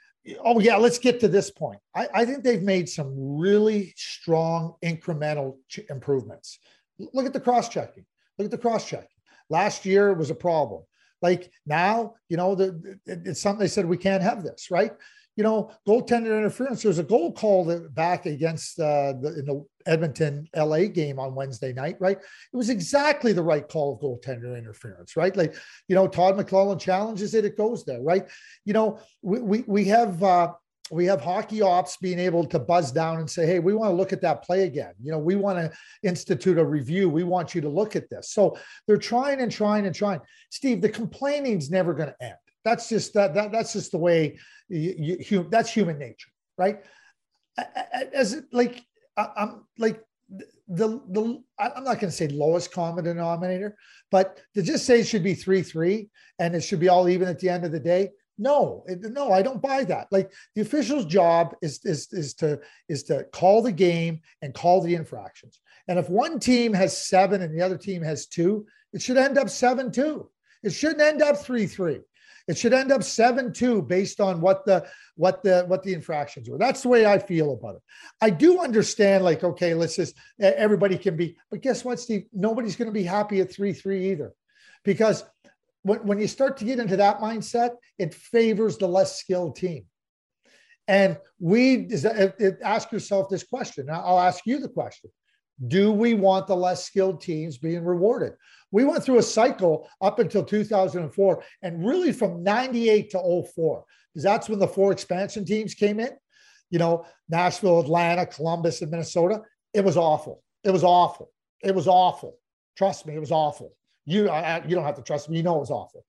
Oh 0.45 0.61
yeah, 0.61 0.77
let's 0.77 0.99
get 0.99 1.21
to 1.21 1.29
this 1.29 1.51
point. 1.51 1.81
I, 1.95 2.09
I 2.15 2.25
think 2.25 2.45
they've 2.45 2.63
made 2.63 2.89
some 2.89 3.39
really 3.39 3.95
strong 3.97 4.75
incremental 4.85 5.57
improvements. 5.89 6.59
Look 6.99 7.27
at 7.27 7.33
the 7.33 7.41
cross 7.41 7.69
checking. 7.69 8.05
Look 8.39 8.47
at 8.47 8.51
the 8.51 8.59
cross 8.59 8.87
checking. 8.87 9.09
Last 9.49 9.87
year 9.87 10.13
was 10.13 10.31
a 10.31 10.35
problem. 10.35 10.83
Like 11.23 11.51
now, 11.67 12.15
you 12.29 12.37
know, 12.37 12.55
the, 12.55 12.99
it's 13.07 13.41
something 13.41 13.61
they 13.61 13.69
said 13.69 13.87
we 13.87 13.97
can't 13.97 14.23
have 14.23 14.43
this, 14.43 14.71
right? 14.71 14.93
You 15.37 15.45
know, 15.45 15.71
goaltender 15.87 16.37
interference. 16.37 16.83
There 16.83 16.91
was 16.91 16.99
a 16.99 17.05
goal 17.05 17.33
called 17.33 17.95
back 17.95 18.27
against 18.27 18.79
uh, 18.79 19.15
the, 19.21 19.37
in 19.39 19.47
the 19.47 19.65
Edmonton 19.87 20.49
LA 20.55 20.85
game 20.87 21.19
on 21.19 21.35
Wednesday 21.35 21.73
night, 21.73 21.97
right? 22.01 22.19
It 22.19 22.57
was 22.57 22.69
exactly 22.69 23.33
the 23.33 23.43
right 23.43 23.67
call 23.67 23.95
of 23.95 24.01
goaltender 24.01 24.59
interference, 24.59 25.17
right? 25.17 25.35
Like, 25.35 25.55
you 25.89 25.95
know, 25.95 26.07
Todd 26.07 26.37
McLellan 26.37 26.81
challenges 26.81 27.35
it, 27.35 27.45
it 27.45 27.57
goes 27.57 27.85
there, 27.85 28.03
right? 28.03 28.27
You 28.65 28.73
know, 28.73 28.99
we 29.23 29.41
we, 29.41 29.65
we 29.67 29.85
have 29.87 30.23
uh, 30.23 30.53
we 30.91 31.05
have 31.07 31.21
hockey 31.21 31.63
ops 31.63 31.97
being 31.97 32.19
able 32.19 32.45
to 32.47 32.59
buzz 32.59 32.91
down 32.91 33.19
and 33.19 33.31
say, 33.31 33.47
hey, 33.47 33.59
we 33.61 33.75
want 33.75 33.91
to 33.91 33.95
look 33.95 34.13
at 34.13 34.21
that 34.23 34.43
play 34.43 34.65
again. 34.65 34.93
You 35.01 35.13
know, 35.13 35.19
we 35.19 35.37
want 35.37 35.59
to 35.59 35.73
institute 36.03 36.59
a 36.59 36.65
review. 36.65 37.09
We 37.09 37.23
want 37.23 37.55
you 37.55 37.61
to 37.61 37.69
look 37.69 37.95
at 37.97 38.11
this. 38.11 38.33
So 38.33 38.59
they're 38.87 38.97
trying 38.97 39.41
and 39.41 39.53
trying 39.53 39.87
and 39.87 39.95
trying. 39.95 40.21
Steve, 40.51 40.83
the 40.83 40.89
complaining's 40.89 41.71
never 41.71 41.95
going 41.95 42.09
to 42.09 42.25
end. 42.25 42.35
That's 42.65 42.89
just 42.89 43.15
that, 43.15 43.35
that 43.35 43.53
that's 43.53 43.73
just 43.73 43.93
the 43.93 43.99
way 43.99 44.39
you, 44.69 45.17
you, 45.29 45.47
that's 45.51 45.73
human 45.73 45.99
nature, 45.99 46.31
right? 46.59 46.81
As 48.15 48.43
like 48.53 48.83
I'm 49.17 49.65
like 49.79 50.03
the 50.69 51.01
the 51.11 51.43
I'm 51.59 51.85
not 51.85 52.01
going 52.01 52.11
to 52.11 52.13
say 52.13 52.29
lowest 52.29 52.73
common 52.73 53.05
denominator, 53.05 53.77
but 54.11 54.41
to 54.55 54.63
just 54.63 54.87
say 54.87 55.01
it 55.01 55.07
should 55.07 55.25
be 55.25 55.35
three 55.35 55.63
three 55.63 56.11
and 56.39 56.55
it 56.55 56.61
should 56.61 56.81
be 56.81 56.89
all 56.89 57.09
even 57.09 57.29
at 57.29 57.39
the 57.41 57.49
end 57.49 57.65
of 57.65 57.73
the 57.73 57.81
day, 57.81 58.11
no, 58.41 58.85
no, 58.89 59.33
I 59.33 59.43
don't 59.43 59.61
buy 59.61 59.85
that. 59.85 60.07
Like 60.11 60.33
the 60.55 60.63
official's 60.63 61.05
job 61.05 61.55
is, 61.61 61.81
is, 61.85 62.09
is 62.13 62.33
to 62.35 62.59
is 62.89 63.03
to 63.05 63.25
call 63.33 63.61
the 63.63 63.71
game 63.71 64.21
and 64.41 64.55
call 64.55 64.81
the 64.81 64.95
infractions. 64.95 65.61
And 65.89 65.99
if 65.99 66.09
one 66.09 66.41
team 66.41 66.73
has 66.73 66.97
seven 66.97 67.43
and 67.43 67.55
the 67.55 67.63
other 67.63 67.77
team 67.77 68.03
has 68.03 68.27
two, 68.27 68.67
it 68.95 69.03
should 69.03 69.19
end 69.19 69.37
up 69.37 69.51
seven 69.51 69.93
two. 69.93 70.31
It 70.63 70.71
shouldn't 70.71 71.03
end 71.03 71.21
up 71.21 71.37
three 71.37 71.67
three. 71.67 72.01
It 72.51 72.59
should 72.59 72.75
end 72.75 72.91
up 72.91 73.05
seven 73.05 73.53
two 73.53 73.81
based 73.81 74.21
on 74.21 74.41
what 74.41 74.67
the 74.67 74.85
what 75.15 75.43
the 75.45 75.65
what 75.69 75.83
the 75.85 75.95
infractions 75.95 76.51
were. 76.51 76.59
That's 76.59 76.83
the 76.83 76.89
way 76.89 77.07
I 77.07 77.19
feel 77.19 77.53
about 77.53 77.77
it. 77.77 77.83
I 78.21 78.31
do 78.31 78.61
understand, 78.61 79.23
like, 79.23 79.45
okay, 79.45 79.73
let's 79.73 79.95
just 79.95 80.17
everybody 80.41 80.99
can 80.99 81.17
be, 81.17 81.37
but 81.49 81.63
guess 81.63 81.85
what, 81.85 82.01
Steve? 82.01 82.25
Nobody's 82.33 82.75
going 82.75 82.93
to 82.93 82.93
be 82.93 83.05
happy 83.05 83.41
at 83.41 83.53
three 83.53 83.73
three 83.73 84.11
either, 84.11 84.33
because 84.85 85.25
when, 85.83 86.01
when 86.01 86.19
you 86.19 86.27
start 86.27 86.57
to 86.57 86.65
get 86.65 86.81
into 86.81 86.97
that 86.97 87.21
mindset, 87.21 87.71
it 87.99 88.15
favors 88.15 88.77
the 88.77 88.89
less 88.89 89.17
skilled 89.17 89.55
team. 89.55 89.85
And 90.89 91.19
we 91.39 91.89
ask 92.65 92.91
yourself 92.91 93.29
this 93.31 93.45
question. 93.45 93.89
I'll 93.89 94.19
ask 94.19 94.45
you 94.45 94.59
the 94.59 94.69
question. 94.69 95.11
Do 95.67 95.93
we 95.93 96.15
want 96.15 96.47
the 96.47 96.57
less 96.57 96.85
skilled 96.85 97.21
teams 97.21 97.59
being 97.59 97.85
rewarded? 97.85 98.33
We 98.71 98.85
went 98.85 99.05
through 99.05 99.19
a 99.19 99.23
cycle 99.23 99.89
up 100.01 100.19
until 100.19 100.45
2004 100.45 101.43
and 101.63 101.87
really 101.87 102.13
from 102.13 102.43
98 102.43 103.11
to 103.11 103.45
04, 103.55 103.85
because 104.13 104.25
that's 104.25 104.49
when 104.49 104.59
the 104.59 104.69
four 104.69 104.93
expansion 104.93 105.45
teams 105.45 105.75
came 105.75 106.01
in. 106.01 106.11
You 106.71 106.79
know, 106.79 107.05
Nashville, 107.29 107.81
Atlanta, 107.81 108.27
Columbus, 108.27 108.81
and 108.81 108.91
Minnesota. 108.91 109.43
It 109.75 109.85
was 109.85 109.97
awful. 109.97 110.43
It 110.65 110.71
was 110.71 110.85
awful. 110.85 111.31
It 111.63 111.75
was 111.75 111.89
awful. 111.89 112.39
Trust 112.77 113.07
me, 113.07 113.15
it 113.15 113.21
was 113.21 113.33
awful. 113.33 113.73
You 114.07 114.31
I, 114.31 114.65
you 114.67 114.75
don't 114.75 114.85
have 114.85 114.97
to 114.97 115.03
trust 115.03 115.29
me. 115.29 115.37
You 115.37 115.43
know 115.43 115.57
it 115.57 115.61
was 115.61 115.71
awful. 115.71 116.05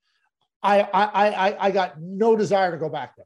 I 0.63 0.81
I 0.81 1.29
I 1.29 1.67
I 1.67 1.71
got 1.71 1.99
no 1.99 2.35
desire 2.35 2.71
to 2.71 2.77
go 2.77 2.89
back 2.89 3.15
there. 3.15 3.25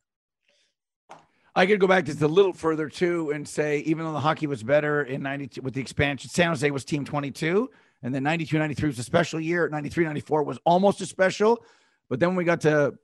I 1.57 1.65
could 1.65 1.79
go 1.79 1.87
back 1.87 2.05
just 2.05 2.21
a 2.21 2.27
little 2.27 2.51
further 2.51 2.89
too 2.89 3.31
and 3.31 3.47
say, 3.47 3.79
even 3.79 4.05
though 4.05 4.11
the 4.11 4.19
hockey 4.19 4.45
was 4.45 4.61
better 4.61 5.03
in 5.03 5.23
92 5.23 5.61
with 5.61 5.73
the 5.73 5.79
expansion, 5.79 6.29
San 6.29 6.49
Jose 6.49 6.69
was 6.69 6.83
team 6.83 7.05
22, 7.05 7.69
and 8.03 8.13
then 8.13 8.23
92 8.23 8.59
93 8.59 8.89
was 8.89 8.99
a 8.99 9.03
special 9.03 9.39
year. 9.39 9.69
93 9.69 10.03
94 10.03 10.43
was 10.43 10.59
almost 10.65 10.99
as 10.99 11.09
special. 11.09 11.63
But 12.09 12.19
then 12.19 12.35
we 12.35 12.43
got 12.43 12.61
to 12.61 12.95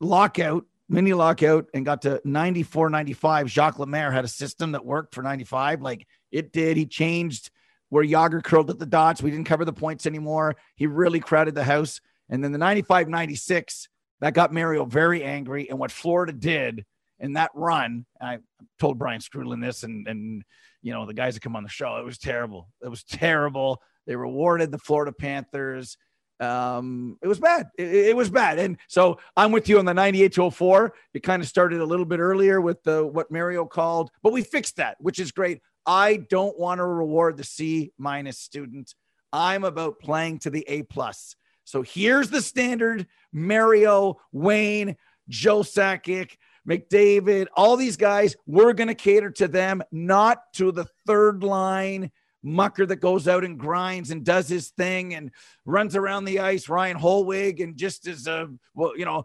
lockout, 0.00 0.64
mini 0.88 1.12
lockout, 1.12 1.66
and 1.74 1.84
got 1.84 2.02
to 2.02 2.20
94 2.24 2.88
95, 2.88 3.50
Jacques 3.50 3.78
Lemaire 3.78 4.10
had 4.10 4.24
a 4.24 4.28
system 4.28 4.72
that 4.72 4.86
worked 4.86 5.14
for 5.14 5.22
95. 5.22 5.82
Like 5.82 6.06
it 6.32 6.50
did. 6.50 6.78
He 6.78 6.86
changed 6.86 7.50
where 7.90 8.04
Jagr 8.04 8.42
curled 8.42 8.70
at 8.70 8.78
the 8.78 8.86
dots. 8.86 9.22
We 9.22 9.30
didn't 9.30 9.46
cover 9.46 9.66
the 9.66 9.72
points 9.72 10.06
anymore. 10.06 10.56
He 10.76 10.86
really 10.86 11.20
crowded 11.20 11.54
the 11.54 11.64
house. 11.64 12.00
And 12.30 12.42
then 12.42 12.52
the 12.52 12.58
95 12.58 13.08
96, 13.08 13.88
that 14.20 14.32
got 14.32 14.52
Mario 14.52 14.86
very 14.86 15.22
angry. 15.22 15.68
And 15.68 15.78
what 15.78 15.92
Florida 15.92 16.32
did 16.32 16.86
in 17.20 17.34
that 17.34 17.50
run, 17.54 18.06
I 18.20 18.38
told 18.78 18.98
Brian 18.98 19.20
Skrudland 19.20 19.62
this 19.62 19.82
and, 19.82 20.06
and, 20.06 20.42
you 20.82 20.92
know, 20.92 21.06
the 21.06 21.14
guys 21.14 21.34
that 21.34 21.40
come 21.40 21.56
on 21.56 21.62
the 21.62 21.68
show, 21.68 21.96
it 21.96 22.04
was 22.04 22.18
terrible. 22.18 22.68
It 22.82 22.88
was 22.88 23.04
terrible. 23.04 23.82
They 24.06 24.16
rewarded 24.16 24.70
the 24.70 24.78
Florida 24.78 25.12
Panthers. 25.12 25.98
Um, 26.40 27.18
it 27.20 27.26
was 27.26 27.40
bad. 27.40 27.68
It, 27.76 27.88
it, 27.88 28.16
was 28.16 28.30
bad. 28.30 28.58
And 28.58 28.78
so 28.86 29.18
I'm 29.36 29.50
with 29.50 29.68
you 29.68 29.78
on 29.78 29.84
the 29.84 29.94
98 29.94 30.32
to 30.34 30.50
04. 30.50 30.94
It 31.14 31.22
kind 31.22 31.42
of 31.42 31.48
started 31.48 31.80
a 31.80 31.84
little 31.84 32.04
bit 32.04 32.20
earlier 32.20 32.60
with 32.60 32.82
the 32.84 33.04
what 33.04 33.30
Mario 33.30 33.64
called, 33.64 34.10
but 34.22 34.32
we 34.32 34.42
fixed 34.42 34.76
that, 34.76 34.96
which 35.00 35.18
is 35.18 35.32
great. 35.32 35.60
I 35.84 36.16
don't 36.16 36.58
want 36.58 36.78
to 36.78 36.86
reward 36.86 37.36
the 37.36 37.44
C 37.44 37.92
minus 37.98 38.38
student. 38.38 38.94
I'm 39.32 39.64
about 39.64 39.98
playing 39.98 40.38
to 40.40 40.50
the 40.50 40.64
A 40.68 40.82
plus. 40.82 41.34
So 41.64 41.82
here's 41.82 42.30
the 42.30 42.40
standard 42.40 43.06
Mario, 43.32 44.20
Wayne, 44.32 44.96
Joe 45.28 45.60
Sakic, 45.60 46.36
McDavid, 46.68 47.46
all 47.56 47.76
these 47.76 47.96
guys. 47.96 48.36
We're 48.46 48.74
going 48.74 48.88
to 48.88 48.94
cater 48.94 49.30
to 49.32 49.48
them, 49.48 49.82
not 49.90 50.52
to 50.54 50.70
the 50.70 50.86
third 51.06 51.42
line 51.42 52.10
mucker 52.42 52.86
that 52.86 52.96
goes 52.96 53.26
out 53.26 53.44
and 53.44 53.58
grinds 53.58 54.10
and 54.10 54.24
does 54.24 54.48
his 54.48 54.68
thing 54.70 55.14
and 55.14 55.30
runs 55.64 55.96
around 55.96 56.24
the 56.24 56.40
ice, 56.40 56.68
Ryan 56.68 56.96
Hollweg, 56.96 57.62
and 57.62 57.76
just 57.76 58.06
is 58.06 58.26
a, 58.26 58.48
well, 58.74 58.96
you 58.96 59.04
know, 59.04 59.24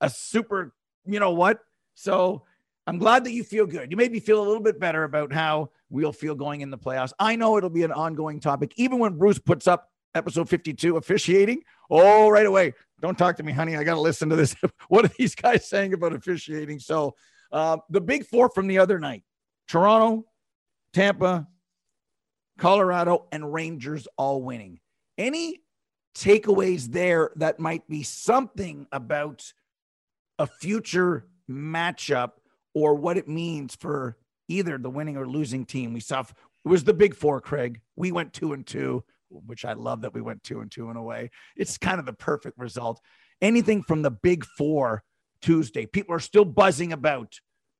a 0.00 0.10
super, 0.10 0.74
you 1.06 1.20
know 1.20 1.32
what? 1.32 1.60
So 1.94 2.44
I'm 2.86 2.98
glad 2.98 3.24
that 3.24 3.32
you 3.32 3.44
feel 3.44 3.66
good. 3.66 3.90
You 3.90 3.96
made 3.96 4.12
me 4.12 4.20
feel 4.20 4.40
a 4.40 4.46
little 4.46 4.62
bit 4.62 4.78
better 4.78 5.04
about 5.04 5.32
how 5.32 5.70
we'll 5.90 6.12
feel 6.12 6.34
going 6.34 6.60
in 6.60 6.70
the 6.70 6.78
playoffs. 6.78 7.12
I 7.18 7.36
know 7.36 7.56
it'll 7.56 7.70
be 7.70 7.82
an 7.84 7.92
ongoing 7.92 8.40
topic, 8.40 8.72
even 8.76 8.98
when 8.98 9.16
Bruce 9.16 9.38
puts 9.38 9.66
up 9.66 9.90
episode 10.18 10.48
52 10.48 10.96
officiating. 10.96 11.62
Oh, 11.90 12.28
right 12.28 12.46
away. 12.46 12.74
Don't 13.00 13.16
talk 13.16 13.36
to 13.36 13.42
me, 13.42 13.52
honey. 13.52 13.76
I 13.76 13.84
got 13.84 13.94
to 13.94 14.00
listen 14.00 14.28
to 14.28 14.36
this. 14.36 14.54
what 14.88 15.04
are 15.04 15.12
these 15.18 15.34
guys 15.34 15.68
saying 15.68 15.94
about 15.94 16.14
officiating? 16.14 16.80
So, 16.80 17.14
uh, 17.50 17.78
the 17.88 18.00
big 18.00 18.26
four 18.26 18.50
from 18.50 18.66
the 18.66 18.78
other 18.78 18.98
night 18.98 19.24
Toronto, 19.68 20.26
Tampa, 20.92 21.46
Colorado, 22.58 23.26
and 23.32 23.52
Rangers 23.52 24.06
all 24.18 24.42
winning. 24.42 24.80
Any 25.16 25.62
takeaways 26.14 26.88
there 26.90 27.30
that 27.36 27.60
might 27.60 27.88
be 27.88 28.02
something 28.02 28.86
about 28.92 29.52
a 30.38 30.46
future 30.46 31.26
matchup 31.50 32.32
or 32.74 32.94
what 32.94 33.16
it 33.16 33.28
means 33.28 33.74
for 33.76 34.16
either 34.48 34.78
the 34.78 34.90
winning 34.90 35.16
or 35.16 35.26
losing 35.26 35.64
team. 35.64 35.92
We 35.92 36.00
saw 36.00 36.20
it 36.20 36.68
was 36.68 36.84
the 36.84 36.94
big 36.94 37.14
four, 37.14 37.40
Craig. 37.40 37.80
We 37.96 38.12
went 38.12 38.32
two 38.32 38.52
and 38.52 38.66
two, 38.66 39.04
which 39.30 39.64
I 39.64 39.74
love 39.74 40.02
that 40.02 40.14
we 40.14 40.20
went 40.20 40.42
two 40.42 40.60
and 40.60 40.70
two 40.70 40.90
in 40.90 40.96
a 40.96 41.02
way. 41.02 41.30
It's 41.56 41.78
kind 41.78 41.98
of 41.98 42.06
the 42.06 42.12
perfect 42.12 42.58
result. 42.58 43.00
Anything 43.40 43.82
from 43.82 44.02
the 44.02 44.10
big 44.10 44.44
four 44.44 45.02
Tuesday, 45.42 45.86
people 45.86 46.14
are 46.14 46.20
still 46.20 46.44
buzzing 46.44 46.92
about 46.92 47.34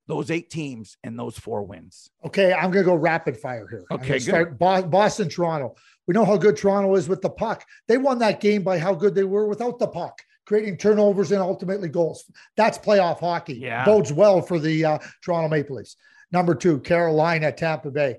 those 0.06 0.30
eight 0.30 0.48
teams 0.48 0.96
and 1.04 1.18
those 1.18 1.38
four 1.38 1.62
wins. 1.64 2.10
Okay, 2.24 2.52
I'm 2.52 2.70
going 2.70 2.84
to 2.84 2.90
go 2.90 2.94
rapid 2.94 3.36
fire 3.36 3.66
here. 3.68 3.84
Okay, 3.90 4.18
start 4.18 4.58
Boston, 4.58 5.28
Toronto. 5.28 5.74
We 6.06 6.14
know 6.14 6.24
how 6.24 6.38
good 6.38 6.56
Toronto 6.56 6.94
is 6.94 7.08
with 7.08 7.20
the 7.20 7.28
puck. 7.28 7.64
They 7.88 7.98
won 7.98 8.18
that 8.20 8.40
game 8.40 8.62
by 8.62 8.78
how 8.78 8.94
good 8.94 9.14
they 9.14 9.24
were 9.24 9.46
without 9.46 9.78
the 9.78 9.88
puck. 9.88 10.22
creating 10.46 10.78
turnovers 10.78 11.30
and 11.30 11.42
ultimately 11.42 11.90
goals. 11.90 12.24
That's 12.56 12.78
playoff 12.78 13.20
hockey. 13.20 13.56
Yeah. 13.56 13.84
Bodes 13.84 14.12
well 14.12 14.40
for 14.40 14.58
the 14.58 14.82
uh, 14.82 14.98
Toronto 15.22 15.48
Maple 15.48 15.76
Leafs. 15.76 15.96
Number 16.32 16.54
two, 16.54 16.80
Carolina, 16.80 17.52
Tampa 17.52 17.90
Bay. 17.90 18.16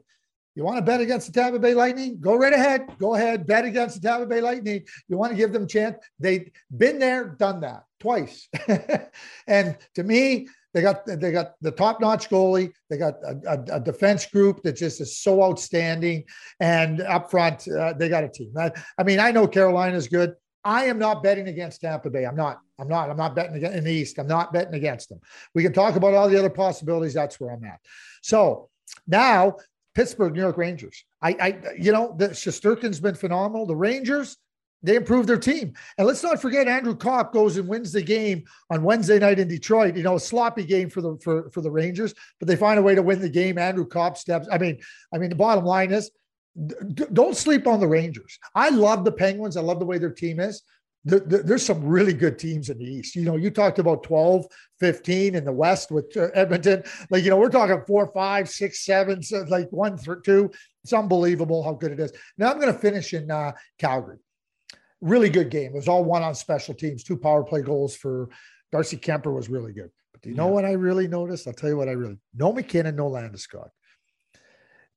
You 0.60 0.66
want 0.66 0.76
to 0.76 0.82
bet 0.82 1.00
against 1.00 1.28
the 1.28 1.32
Tampa 1.32 1.58
Bay 1.58 1.74
Lightning? 1.74 2.18
Go 2.20 2.36
right 2.36 2.52
ahead. 2.52 2.82
Go 3.00 3.16
ahead. 3.16 3.48
Bet 3.48 3.64
against 3.64 4.02
the 4.02 4.06
Tampa 4.06 4.26
Bay 4.26 4.42
Lightning. 4.42 4.84
You 5.08 5.18
want 5.18 5.32
to 5.32 5.38
give 5.38 5.54
them 5.54 5.64
a 5.64 5.66
chance? 5.66 5.96
They've 6.20 6.52
been 6.76 7.00
there, 7.00 7.30
done 7.40 7.62
that 7.62 7.84
twice. 8.02 8.50
and 9.48 9.78
to 9.96 10.04
me, 10.04 10.50
they 10.74 10.82
got 10.82 11.06
they 11.06 11.32
got 11.32 11.54
the 11.62 11.72
top 11.72 12.02
notch 12.02 12.30
goalie. 12.30 12.74
They 12.90 12.98
got 12.98 13.14
a, 13.24 13.40
a, 13.48 13.78
a, 13.78 13.80
defense 13.80 14.26
group 14.26 14.62
that 14.64 14.74
just 14.74 15.00
is 15.00 15.18
so 15.18 15.42
outstanding. 15.42 16.26
And 16.60 17.00
up 17.04 17.32
front, 17.32 17.66
uh, 17.66 17.94
they 17.94 18.10
got 18.10 18.26
a 18.26 18.30
team. 18.30 18.52
I, 18.58 18.74
I 18.98 19.04
mean, 19.04 19.22
I 19.22 19.32
know 19.32 19.48
Carolina's 19.48 20.10
good. 20.10 20.34
I 20.66 20.84
am 20.88 21.00
not 21.00 21.24
betting 21.24 21.48
against 21.48 21.80
Tampa 21.80 22.10
Bay. 22.10 22.26
I'm 22.26 22.36
not. 22.36 22.60
I'm 22.78 22.90
not. 22.90 23.10
I'm 23.10 23.16
not 23.16 23.34
betting 23.34 23.64
in 23.64 23.86
the 23.86 23.94
East. 23.94 24.20
I'm 24.20 24.28
not 24.28 24.52
betting 24.52 24.74
against 24.74 25.08
them. 25.08 25.22
We 25.56 25.64
can 25.64 25.72
talk 25.72 25.96
about 25.96 26.16
all 26.16 26.28
the 26.28 26.38
other 26.38 26.50
possibilities. 26.50 27.14
That's 27.14 27.40
where 27.40 27.54
I'm 27.54 27.64
at. 27.64 27.80
So 28.22 28.70
now 29.08 29.56
Pittsburgh, 29.96 30.34
New 30.34 30.42
York 30.42 30.58
Rangers. 30.58 31.04
I, 31.22 31.30
I 31.40 31.60
you 31.78 31.92
know, 31.92 32.16
the 32.18 32.30
Shesterkin's 32.30 33.00
been 33.00 33.16
phenomenal. 33.16 33.66
The 33.66 33.76
Rangers, 33.76 34.38
they 34.82 34.96
improved 34.96 35.28
their 35.28 35.38
team. 35.38 35.74
And 35.98 36.08
let's 36.08 36.24
not 36.24 36.42
forget 36.42 36.68
Andrew 36.68 36.96
Copp 36.96 37.34
goes 37.34 37.58
and 37.58 37.68
wins 37.68 37.92
the 37.92 38.02
game 38.02 38.44
on 38.70 38.84
Wednesday 38.84 39.20
night 39.20 39.40
in 39.40 39.48
Detroit. 39.48 39.98
You 39.98 40.04
know, 40.04 40.16
a 40.16 40.20
sloppy 40.20 40.64
game 40.64 40.90
for 40.90 41.02
the 41.02 41.18
for, 41.22 41.50
for 41.52 41.62
the 41.62 41.72
Rangers, 41.72 42.14
but 42.40 42.48
they 42.48 42.56
find 42.56 42.80
a 42.80 42.84
way 42.84 42.96
to 42.96 43.02
win 43.02 43.20
the 43.20 43.30
game. 43.30 43.58
Andrew 43.58 43.86
Copp 43.86 44.18
steps. 44.18 44.48
I 44.52 44.58
mean, 44.58 44.80
I 45.14 45.18
mean, 45.18 45.30
the 45.30 45.36
bottom 45.36 45.66
line 45.66 45.92
is 45.92 46.12
d- 46.68 47.06
don't 47.14 47.36
sleep 47.36 47.68
on 47.68 47.80
the 47.80 47.88
Rangers. 47.88 48.40
I 48.56 48.70
love 48.70 49.04
the 49.04 49.12
Penguins. 49.12 49.58
I 49.58 49.62
love 49.62 49.80
the 49.80 49.86
way 49.86 49.98
their 49.98 50.12
team 50.12 50.40
is. 50.40 50.62
The, 51.06 51.20
the, 51.22 51.38
there's 51.40 51.66
some 51.66 51.84
really 51.84 52.14
good 52.14 52.38
teams 52.38 52.70
in 52.70 52.78
the 52.78 52.86
East. 52.86 53.16
You 53.16 53.24
know, 53.24 53.38
you 53.38 53.50
talked 53.50 53.80
about 53.80 54.04
12, 54.04 54.46
15 54.80 55.36
in 55.36 55.46
the 55.46 55.52
West 55.52 55.92
with 55.92 56.16
uh, 56.18 56.28
Edmonton. 56.34 56.84
Like, 57.10 57.24
you 57.24 57.30
know, 57.30 57.38
we're 57.38 57.50
talking 57.50 57.82
four, 57.88 58.12
five, 58.14 58.50
six, 58.50 58.86
seven, 58.86 59.24
so 59.24 59.46
like 59.48 59.70
one 59.72 59.98
through 59.98 60.22
two. 60.24 60.52
It's 60.84 60.94
unbelievable 60.94 61.64
how 61.64 61.74
good 61.74 61.94
it 61.94 62.00
is. 62.00 62.12
Now 62.38 62.52
I'm 62.52 62.60
going 62.60 62.74
to 62.74 62.80
finish 62.80 63.14
in 63.14 63.32
uh, 63.32 63.54
Calgary 63.78 64.18
really 65.02 65.30
good 65.30 65.50
game. 65.50 65.72
It 65.72 65.76
was 65.76 65.88
all 65.88 66.04
one 66.04 66.24
on 66.24 66.36
special 66.36 66.74
teams, 66.74 67.04
two 67.04 67.18
power 67.18 67.44
play 67.44 67.62
goals 67.62 67.96
for 67.96 68.30
Darcy 68.72 68.98
Kuemper 68.98 69.34
was 69.34 69.50
really 69.50 69.74
good. 69.74 69.90
But 70.12 70.22
do 70.22 70.30
you 70.30 70.36
know 70.36 70.48
what 70.48 70.66
I 70.66 70.74
really 70.74 71.08
noticed? 71.08 71.48
I'll 71.48 71.54
tell 71.54 71.70
you 71.70 71.78
what 71.78 71.90
I 71.90 71.94
really 71.94 72.18
no 72.36 72.52
MacKinnon, 72.54 72.96
no 72.96 73.10
Landeskog. 73.10 73.70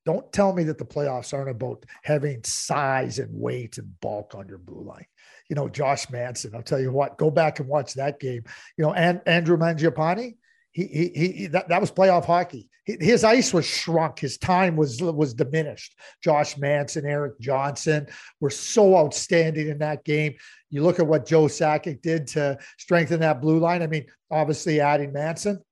Don't 0.05 0.33
tell 0.33 0.53
me 0.53 0.65
that 0.65 0.79
the 0.79 0.85
playoffs 0.85 1.33
aren't 1.33 1.51
about 1.51 1.85
having 2.03 2.43
size 2.45 3.19
and 3.19 3.31
weight 3.33 3.79
and 3.79 4.01
bulk 4.01 4.35
on 4.35 4.49
your 4.49 4.59
blue 4.59 4.83
line. 4.83 5.07
You 5.49 5.57
know, 5.57 5.69
Josh 5.69 6.11
Manson, 6.11 6.55
I'll 6.55 6.63
tell 6.63 6.81
you 6.81 6.93
what, 6.93 7.19
go 7.19 7.31
back 7.31 7.61
and 7.61 7.69
watch 7.69 7.95
that 7.95 8.19
game. 8.19 8.43
You 8.77 8.85
know, 8.85 8.95
and 8.95 9.21
Andrew 9.27 9.57
Mangiapane, 9.57 10.35
he, 10.73 10.87
he, 10.87 11.33
he 11.35 11.47
that, 11.49 11.69
that 11.69 11.81
was 11.81 11.91
playoff 11.91 12.25
hockey. 12.25 12.69
His 12.85 13.23
ice 13.23 13.55
was 13.55 13.65
shrunk. 13.65 14.19
His 14.19 14.39
time 14.39 14.75
was 14.75 15.01
was 15.01 15.35
diminished. 15.35 15.95
Josh 16.25 16.59
Manson, 16.59 17.07
Erik 17.07 17.39
Johnson 17.39 18.09
were 18.41 18.51
so 18.51 18.97
outstanding 18.97 19.69
in 19.69 19.79
that 19.79 20.05
game. 20.05 20.35
You 20.69 20.83
look 20.83 20.99
at 20.99 21.07
what 21.07 21.27
Joe 21.27 21.45
Sakic 21.45 22.03
did 22.03 22.27
to 22.29 22.59
strengthen 22.79 23.21
that 23.21 23.41
blue 23.41 23.61
line. 23.61 23.83
I 23.83 23.87
mean, 23.87 24.07
obviously 24.33 24.81
adding 24.81 25.13
Manson. 25.13 25.63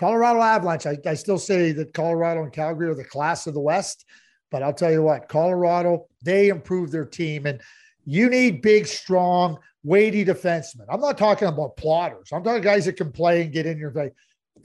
Colorado 0.00 0.40
Avalanche. 0.40 0.86
I, 0.86 0.96
I 1.04 1.12
still 1.12 1.38
say 1.38 1.72
that 1.72 1.92
Colorado 1.92 2.42
and 2.42 2.52
Calgary 2.52 2.88
are 2.88 2.94
the 2.94 3.04
class 3.04 3.46
of 3.46 3.52
the 3.52 3.60
West, 3.60 4.06
but 4.50 4.62
I'll 4.62 4.72
tell 4.72 4.90
you 4.90 5.02
what, 5.02 5.28
Colorado 5.28 6.06
they 6.24 6.48
improved 6.48 6.90
their 6.90 7.04
team, 7.04 7.44
and 7.44 7.60
you 8.06 8.30
need 8.30 8.62
big, 8.62 8.86
strong 8.86 9.58
weighty 9.84 10.24
defensemen. 10.24 10.86
I'm 10.88 11.00
not 11.00 11.18
talking 11.18 11.48
about 11.48 11.76
plotters. 11.76 12.30
I'm 12.32 12.42
talking 12.42 12.62
guys 12.62 12.86
that 12.86 12.96
can 12.96 13.12
play 13.12 13.42
and 13.42 13.52
get 13.52 13.66
in 13.66 13.76
your 13.76 13.90
face. 13.90 14.12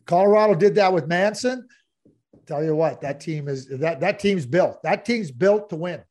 Colorado 0.05 0.55
did 0.55 0.75
that 0.75 0.93
with 0.93 1.05
Manson. 1.07 1.67
Tell 2.45 2.63
you 2.63 2.73
what, 2.73 3.01
that 3.01 3.19
team 3.19 3.49
is 3.49 3.67
that 3.67 3.99
that 3.99 4.19
team's 4.19 4.45
built. 4.45 4.81
That 4.83 5.03
team's 5.03 5.31
built 5.31 5.69
to 5.71 5.75
win. 5.75 6.01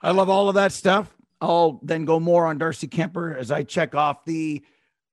I 0.00 0.12
love 0.12 0.30
all 0.30 0.48
of 0.48 0.54
that 0.54 0.70
stuff. 0.70 1.12
I'll 1.40 1.80
then 1.82 2.04
go 2.04 2.20
more 2.20 2.46
on 2.46 2.58
Darcy 2.58 2.86
Kuemper 2.86 3.36
as 3.36 3.50
I 3.50 3.64
check 3.64 3.96
off 3.96 4.24
the 4.24 4.62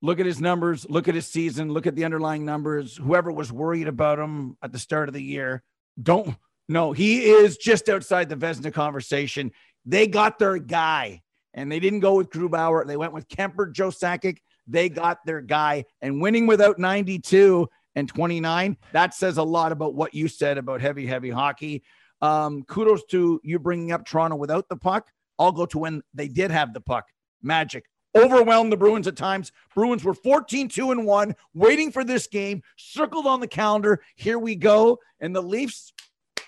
look 0.02 0.20
at 0.20 0.26
his 0.26 0.40
numbers, 0.40 0.86
look 0.88 1.08
at 1.08 1.14
his 1.14 1.26
season, 1.26 1.72
look 1.72 1.86
at 1.86 1.96
the 1.96 2.04
underlying 2.04 2.44
numbers. 2.44 2.96
Whoever 2.96 3.32
was 3.32 3.52
worried 3.52 3.88
about 3.88 4.18
him 4.18 4.56
at 4.62 4.72
the 4.72 4.78
start 4.78 5.08
of 5.08 5.14
the 5.14 5.22
year, 5.22 5.62
don't 6.00 6.36
no, 6.68 6.92
he 6.92 7.24
is 7.24 7.56
just 7.56 7.88
outside 7.88 8.28
the 8.28 8.36
Vezina 8.36 8.72
conversation. 8.72 9.52
They 9.86 10.06
got 10.06 10.38
their 10.38 10.58
guy 10.58 11.22
and 11.54 11.72
they 11.72 11.80
didn't 11.80 12.00
go 12.00 12.14
with 12.16 12.28
Grubauer. 12.28 12.86
They 12.86 12.96
went 12.96 13.14
with 13.14 13.26
Kuemper, 13.28 13.72
Joe 13.72 13.88
Sakic. 13.88 14.38
They 14.66 14.90
got 14.90 15.24
their 15.24 15.40
guy 15.40 15.86
and 16.02 16.20
winning 16.20 16.46
without 16.46 16.78
92 16.78 17.66
and 17.94 18.06
29. 18.06 18.76
That 18.92 19.14
says 19.14 19.38
a 19.38 19.42
lot 19.42 19.72
about 19.72 19.94
what 19.94 20.12
you 20.12 20.28
said 20.28 20.58
about 20.58 20.82
heavy, 20.82 21.06
heavy 21.06 21.30
hockey. 21.30 21.82
Um, 22.20 22.64
kudos 22.64 23.04
to 23.10 23.40
you 23.42 23.58
bringing 23.58 23.92
up 23.92 24.04
Toronto 24.04 24.36
without 24.36 24.68
the 24.68 24.76
puck. 24.76 25.08
I'll 25.38 25.52
go 25.52 25.64
to 25.66 25.78
when 25.78 26.02
they 26.12 26.28
did 26.28 26.50
have 26.50 26.74
the 26.74 26.80
puck. 26.82 27.06
Magic 27.42 27.84
overwhelmed 28.18 28.72
the 28.72 28.76
Bruins 28.76 29.06
at 29.06 29.16
times. 29.16 29.52
Bruins 29.74 30.04
were 30.04 30.14
14 30.14 30.68
2 30.68 30.90
and 30.90 31.06
1, 31.06 31.34
waiting 31.54 31.92
for 31.92 32.04
this 32.04 32.26
game, 32.26 32.62
circled 32.76 33.26
on 33.26 33.40
the 33.40 33.48
calendar. 33.48 34.00
Here 34.16 34.38
we 34.38 34.54
go. 34.54 34.98
And 35.20 35.34
the 35.34 35.42
Leafs 35.42 35.92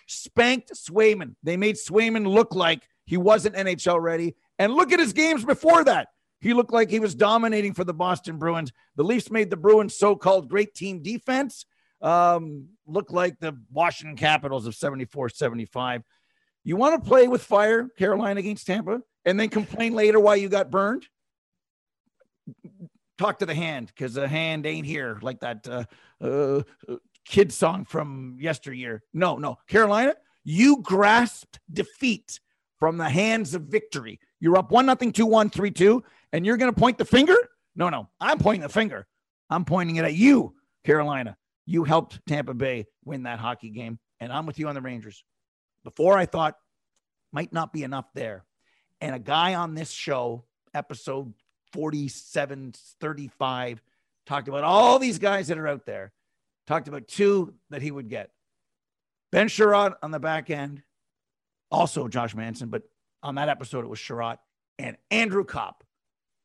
spanked 0.07 0.73
Swayman. 0.75 1.35
They 1.43 1.57
made 1.57 1.77
Swayman 1.77 2.27
look 2.27 2.55
like 2.55 2.83
he 3.05 3.17
wasn't 3.17 3.57
NHL 3.57 4.01
ready. 4.01 4.35
And 4.59 4.75
look 4.75 4.93
at 4.93 5.01
his 5.01 5.13
games 5.13 5.45
before 5.45 5.85
that. 5.85 6.09
He 6.41 6.55
looked 6.55 6.73
like 6.73 6.91
he 6.91 7.01
was 7.01 7.15
dominating 7.15 7.75
for 7.75 7.85
the 7.85 7.95
Boston 7.95 8.39
Bruins. 8.39 8.73
The 8.97 9.05
Leafs 9.05 9.31
made 9.31 9.51
the 9.51 9.57
Bruins 9.57 9.97
so 9.97 10.17
called 10.17 10.49
great 10.49 10.75
team 10.75 11.03
defense 11.03 11.67
um, 12.03 12.69
look 12.87 13.11
like 13.11 13.39
the 13.39 13.57
Washington 13.71 14.17
Capitals 14.17 14.67
of 14.67 14.75
74 14.75 15.29
75. 15.31 16.03
You 16.65 16.77
want 16.77 17.03
to 17.03 17.09
play 17.09 17.29
with 17.29 17.43
fire, 17.43 17.89
Carolina 17.99 18.41
against 18.41 18.67
Tampa, 18.67 19.01
and 19.25 19.39
then 19.39 19.49
complain 19.49 19.95
later 19.95 20.21
why 20.21 20.37
you 20.37 20.49
got 20.49 20.71
burned? 20.71 21.07
Talk 23.19 23.39
to 23.41 23.47
the 23.47 23.55
hand 23.55 23.89
because 23.89 24.15
the 24.15 24.27
hand 24.27 24.65
ain't 24.65 24.87
here 24.87 25.19
like 25.21 25.41
that 25.41 25.69
uh, 25.69 25.85
uh, 26.25 26.63
kid 27.27 27.53
song 27.53 27.85
from 27.85 28.39
yesteryear. 28.41 29.03
No, 29.13 29.37
no. 29.37 29.59
Carolina, 29.69 30.15
you 30.45 30.81
grasped 30.83 31.61
defeat 31.71 32.41
from 32.79 32.97
the 32.97 33.09
hands 33.09 33.55
of 33.55 33.63
victory. 33.63 34.19
You're 34.41 34.57
up 34.57 34.73
one 34.73 34.87
nothing, 34.87 35.13
two 35.13 35.27
one, 35.27 35.51
three 35.51 35.71
two, 35.71 36.03
and 36.33 36.47
you're 36.47 36.57
going 36.57 36.73
to 36.73 36.81
point 36.81 36.99
the 36.99 37.05
finger? 37.05 37.37
No, 37.77 37.89
no, 37.91 38.09
I'm 38.21 38.39
pointing 38.39 38.63
the 38.63 38.69
finger. 38.69 39.07
I'm 39.49 39.65
pointing 39.65 39.97
it 39.97 40.05
at 40.05 40.15
you, 40.15 40.55
Carolina. 40.85 41.37
You 41.67 41.85
helped 41.85 42.21
Tampa 42.27 42.55
Bay 42.55 42.87
win 43.05 43.25
that 43.25 43.39
hockey 43.39 43.71
game, 43.71 43.99
and 44.19 44.33
I'm 44.33 44.47
with 44.47 44.59
you 44.59 44.69
on 44.69 44.75
the 44.75 44.81
Rangers. 44.81 45.23
Before 45.85 46.17
I 46.17 46.27
thought 46.27 46.57
might 47.33 47.53
not 47.53 47.73
be 47.73 47.83
enough 47.83 48.07
there, 48.15 48.45
and 49.01 49.15
a 49.15 49.19
guy 49.21 49.55
on 49.55 49.75
this 49.75 49.91
show, 49.91 50.47
episode 50.75 51.33
47, 51.73 52.75
35, 53.01 53.83
talked 54.27 54.49
about 54.49 54.65
all 54.65 54.99
these 54.99 55.19
guys 55.19 55.49
that 55.49 55.59
are 55.59 55.69
out 55.69 55.87
there. 55.87 56.13
Talked 56.67 56.89
about 56.89 57.09
two 57.09 57.55
that 57.71 57.83
he 57.83 57.91
would 57.91 58.09
get. 58.09 58.31
Ben 59.33 59.49
Chiarot 59.49 59.95
on 60.03 60.11
the 60.11 60.21
back 60.21 60.51
end, 60.51 60.83
also 61.71 62.09
Josh 62.09 62.35
Manson, 62.35 62.69
but 62.69 62.83
on 63.23 63.37
that 63.37 63.49
episode, 63.49 63.85
it 63.85 63.89
was 63.89 63.99
Chiarot 63.99 64.39
and 64.79 64.97
Andrew 65.11 65.45
Copp. 65.45 65.85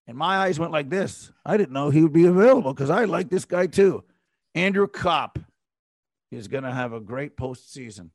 And 0.08 0.18
my 0.18 0.38
eyes 0.38 0.60
went 0.60 0.72
like 0.72 0.90
this. 0.90 1.32
I 1.46 1.58
didn't 1.58 1.74
know 1.74 1.90
he 1.90 2.04
would 2.04 2.14
be 2.14 2.26
available 2.26 2.74
because 2.74 2.90
I 2.90 3.06
like 3.06 3.30
this 3.30 3.46
guy 3.46 3.68
too. 3.68 4.04
Andrew 4.54 4.88
Copp 4.88 5.40
is 6.32 6.48
going 6.48 6.64
to 6.64 6.72
have 6.72 6.94
a 6.94 7.00
great 7.00 7.36
postseason. 7.38 8.10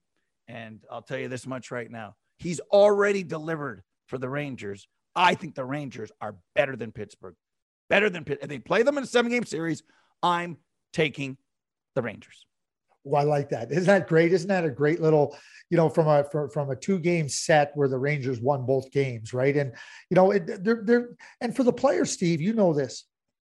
And 0.47 0.81
I'll 0.91 1.03
tell 1.03 1.19
you 1.19 1.29
this 1.29 1.47
much 1.47 1.71
right 1.71 1.91
now 1.91 2.15
he's 2.39 2.61
already 2.73 3.23
delivered 3.23 3.83
for 4.07 4.19
the 4.19 4.29
Rangers. 4.29 4.89
I 5.15 5.35
think 5.35 5.55
the 5.55 5.65
Rangers 5.65 6.13
are 6.21 6.37
better 6.55 6.77
than 6.77 6.93
Pittsburgh, 6.93 7.35
better 7.89 8.09
than 8.11 8.25
Pitt. 8.25 8.39
If 8.43 8.49
they 8.49 8.59
play 8.59 8.83
them 8.83 8.99
in 8.99 9.05
a 9.05 9.07
seven 9.07 9.31
game 9.31 9.45
series, 9.45 9.83
I'm 10.23 10.57
taking 10.93 11.37
the 11.95 12.03
Rangers. 12.03 12.47
Well, 13.03 13.23
I 13.23 13.25
like 13.25 13.49
that. 13.51 13.73
Isn't 13.73 13.87
that 13.87 14.09
great? 14.09 14.33
Isn't 14.33 14.49
that 14.49 14.65
a 14.65 14.71
great 14.71 15.01
little, 15.01 15.37
you 15.71 15.77
know, 15.77 15.89
from 15.89 16.07
a 16.07 16.25
from, 16.25 16.51
from 16.51 16.71
a 16.71 16.77
two 16.77 16.99
game 16.99 17.29
set 17.29 17.73
where 17.75 17.89
the 17.89 17.99
Rangers 17.99 18.41
won 18.41 18.67
both 18.67 18.91
games, 18.91 19.33
right? 19.33 19.57
And 19.57 19.73
you 20.11 20.15
know, 20.15 20.33
it, 20.33 20.63
they're 20.63 20.83
they're 20.85 21.09
and 21.41 21.57
for 21.57 21.63
the 21.63 21.73
players, 21.73 22.11
Steve, 22.11 22.41
you 22.43 22.53
know 22.53 22.75
this, 22.75 23.05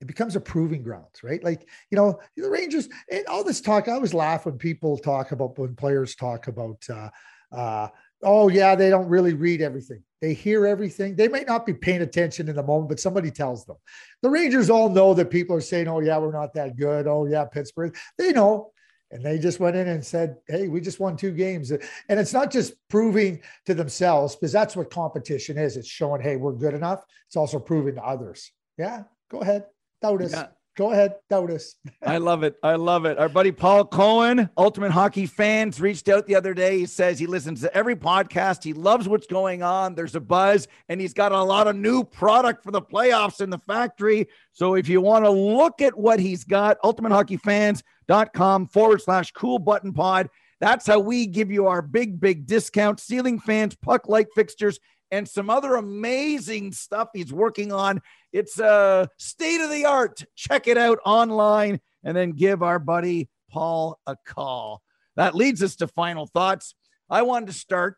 it 0.02 0.06
becomes 0.06 0.36
a 0.36 0.40
proving 0.40 0.82
grounds, 0.82 1.22
right? 1.22 1.42
Like 1.42 1.66
you 1.90 1.96
know, 1.96 2.20
the 2.36 2.50
Rangers. 2.50 2.88
And 3.10 3.26
all 3.26 3.42
this 3.42 3.62
talk, 3.62 3.88
I 3.88 3.92
always 3.92 4.12
laugh 4.12 4.44
when 4.44 4.58
people 4.58 4.98
talk 4.98 5.32
about 5.32 5.58
when 5.58 5.74
players 5.74 6.14
talk 6.14 6.46
about. 6.48 6.82
uh 6.90 7.08
uh 7.50 7.88
oh 8.22 8.48
yeah 8.48 8.74
they 8.74 8.90
don't 8.90 9.08
really 9.08 9.32
read 9.32 9.62
everything 9.62 10.02
they 10.20 10.34
hear 10.34 10.66
everything 10.66 11.14
they 11.14 11.28
may 11.28 11.44
not 11.44 11.66
be 11.66 11.72
paying 11.72 12.02
attention 12.02 12.48
in 12.48 12.56
the 12.56 12.62
moment 12.62 12.88
but 12.88 13.00
somebody 13.00 13.30
tells 13.30 13.64
them 13.64 13.76
the 14.22 14.30
rangers 14.30 14.70
all 14.70 14.88
know 14.88 15.14
that 15.14 15.30
people 15.30 15.54
are 15.54 15.60
saying 15.60 15.88
oh 15.88 16.00
yeah 16.00 16.18
we're 16.18 16.32
not 16.32 16.52
that 16.54 16.76
good 16.76 17.06
oh 17.06 17.26
yeah 17.26 17.44
pittsburgh 17.44 17.96
they 18.16 18.32
know 18.32 18.72
and 19.10 19.24
they 19.24 19.38
just 19.38 19.58
went 19.58 19.76
in 19.76 19.88
and 19.88 20.04
said, 20.04 20.36
Hey, 20.46 20.68
we 20.68 20.80
just 20.80 21.00
won 21.00 21.16
two 21.16 21.32
games. 21.32 21.70
And 21.70 22.20
it's 22.20 22.32
not 22.32 22.50
just 22.50 22.74
proving 22.88 23.40
to 23.66 23.74
themselves, 23.74 24.36
because 24.36 24.52
that's 24.52 24.76
what 24.76 24.90
competition 24.90 25.56
is. 25.56 25.76
It's 25.76 25.88
showing, 25.88 26.20
Hey, 26.20 26.36
we're 26.36 26.52
good 26.52 26.74
enough. 26.74 27.02
It's 27.26 27.36
also 27.36 27.58
proving 27.58 27.94
to 27.94 28.02
others 28.02 28.50
Yeah, 28.76 29.04
go 29.30 29.40
ahead. 29.40 29.64
Doubt 30.02 30.22
us. 30.22 30.32
Yeah. 30.32 30.48
Go 30.78 30.92
ahead, 30.92 31.16
doubt 31.28 31.50
us. 31.50 31.74
I 32.06 32.18
love 32.18 32.44
it. 32.44 32.54
I 32.62 32.76
love 32.76 33.04
it. 33.04 33.18
Our 33.18 33.28
buddy 33.28 33.50
Paul 33.50 33.84
Cohen, 33.84 34.48
Ultimate 34.56 34.92
Hockey 34.92 35.26
Fans, 35.26 35.80
reached 35.80 36.08
out 36.08 36.28
the 36.28 36.36
other 36.36 36.54
day. 36.54 36.78
He 36.78 36.86
says 36.86 37.18
he 37.18 37.26
listens 37.26 37.62
to 37.62 37.76
every 37.76 37.96
podcast. 37.96 38.62
He 38.62 38.72
loves 38.72 39.08
what's 39.08 39.26
going 39.26 39.64
on. 39.64 39.96
There's 39.96 40.14
a 40.14 40.20
buzz, 40.20 40.68
and 40.88 41.00
he's 41.00 41.12
got 41.12 41.32
a 41.32 41.42
lot 41.42 41.66
of 41.66 41.74
new 41.74 42.04
product 42.04 42.62
for 42.62 42.70
the 42.70 42.80
playoffs 42.80 43.40
in 43.40 43.50
the 43.50 43.58
factory. 43.58 44.28
So 44.52 44.76
if 44.76 44.88
you 44.88 45.00
want 45.00 45.24
to 45.24 45.30
look 45.30 45.82
at 45.82 45.98
what 45.98 46.20
he's 46.20 46.44
got, 46.44 46.80
ultimatehockeyfans.com 46.82 48.68
forward 48.68 49.02
slash 49.02 49.32
cool 49.32 49.58
button 49.58 49.92
pod. 49.92 50.30
That's 50.60 50.86
how 50.86 51.00
we 51.00 51.26
give 51.26 51.50
you 51.50 51.66
our 51.66 51.82
big, 51.82 52.20
big 52.20 52.46
discount 52.46 53.00
ceiling 53.00 53.40
fans, 53.40 53.74
puck 53.74 54.08
light 54.08 54.28
fixtures, 54.32 54.78
and 55.10 55.28
some 55.28 55.50
other 55.50 55.74
amazing 55.74 56.72
stuff 56.72 57.08
he's 57.12 57.32
working 57.32 57.72
on. 57.72 58.00
It's 58.32 58.60
uh, 58.60 59.06
state 59.18 59.60
of 59.60 59.70
the 59.70 59.84
art. 59.84 60.24
Check 60.36 60.68
it 60.68 60.78
out 60.78 60.98
online 61.04 61.80
and 62.04 62.16
then 62.16 62.32
give 62.32 62.62
our 62.62 62.78
buddy 62.78 63.28
Paul 63.50 63.98
a 64.06 64.16
call. 64.26 64.82
That 65.16 65.34
leads 65.34 65.62
us 65.62 65.76
to 65.76 65.88
final 65.88 66.26
thoughts. 66.26 66.74
I 67.10 67.22
wanted 67.22 67.46
to 67.46 67.52
start 67.54 67.96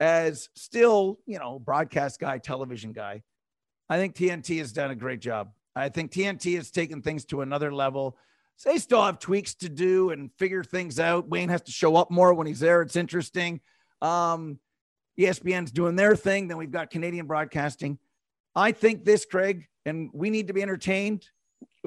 as 0.00 0.48
still, 0.54 1.18
you 1.26 1.38
know, 1.38 1.58
broadcast 1.58 2.20
guy, 2.20 2.38
television 2.38 2.92
guy. 2.92 3.22
I 3.88 3.98
think 3.98 4.14
TNT 4.14 4.58
has 4.58 4.72
done 4.72 4.90
a 4.90 4.94
great 4.94 5.20
job. 5.20 5.50
I 5.76 5.88
think 5.88 6.12
TNT 6.12 6.56
has 6.56 6.70
taken 6.70 7.02
things 7.02 7.24
to 7.26 7.42
another 7.42 7.72
level. 7.72 8.16
So 8.56 8.70
they 8.70 8.78
still 8.78 9.02
have 9.02 9.18
tweaks 9.18 9.54
to 9.56 9.68
do 9.68 10.10
and 10.10 10.30
figure 10.38 10.62
things 10.62 11.00
out. 11.00 11.28
Wayne 11.28 11.48
has 11.48 11.62
to 11.62 11.72
show 11.72 11.96
up 11.96 12.10
more 12.10 12.32
when 12.32 12.46
he's 12.46 12.60
there. 12.60 12.82
It's 12.82 12.96
interesting. 12.96 13.60
Um, 14.00 14.60
ESPN's 15.18 15.70
doing 15.70 15.96
their 15.96 16.16
thing. 16.16 16.48
Then 16.48 16.56
we've 16.56 16.70
got 16.70 16.90
Canadian 16.90 17.26
broadcasting. 17.26 17.98
I 18.54 18.72
think 18.72 19.04
this, 19.04 19.24
Craig, 19.24 19.66
and 19.84 20.10
we 20.12 20.30
need 20.30 20.48
to 20.48 20.52
be 20.52 20.62
entertained. 20.62 21.26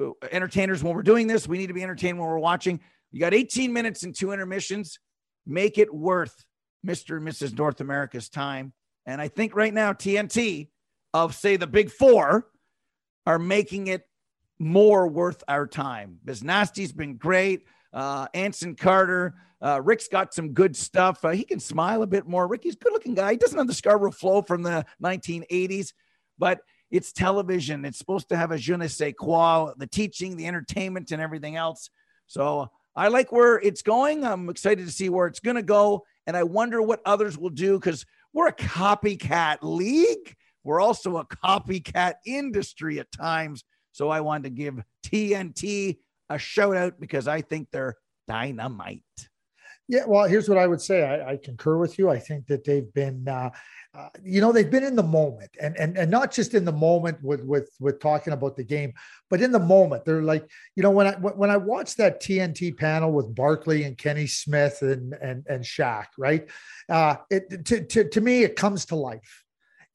Uh, 0.00 0.10
entertainers, 0.30 0.82
when 0.82 0.94
we're 0.94 1.02
doing 1.02 1.26
this, 1.26 1.48
we 1.48 1.58
need 1.58 1.68
to 1.68 1.74
be 1.74 1.82
entertained 1.82 2.18
when 2.18 2.28
we're 2.28 2.38
watching. 2.38 2.80
You 3.10 3.20
got 3.20 3.34
18 3.34 3.72
minutes 3.72 4.02
and 4.02 4.14
two 4.14 4.32
intermissions. 4.32 4.98
Make 5.46 5.78
it 5.78 5.92
worth 5.92 6.44
Mr. 6.86 7.16
and 7.16 7.26
Mrs. 7.26 7.56
North 7.56 7.80
America's 7.80 8.28
time. 8.28 8.72
And 9.06 9.20
I 9.20 9.28
think 9.28 9.54
right 9.56 9.72
now, 9.72 9.92
TNT, 9.92 10.68
of 11.14 11.34
say 11.34 11.56
the 11.56 11.66
big 11.66 11.90
four, 11.90 12.46
are 13.26 13.38
making 13.38 13.86
it 13.86 14.06
more 14.58 15.06
worth 15.06 15.42
our 15.48 15.66
time. 15.66 16.18
Biznasty's 16.24 16.92
been 16.92 17.16
great. 17.16 17.64
Uh, 17.92 18.26
Anson 18.34 18.74
Carter, 18.74 19.34
uh, 19.60 19.80
Rick's 19.82 20.08
got 20.08 20.34
some 20.34 20.52
good 20.52 20.76
stuff. 20.76 21.24
Uh, 21.24 21.30
he 21.30 21.44
can 21.44 21.60
smile 21.60 22.02
a 22.02 22.06
bit 22.06 22.26
more. 22.26 22.46
Ricky's 22.46 22.74
a 22.74 22.78
good 22.78 22.92
looking 22.92 23.14
guy. 23.14 23.32
He 23.32 23.36
doesn't 23.36 23.58
have 23.58 23.66
the 23.66 23.74
Scarborough 23.74 24.12
flow 24.12 24.42
from 24.42 24.62
the 24.62 24.84
1980s, 25.02 25.92
but 26.38 26.60
it's 26.90 27.12
television. 27.12 27.84
It's 27.84 27.98
supposed 27.98 28.28
to 28.30 28.36
have 28.36 28.50
a 28.50 28.58
je 28.58 28.76
ne 28.76 28.88
sais 28.88 29.14
quoi, 29.18 29.72
the 29.76 29.86
teaching, 29.86 30.36
the 30.36 30.46
entertainment, 30.46 31.10
and 31.10 31.20
everything 31.20 31.56
else. 31.56 31.90
So 32.26 32.70
I 32.94 33.08
like 33.08 33.32
where 33.32 33.58
it's 33.58 33.82
going. 33.82 34.24
I'm 34.24 34.48
excited 34.48 34.86
to 34.86 34.92
see 34.92 35.08
where 35.08 35.26
it's 35.26 35.40
going 35.40 35.56
to 35.56 35.62
go. 35.62 36.04
And 36.26 36.36
I 36.36 36.42
wonder 36.42 36.80
what 36.82 37.00
others 37.04 37.36
will 37.36 37.50
do 37.50 37.78
because 37.78 38.04
we're 38.32 38.48
a 38.48 38.52
copycat 38.52 39.58
league. 39.62 40.34
We're 40.64 40.80
also 40.80 41.16
a 41.18 41.26
copycat 41.26 42.14
industry 42.26 43.00
at 43.00 43.10
times. 43.10 43.64
So 43.92 44.08
I 44.08 44.20
wanted 44.20 44.44
to 44.44 44.50
give 44.50 44.82
TNT 45.04 45.98
a 46.28 46.38
shout 46.38 46.76
out 46.76 47.00
because 47.00 47.28
I 47.28 47.40
think 47.40 47.68
they're 47.70 47.96
dynamite. 48.26 49.02
Yeah, 49.90 50.04
well, 50.06 50.28
here's 50.28 50.50
what 50.50 50.58
I 50.58 50.66
would 50.66 50.82
say. 50.82 51.02
I, 51.02 51.32
I 51.32 51.36
concur 51.38 51.78
with 51.78 51.98
you. 51.98 52.10
I 52.10 52.18
think 52.18 52.46
that 52.48 52.62
they've 52.62 52.92
been, 52.92 53.26
uh, 53.26 53.48
uh, 53.96 54.10
you 54.22 54.42
know, 54.42 54.52
they've 54.52 54.70
been 54.70 54.84
in 54.84 54.94
the 54.94 55.02
moment, 55.02 55.50
and 55.58 55.74
and 55.78 55.96
and 55.96 56.10
not 56.10 56.30
just 56.30 56.52
in 56.52 56.66
the 56.66 56.72
moment 56.72 57.22
with 57.22 57.42
with 57.42 57.70
with 57.80 57.98
talking 57.98 58.34
about 58.34 58.54
the 58.54 58.64
game, 58.64 58.92
but 59.30 59.40
in 59.40 59.50
the 59.50 59.58
moment. 59.58 60.04
They're 60.04 60.20
like, 60.20 60.46
you 60.76 60.82
know, 60.82 60.90
when 60.90 61.06
I 61.06 61.12
when 61.14 61.48
I 61.48 61.56
watched 61.56 61.96
that 61.96 62.20
TNT 62.20 62.76
panel 62.76 63.12
with 63.12 63.34
Barkley 63.34 63.84
and 63.84 63.96
Kenny 63.96 64.26
Smith 64.26 64.82
and 64.82 65.14
and 65.14 65.46
and 65.48 65.64
Shaq, 65.64 66.08
right? 66.18 66.46
Uh, 66.90 67.16
it 67.30 67.64
to 67.64 67.82
to 67.82 68.08
to 68.10 68.20
me, 68.20 68.42
it 68.42 68.56
comes 68.56 68.84
to 68.86 68.94
life, 68.94 69.42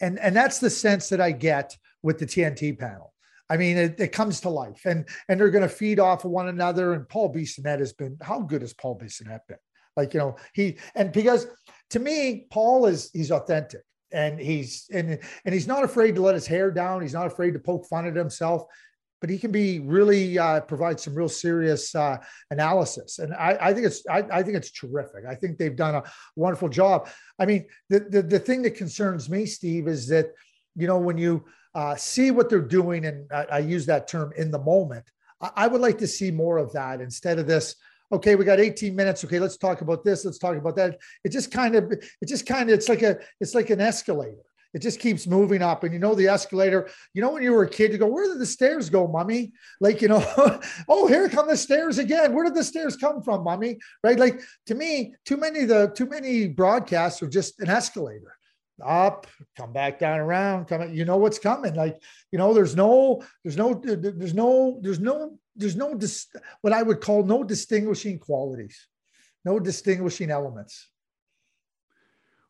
and 0.01 0.17
and 0.17 0.35
that's 0.35 0.57
the 0.57 0.71
sense 0.71 1.09
that 1.09 1.21
I 1.21 1.33
get 1.33 1.77
with 2.01 2.17
the 2.17 2.25
TNT 2.25 2.77
panel. 2.77 3.12
I 3.53 3.57
mean, 3.57 3.77
it, 3.77 3.99
it, 3.99 4.11
comes 4.11 4.39
to 4.41 4.49
life, 4.49 4.81
and 4.85 5.07
and 5.29 5.39
they're 5.39 5.51
going 5.51 5.61
to 5.61 5.69
feed 5.69 5.99
off 5.99 6.25
of 6.25 6.31
one 6.31 6.47
another. 6.47 6.93
And 6.93 7.07
Paul 7.07 7.31
Bissonnette 7.31 7.77
has 7.77 7.93
been 7.93 8.17
how 8.19 8.39
good 8.39 8.61
has 8.63 8.73
Paul 8.73 8.97
Bissonnette 8.97 9.45
been? 9.47 9.59
Like, 9.95 10.15
you 10.15 10.21
know, 10.21 10.37
he 10.55 10.79
and 10.95 11.11
because 11.11 11.45
to 11.91 11.99
me, 11.99 12.47
Paul 12.49 12.87
is 12.87 13.11
he's 13.13 13.29
authentic 13.29 13.81
and 14.11 14.39
he's 14.39 14.87
and 14.91 15.19
and 15.45 15.53
he's 15.53 15.67
not 15.67 15.83
afraid 15.83 16.15
to 16.15 16.21
let 16.23 16.33
his 16.33 16.47
hair 16.47 16.71
down. 16.71 17.03
He's 17.03 17.13
not 17.13 17.27
afraid 17.27 17.51
to 17.53 17.59
poke 17.59 17.85
fun 17.85 18.07
at 18.07 18.15
himself, 18.15 18.63
but 19.21 19.29
he 19.29 19.37
can 19.37 19.51
be 19.51 19.79
really 19.81 20.39
uh, 20.39 20.61
provide 20.61 20.99
some 20.99 21.13
real 21.13 21.29
serious 21.29 21.93
uh, 21.93 22.17
analysis. 22.49 23.19
And 23.19 23.35
I, 23.35 23.55
I 23.61 23.73
think 23.75 23.85
it's 23.85 24.03
I, 24.09 24.23
I, 24.31 24.41
think 24.41 24.57
it's 24.57 24.71
terrific. 24.71 25.25
I 25.29 25.35
think 25.35 25.59
they've 25.59 25.75
done 25.75 25.93
a 25.93 26.03
wonderful 26.35 26.69
job. 26.69 27.07
I 27.37 27.45
mean, 27.45 27.67
the 27.89 27.99
the, 27.99 28.23
the 28.23 28.39
thing 28.39 28.63
that 28.63 28.71
concerns 28.71 29.29
me, 29.29 29.45
Steve, 29.45 29.87
is 29.87 30.07
that 30.07 30.31
you 30.75 30.87
know 30.87 30.97
when 30.97 31.17
you 31.17 31.45
uh, 31.75 31.95
see 31.95 32.31
what 32.31 32.49
they're 32.49 32.61
doing, 32.61 33.05
and 33.05 33.31
I, 33.31 33.43
I 33.43 33.59
use 33.59 33.85
that 33.87 34.07
term 34.07 34.31
in 34.37 34.51
the 34.51 34.59
moment. 34.59 35.05
I, 35.41 35.51
I 35.55 35.67
would 35.67 35.81
like 35.81 35.97
to 35.99 36.07
see 36.07 36.31
more 36.31 36.57
of 36.57 36.71
that 36.73 37.01
instead 37.01 37.39
of 37.39 37.47
this 37.47 37.75
okay, 38.13 38.35
we 38.35 38.45
got 38.45 38.59
18 38.59 38.95
minutes. 38.95 39.25
Okay, 39.25 39.39
let's 39.39 39.57
talk 39.57 39.81
about 39.81 40.03
this. 40.03 40.23
Let's 40.23 40.37
talk 40.37 40.55
about 40.55 40.75
that. 40.75 40.99
It 41.23 41.29
just 41.29 41.51
kind 41.51 41.75
of, 41.75 41.91
it 41.91 42.27
just 42.27 42.45
kind 42.45 42.69
of, 42.69 42.75
it's 42.75 42.87
like 42.87 43.01
a, 43.01 43.17
it's 43.41 43.55
like 43.55 43.71
an 43.71 43.81
escalator. 43.81 44.37
It 44.73 44.81
just 44.81 44.99
keeps 44.99 45.27
moving 45.27 45.61
up. 45.61 45.83
And 45.83 45.93
you 45.93 45.99
know, 45.99 46.15
the 46.15 46.27
escalator, 46.27 46.89
you 47.13 47.21
know, 47.21 47.31
when 47.31 47.43
you 47.43 47.53
were 47.53 47.63
a 47.63 47.69
kid, 47.69 47.91
you 47.91 47.97
go, 47.99 48.07
where 48.07 48.27
did 48.27 48.39
the 48.39 48.45
stairs 48.45 48.89
go, 48.89 49.07
mommy? 49.07 49.51
Like, 49.79 50.01
you 50.01 50.07
know, 50.07 50.23
oh, 50.89 51.07
here 51.07 51.29
come 51.29 51.47
the 51.47 51.57
stairs 51.57 51.99
again. 51.99 52.33
Where 52.33 52.43
did 52.43 52.55
the 52.55 52.63
stairs 52.63 52.97
come 52.97 53.21
from, 53.21 53.43
mommy? 53.43 53.77
Right. 54.03 54.17
Like 54.17 54.41
to 54.67 54.75
me, 54.75 55.13
too 55.25 55.37
many, 55.37 55.65
the 55.65 55.91
too 55.95 56.07
many 56.07 56.47
broadcasts 56.47 57.21
are 57.21 57.29
just 57.29 57.59
an 57.59 57.69
escalator 57.69 58.35
up, 58.83 59.27
come 59.57 59.73
back 59.73 59.99
down 59.99 60.19
around, 60.19 60.65
come, 60.65 60.93
you 60.93 61.05
know 61.05 61.17
what's 61.17 61.39
coming. 61.39 61.75
Like, 61.75 62.01
you 62.31 62.37
know, 62.37 62.53
there's 62.53 62.75
no, 62.75 63.23
there's 63.43 63.57
no, 63.57 63.73
there's 63.73 64.33
no, 64.33 64.79
there's 64.81 64.99
no 64.99 65.37
there's 65.55 65.75
no 65.75 65.93
dis, 65.95 66.27
what 66.61 66.73
I 66.73 66.81
would 66.81 67.01
call 67.01 67.23
no 67.23 67.43
distinguishing 67.43 68.19
qualities, 68.19 68.87
no 69.45 69.59
distinguishing 69.59 70.31
elements. 70.31 70.89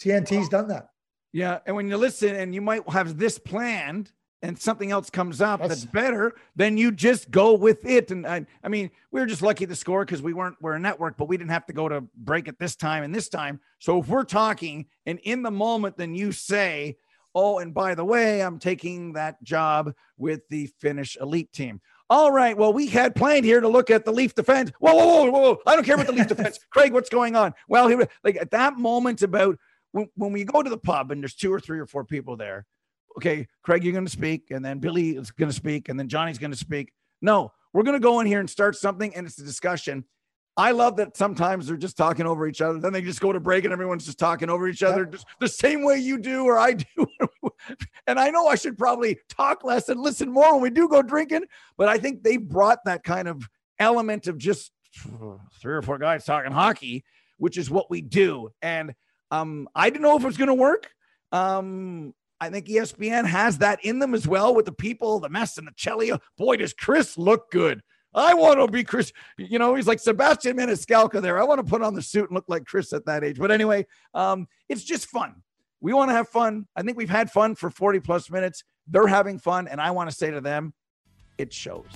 TNT's 0.01 0.31
well, 0.31 0.49
done 0.49 0.67
that. 0.69 0.87
Yeah, 1.31 1.59
and 1.65 1.75
when 1.75 1.89
you 1.89 1.97
listen, 1.97 2.35
and 2.35 2.53
you 2.53 2.61
might 2.61 2.87
have 2.89 3.17
this 3.17 3.39
planned, 3.39 4.11
and 4.43 4.59
something 4.59 4.91
else 4.91 5.09
comes 5.09 5.39
up 5.41 5.61
that's, 5.61 5.69
that's 5.69 5.85
better, 5.85 6.35
then 6.55 6.77
you 6.77 6.91
just 6.91 7.31
go 7.31 7.53
with 7.53 7.85
it. 7.85 8.11
And 8.11 8.27
I, 8.27 8.45
I 8.61 8.67
mean, 8.67 8.91
we 9.09 9.21
were 9.21 9.25
just 9.25 9.41
lucky 9.41 9.65
to 9.65 9.75
score 9.75 10.03
because 10.05 10.21
we 10.21 10.33
weren't 10.33 10.57
we're 10.61 10.73
a 10.73 10.79
network, 10.79 11.17
but 11.17 11.29
we 11.29 11.37
didn't 11.37 11.51
have 11.51 11.65
to 11.67 11.73
go 11.73 11.87
to 11.87 12.01
break 12.17 12.47
at 12.49 12.59
this 12.59 12.75
time 12.75 13.03
and 13.03 13.15
this 13.15 13.29
time. 13.29 13.61
So 13.79 13.99
if 13.99 14.07
we're 14.07 14.25
talking 14.25 14.87
and 15.05 15.17
in 15.23 15.41
the 15.41 15.51
moment, 15.51 15.97
then 15.97 16.13
you 16.13 16.33
say, 16.33 16.97
"Oh, 17.33 17.59
and 17.59 17.73
by 17.73 17.95
the 17.95 18.03
way, 18.03 18.41
I'm 18.43 18.59
taking 18.59 19.13
that 19.13 19.41
job 19.43 19.93
with 20.17 20.41
the 20.49 20.67
Finnish 20.79 21.17
elite 21.19 21.53
team." 21.53 21.79
All 22.09 22.29
right. 22.29 22.55
Well, 22.55 22.73
we 22.73 22.87
had 22.87 23.15
planned 23.15 23.45
here 23.45 23.61
to 23.61 23.69
look 23.69 23.89
at 23.89 24.03
the 24.03 24.11
Leaf 24.11 24.35
defense. 24.35 24.71
Whoa, 24.79 24.93
whoa, 24.93 25.31
whoa, 25.31 25.39
whoa. 25.39 25.59
I 25.65 25.75
don't 25.75 25.85
care 25.85 25.95
about 25.95 26.07
the 26.07 26.13
Leaf 26.13 26.27
defense. 26.35 26.59
Craig, 26.69 26.91
what's 26.91 27.09
going 27.09 27.35
on? 27.35 27.53
Well, 27.69 27.87
he, 27.87 27.95
like 28.23 28.35
at 28.35 28.51
that 28.51 28.77
moment 28.77 29.21
about 29.21 29.57
when, 29.93 30.09
when 30.15 30.33
we 30.33 30.43
go 30.43 30.61
to 30.61 30.69
the 30.69 30.77
pub 30.77 31.11
and 31.11 31.23
there's 31.23 31.33
two 31.33 31.51
or 31.51 31.61
three 31.61 31.79
or 31.79 31.87
four 31.87 32.03
people 32.03 32.35
there. 32.35 32.65
Okay, 33.17 33.47
Craig, 33.61 33.83
you're 33.83 33.93
going 33.93 34.05
to 34.05 34.11
speak, 34.11 34.51
and 34.51 34.63
then 34.63 34.79
Billy 34.79 35.11
is 35.11 35.31
going 35.31 35.49
to 35.49 35.55
speak, 35.55 35.89
and 35.89 35.99
then 35.99 36.07
Johnny's 36.07 36.39
going 36.39 36.51
to 36.51 36.57
speak. 36.57 36.91
No, 37.21 37.51
we're 37.73 37.83
going 37.83 37.95
to 37.95 38.03
go 38.03 38.19
in 38.19 38.27
here 38.27 38.39
and 38.39 38.49
start 38.49 38.75
something, 38.75 39.13
and 39.15 39.27
it's 39.27 39.37
a 39.39 39.43
discussion. 39.43 40.05
I 40.55 40.71
love 40.71 40.97
that 40.97 41.17
sometimes 41.17 41.65
they're 41.65 41.77
just 41.77 41.97
talking 41.97 42.27
over 42.27 42.47
each 42.47 42.61
other. 42.61 42.79
Then 42.79 42.93
they 42.93 43.01
just 43.01 43.19
go 43.19 43.33
to 43.33 43.39
break 43.39 43.63
and 43.63 43.73
everyone's 43.73 44.05
just 44.05 44.19
talking 44.19 44.49
over 44.51 44.67
each 44.67 44.83
other, 44.83 45.03
just 45.05 45.25
the 45.39 45.47
same 45.47 45.83
way 45.83 45.97
you 45.97 46.19
do 46.19 46.45
or 46.45 46.59
I 46.59 46.73
do. 46.73 47.07
and 48.07 48.19
I 48.19 48.29
know 48.29 48.45
I 48.45 48.53
should 48.53 48.77
probably 48.77 49.19
talk 49.29 49.63
less 49.63 49.89
and 49.89 49.99
listen 49.99 50.31
more 50.31 50.53
when 50.53 50.61
we 50.61 50.69
do 50.69 50.87
go 50.87 51.01
drinking, 51.01 51.45
but 51.75 51.89
I 51.89 51.97
think 51.97 52.21
they 52.21 52.37
brought 52.37 52.85
that 52.85 53.03
kind 53.03 53.27
of 53.27 53.49
element 53.79 54.27
of 54.27 54.37
just 54.37 54.71
three 55.59 55.73
or 55.73 55.81
four 55.81 55.97
guys 55.97 56.23
talking 56.23 56.51
hockey, 56.51 57.03
which 57.37 57.57
is 57.57 57.71
what 57.71 57.89
we 57.89 58.01
do. 58.01 58.49
And 58.61 58.93
um, 59.31 59.67
I 59.73 59.89
didn't 59.89 60.03
know 60.03 60.15
if 60.15 60.23
it 60.23 60.27
was 60.27 60.37
going 60.37 60.49
to 60.49 60.53
work. 60.53 60.91
Um, 61.31 62.13
I 62.43 62.49
think 62.49 62.67
ESPN 62.67 63.25
has 63.25 63.59
that 63.59 63.79
in 63.85 63.99
them 63.99 64.13
as 64.13 64.27
well 64.27 64.53
with 64.53 64.65
the 64.65 64.73
people, 64.73 65.21
the 65.21 65.29
mess 65.29 65.57
and 65.57 65.65
the 65.65 65.71
Chelly. 65.77 66.11
Boy, 66.37 66.57
does 66.57 66.73
Chris 66.73 67.17
look 67.17 67.49
good. 67.51 67.81
I 68.13 68.33
want 68.33 68.59
to 68.59 68.67
be 68.67 68.83
Chris. 68.83 69.13
You 69.37 69.59
know, 69.59 69.75
he's 69.75 69.87
like 69.87 69.99
Sebastian 69.99 70.57
Maniscalco 70.57 71.21
there. 71.21 71.39
I 71.39 71.43
want 71.45 71.65
to 71.65 71.69
put 71.69 71.81
on 71.81 71.93
the 71.93 72.01
suit 72.01 72.29
and 72.29 72.35
look 72.35 72.43
like 72.49 72.65
Chris 72.65 72.91
at 72.91 73.05
that 73.05 73.23
age. 73.23 73.39
But 73.39 73.49
anyway, 73.49 73.87
um, 74.13 74.47
it's 74.67 74.83
just 74.83 75.07
fun. 75.07 75.41
We 75.79 75.93
want 75.93 76.09
to 76.11 76.15
have 76.15 76.27
fun. 76.27 76.67
I 76.75 76.81
think 76.81 76.97
we've 76.97 77.09
had 77.09 77.31
fun 77.31 77.55
for 77.55 77.69
40 77.69 78.01
plus 78.01 78.29
minutes. 78.29 78.65
They're 78.87 79.07
having 79.07 79.39
fun. 79.39 79.69
And 79.69 79.79
I 79.79 79.91
want 79.91 80.09
to 80.09 80.15
say 80.15 80.29
to 80.29 80.41
them, 80.41 80.73
it 81.37 81.53
shows. 81.53 81.87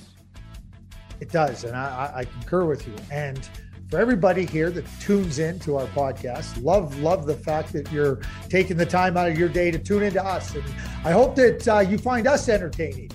It 1.20 1.30
does. 1.30 1.66
And 1.66 1.76
I, 1.76 2.12
I 2.16 2.24
concur 2.24 2.64
with 2.64 2.88
you. 2.88 2.96
And 3.12 3.48
for 3.90 4.00
everybody 4.00 4.46
here 4.46 4.70
that 4.70 4.86
tunes 5.00 5.40
in 5.40 5.60
to 5.60 5.78
our 5.78 5.88
podcast, 5.88 6.62
love, 6.62 7.00
love 7.00 7.26
the 7.26 7.34
fact 7.34 7.72
that 7.74 7.90
you're 7.92 8.20
taking 8.50 8.76
the 8.76 8.86
time 8.86 9.16
out 9.16 9.30
of 9.30 9.38
your 9.38 9.48
day 9.48 9.72
to 9.72 9.80
tune 9.80 10.04
into 10.04 10.24
us. 10.24 10.54
And 10.56 10.64
I 11.06 11.12
hope 11.12 11.36
that 11.36 11.68
uh, 11.68 11.80
you 11.80 11.98
find 11.98 12.28
us 12.28 12.50
entertaining. 12.50 13.12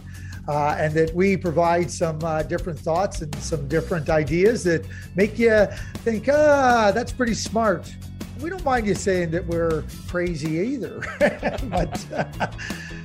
uh, 0.48 0.74
and 0.78 0.92
that 0.94 1.14
we 1.14 1.36
provide 1.36 1.90
some 1.90 2.18
uh, 2.24 2.42
different 2.42 2.78
thoughts 2.78 3.20
and 3.20 3.32
some 3.36 3.68
different 3.68 4.10
ideas 4.10 4.64
that 4.64 4.84
make 5.14 5.38
you 5.38 5.66
think, 5.98 6.28
ah, 6.28 6.90
that's 6.92 7.12
pretty 7.12 7.34
smart. 7.34 7.94
We 8.40 8.50
don't 8.50 8.64
mind 8.64 8.86
you 8.86 8.94
saying 8.94 9.30
that 9.32 9.46
we're 9.46 9.84
crazy 10.08 10.56
either. 10.56 11.00
but 11.68 12.54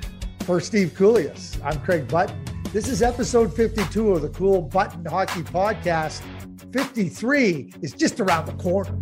for 0.45 0.59
Steve 0.59 0.93
Kouleas, 0.97 1.63
I'm 1.63 1.79
Craig 1.81 2.07
Button. 2.07 2.43
This 2.73 2.87
is 2.87 3.01
episode 3.01 3.53
52 3.53 4.13
of 4.13 4.21
the 4.23 4.29
Cool 4.29 4.61
Button 4.61 5.05
Hockey 5.05 5.41
Podcast. 5.43 6.21
53 6.73 7.73
is 7.81 7.93
just 7.93 8.19
around 8.19 8.45
the 8.45 8.53
corner. 8.53 8.97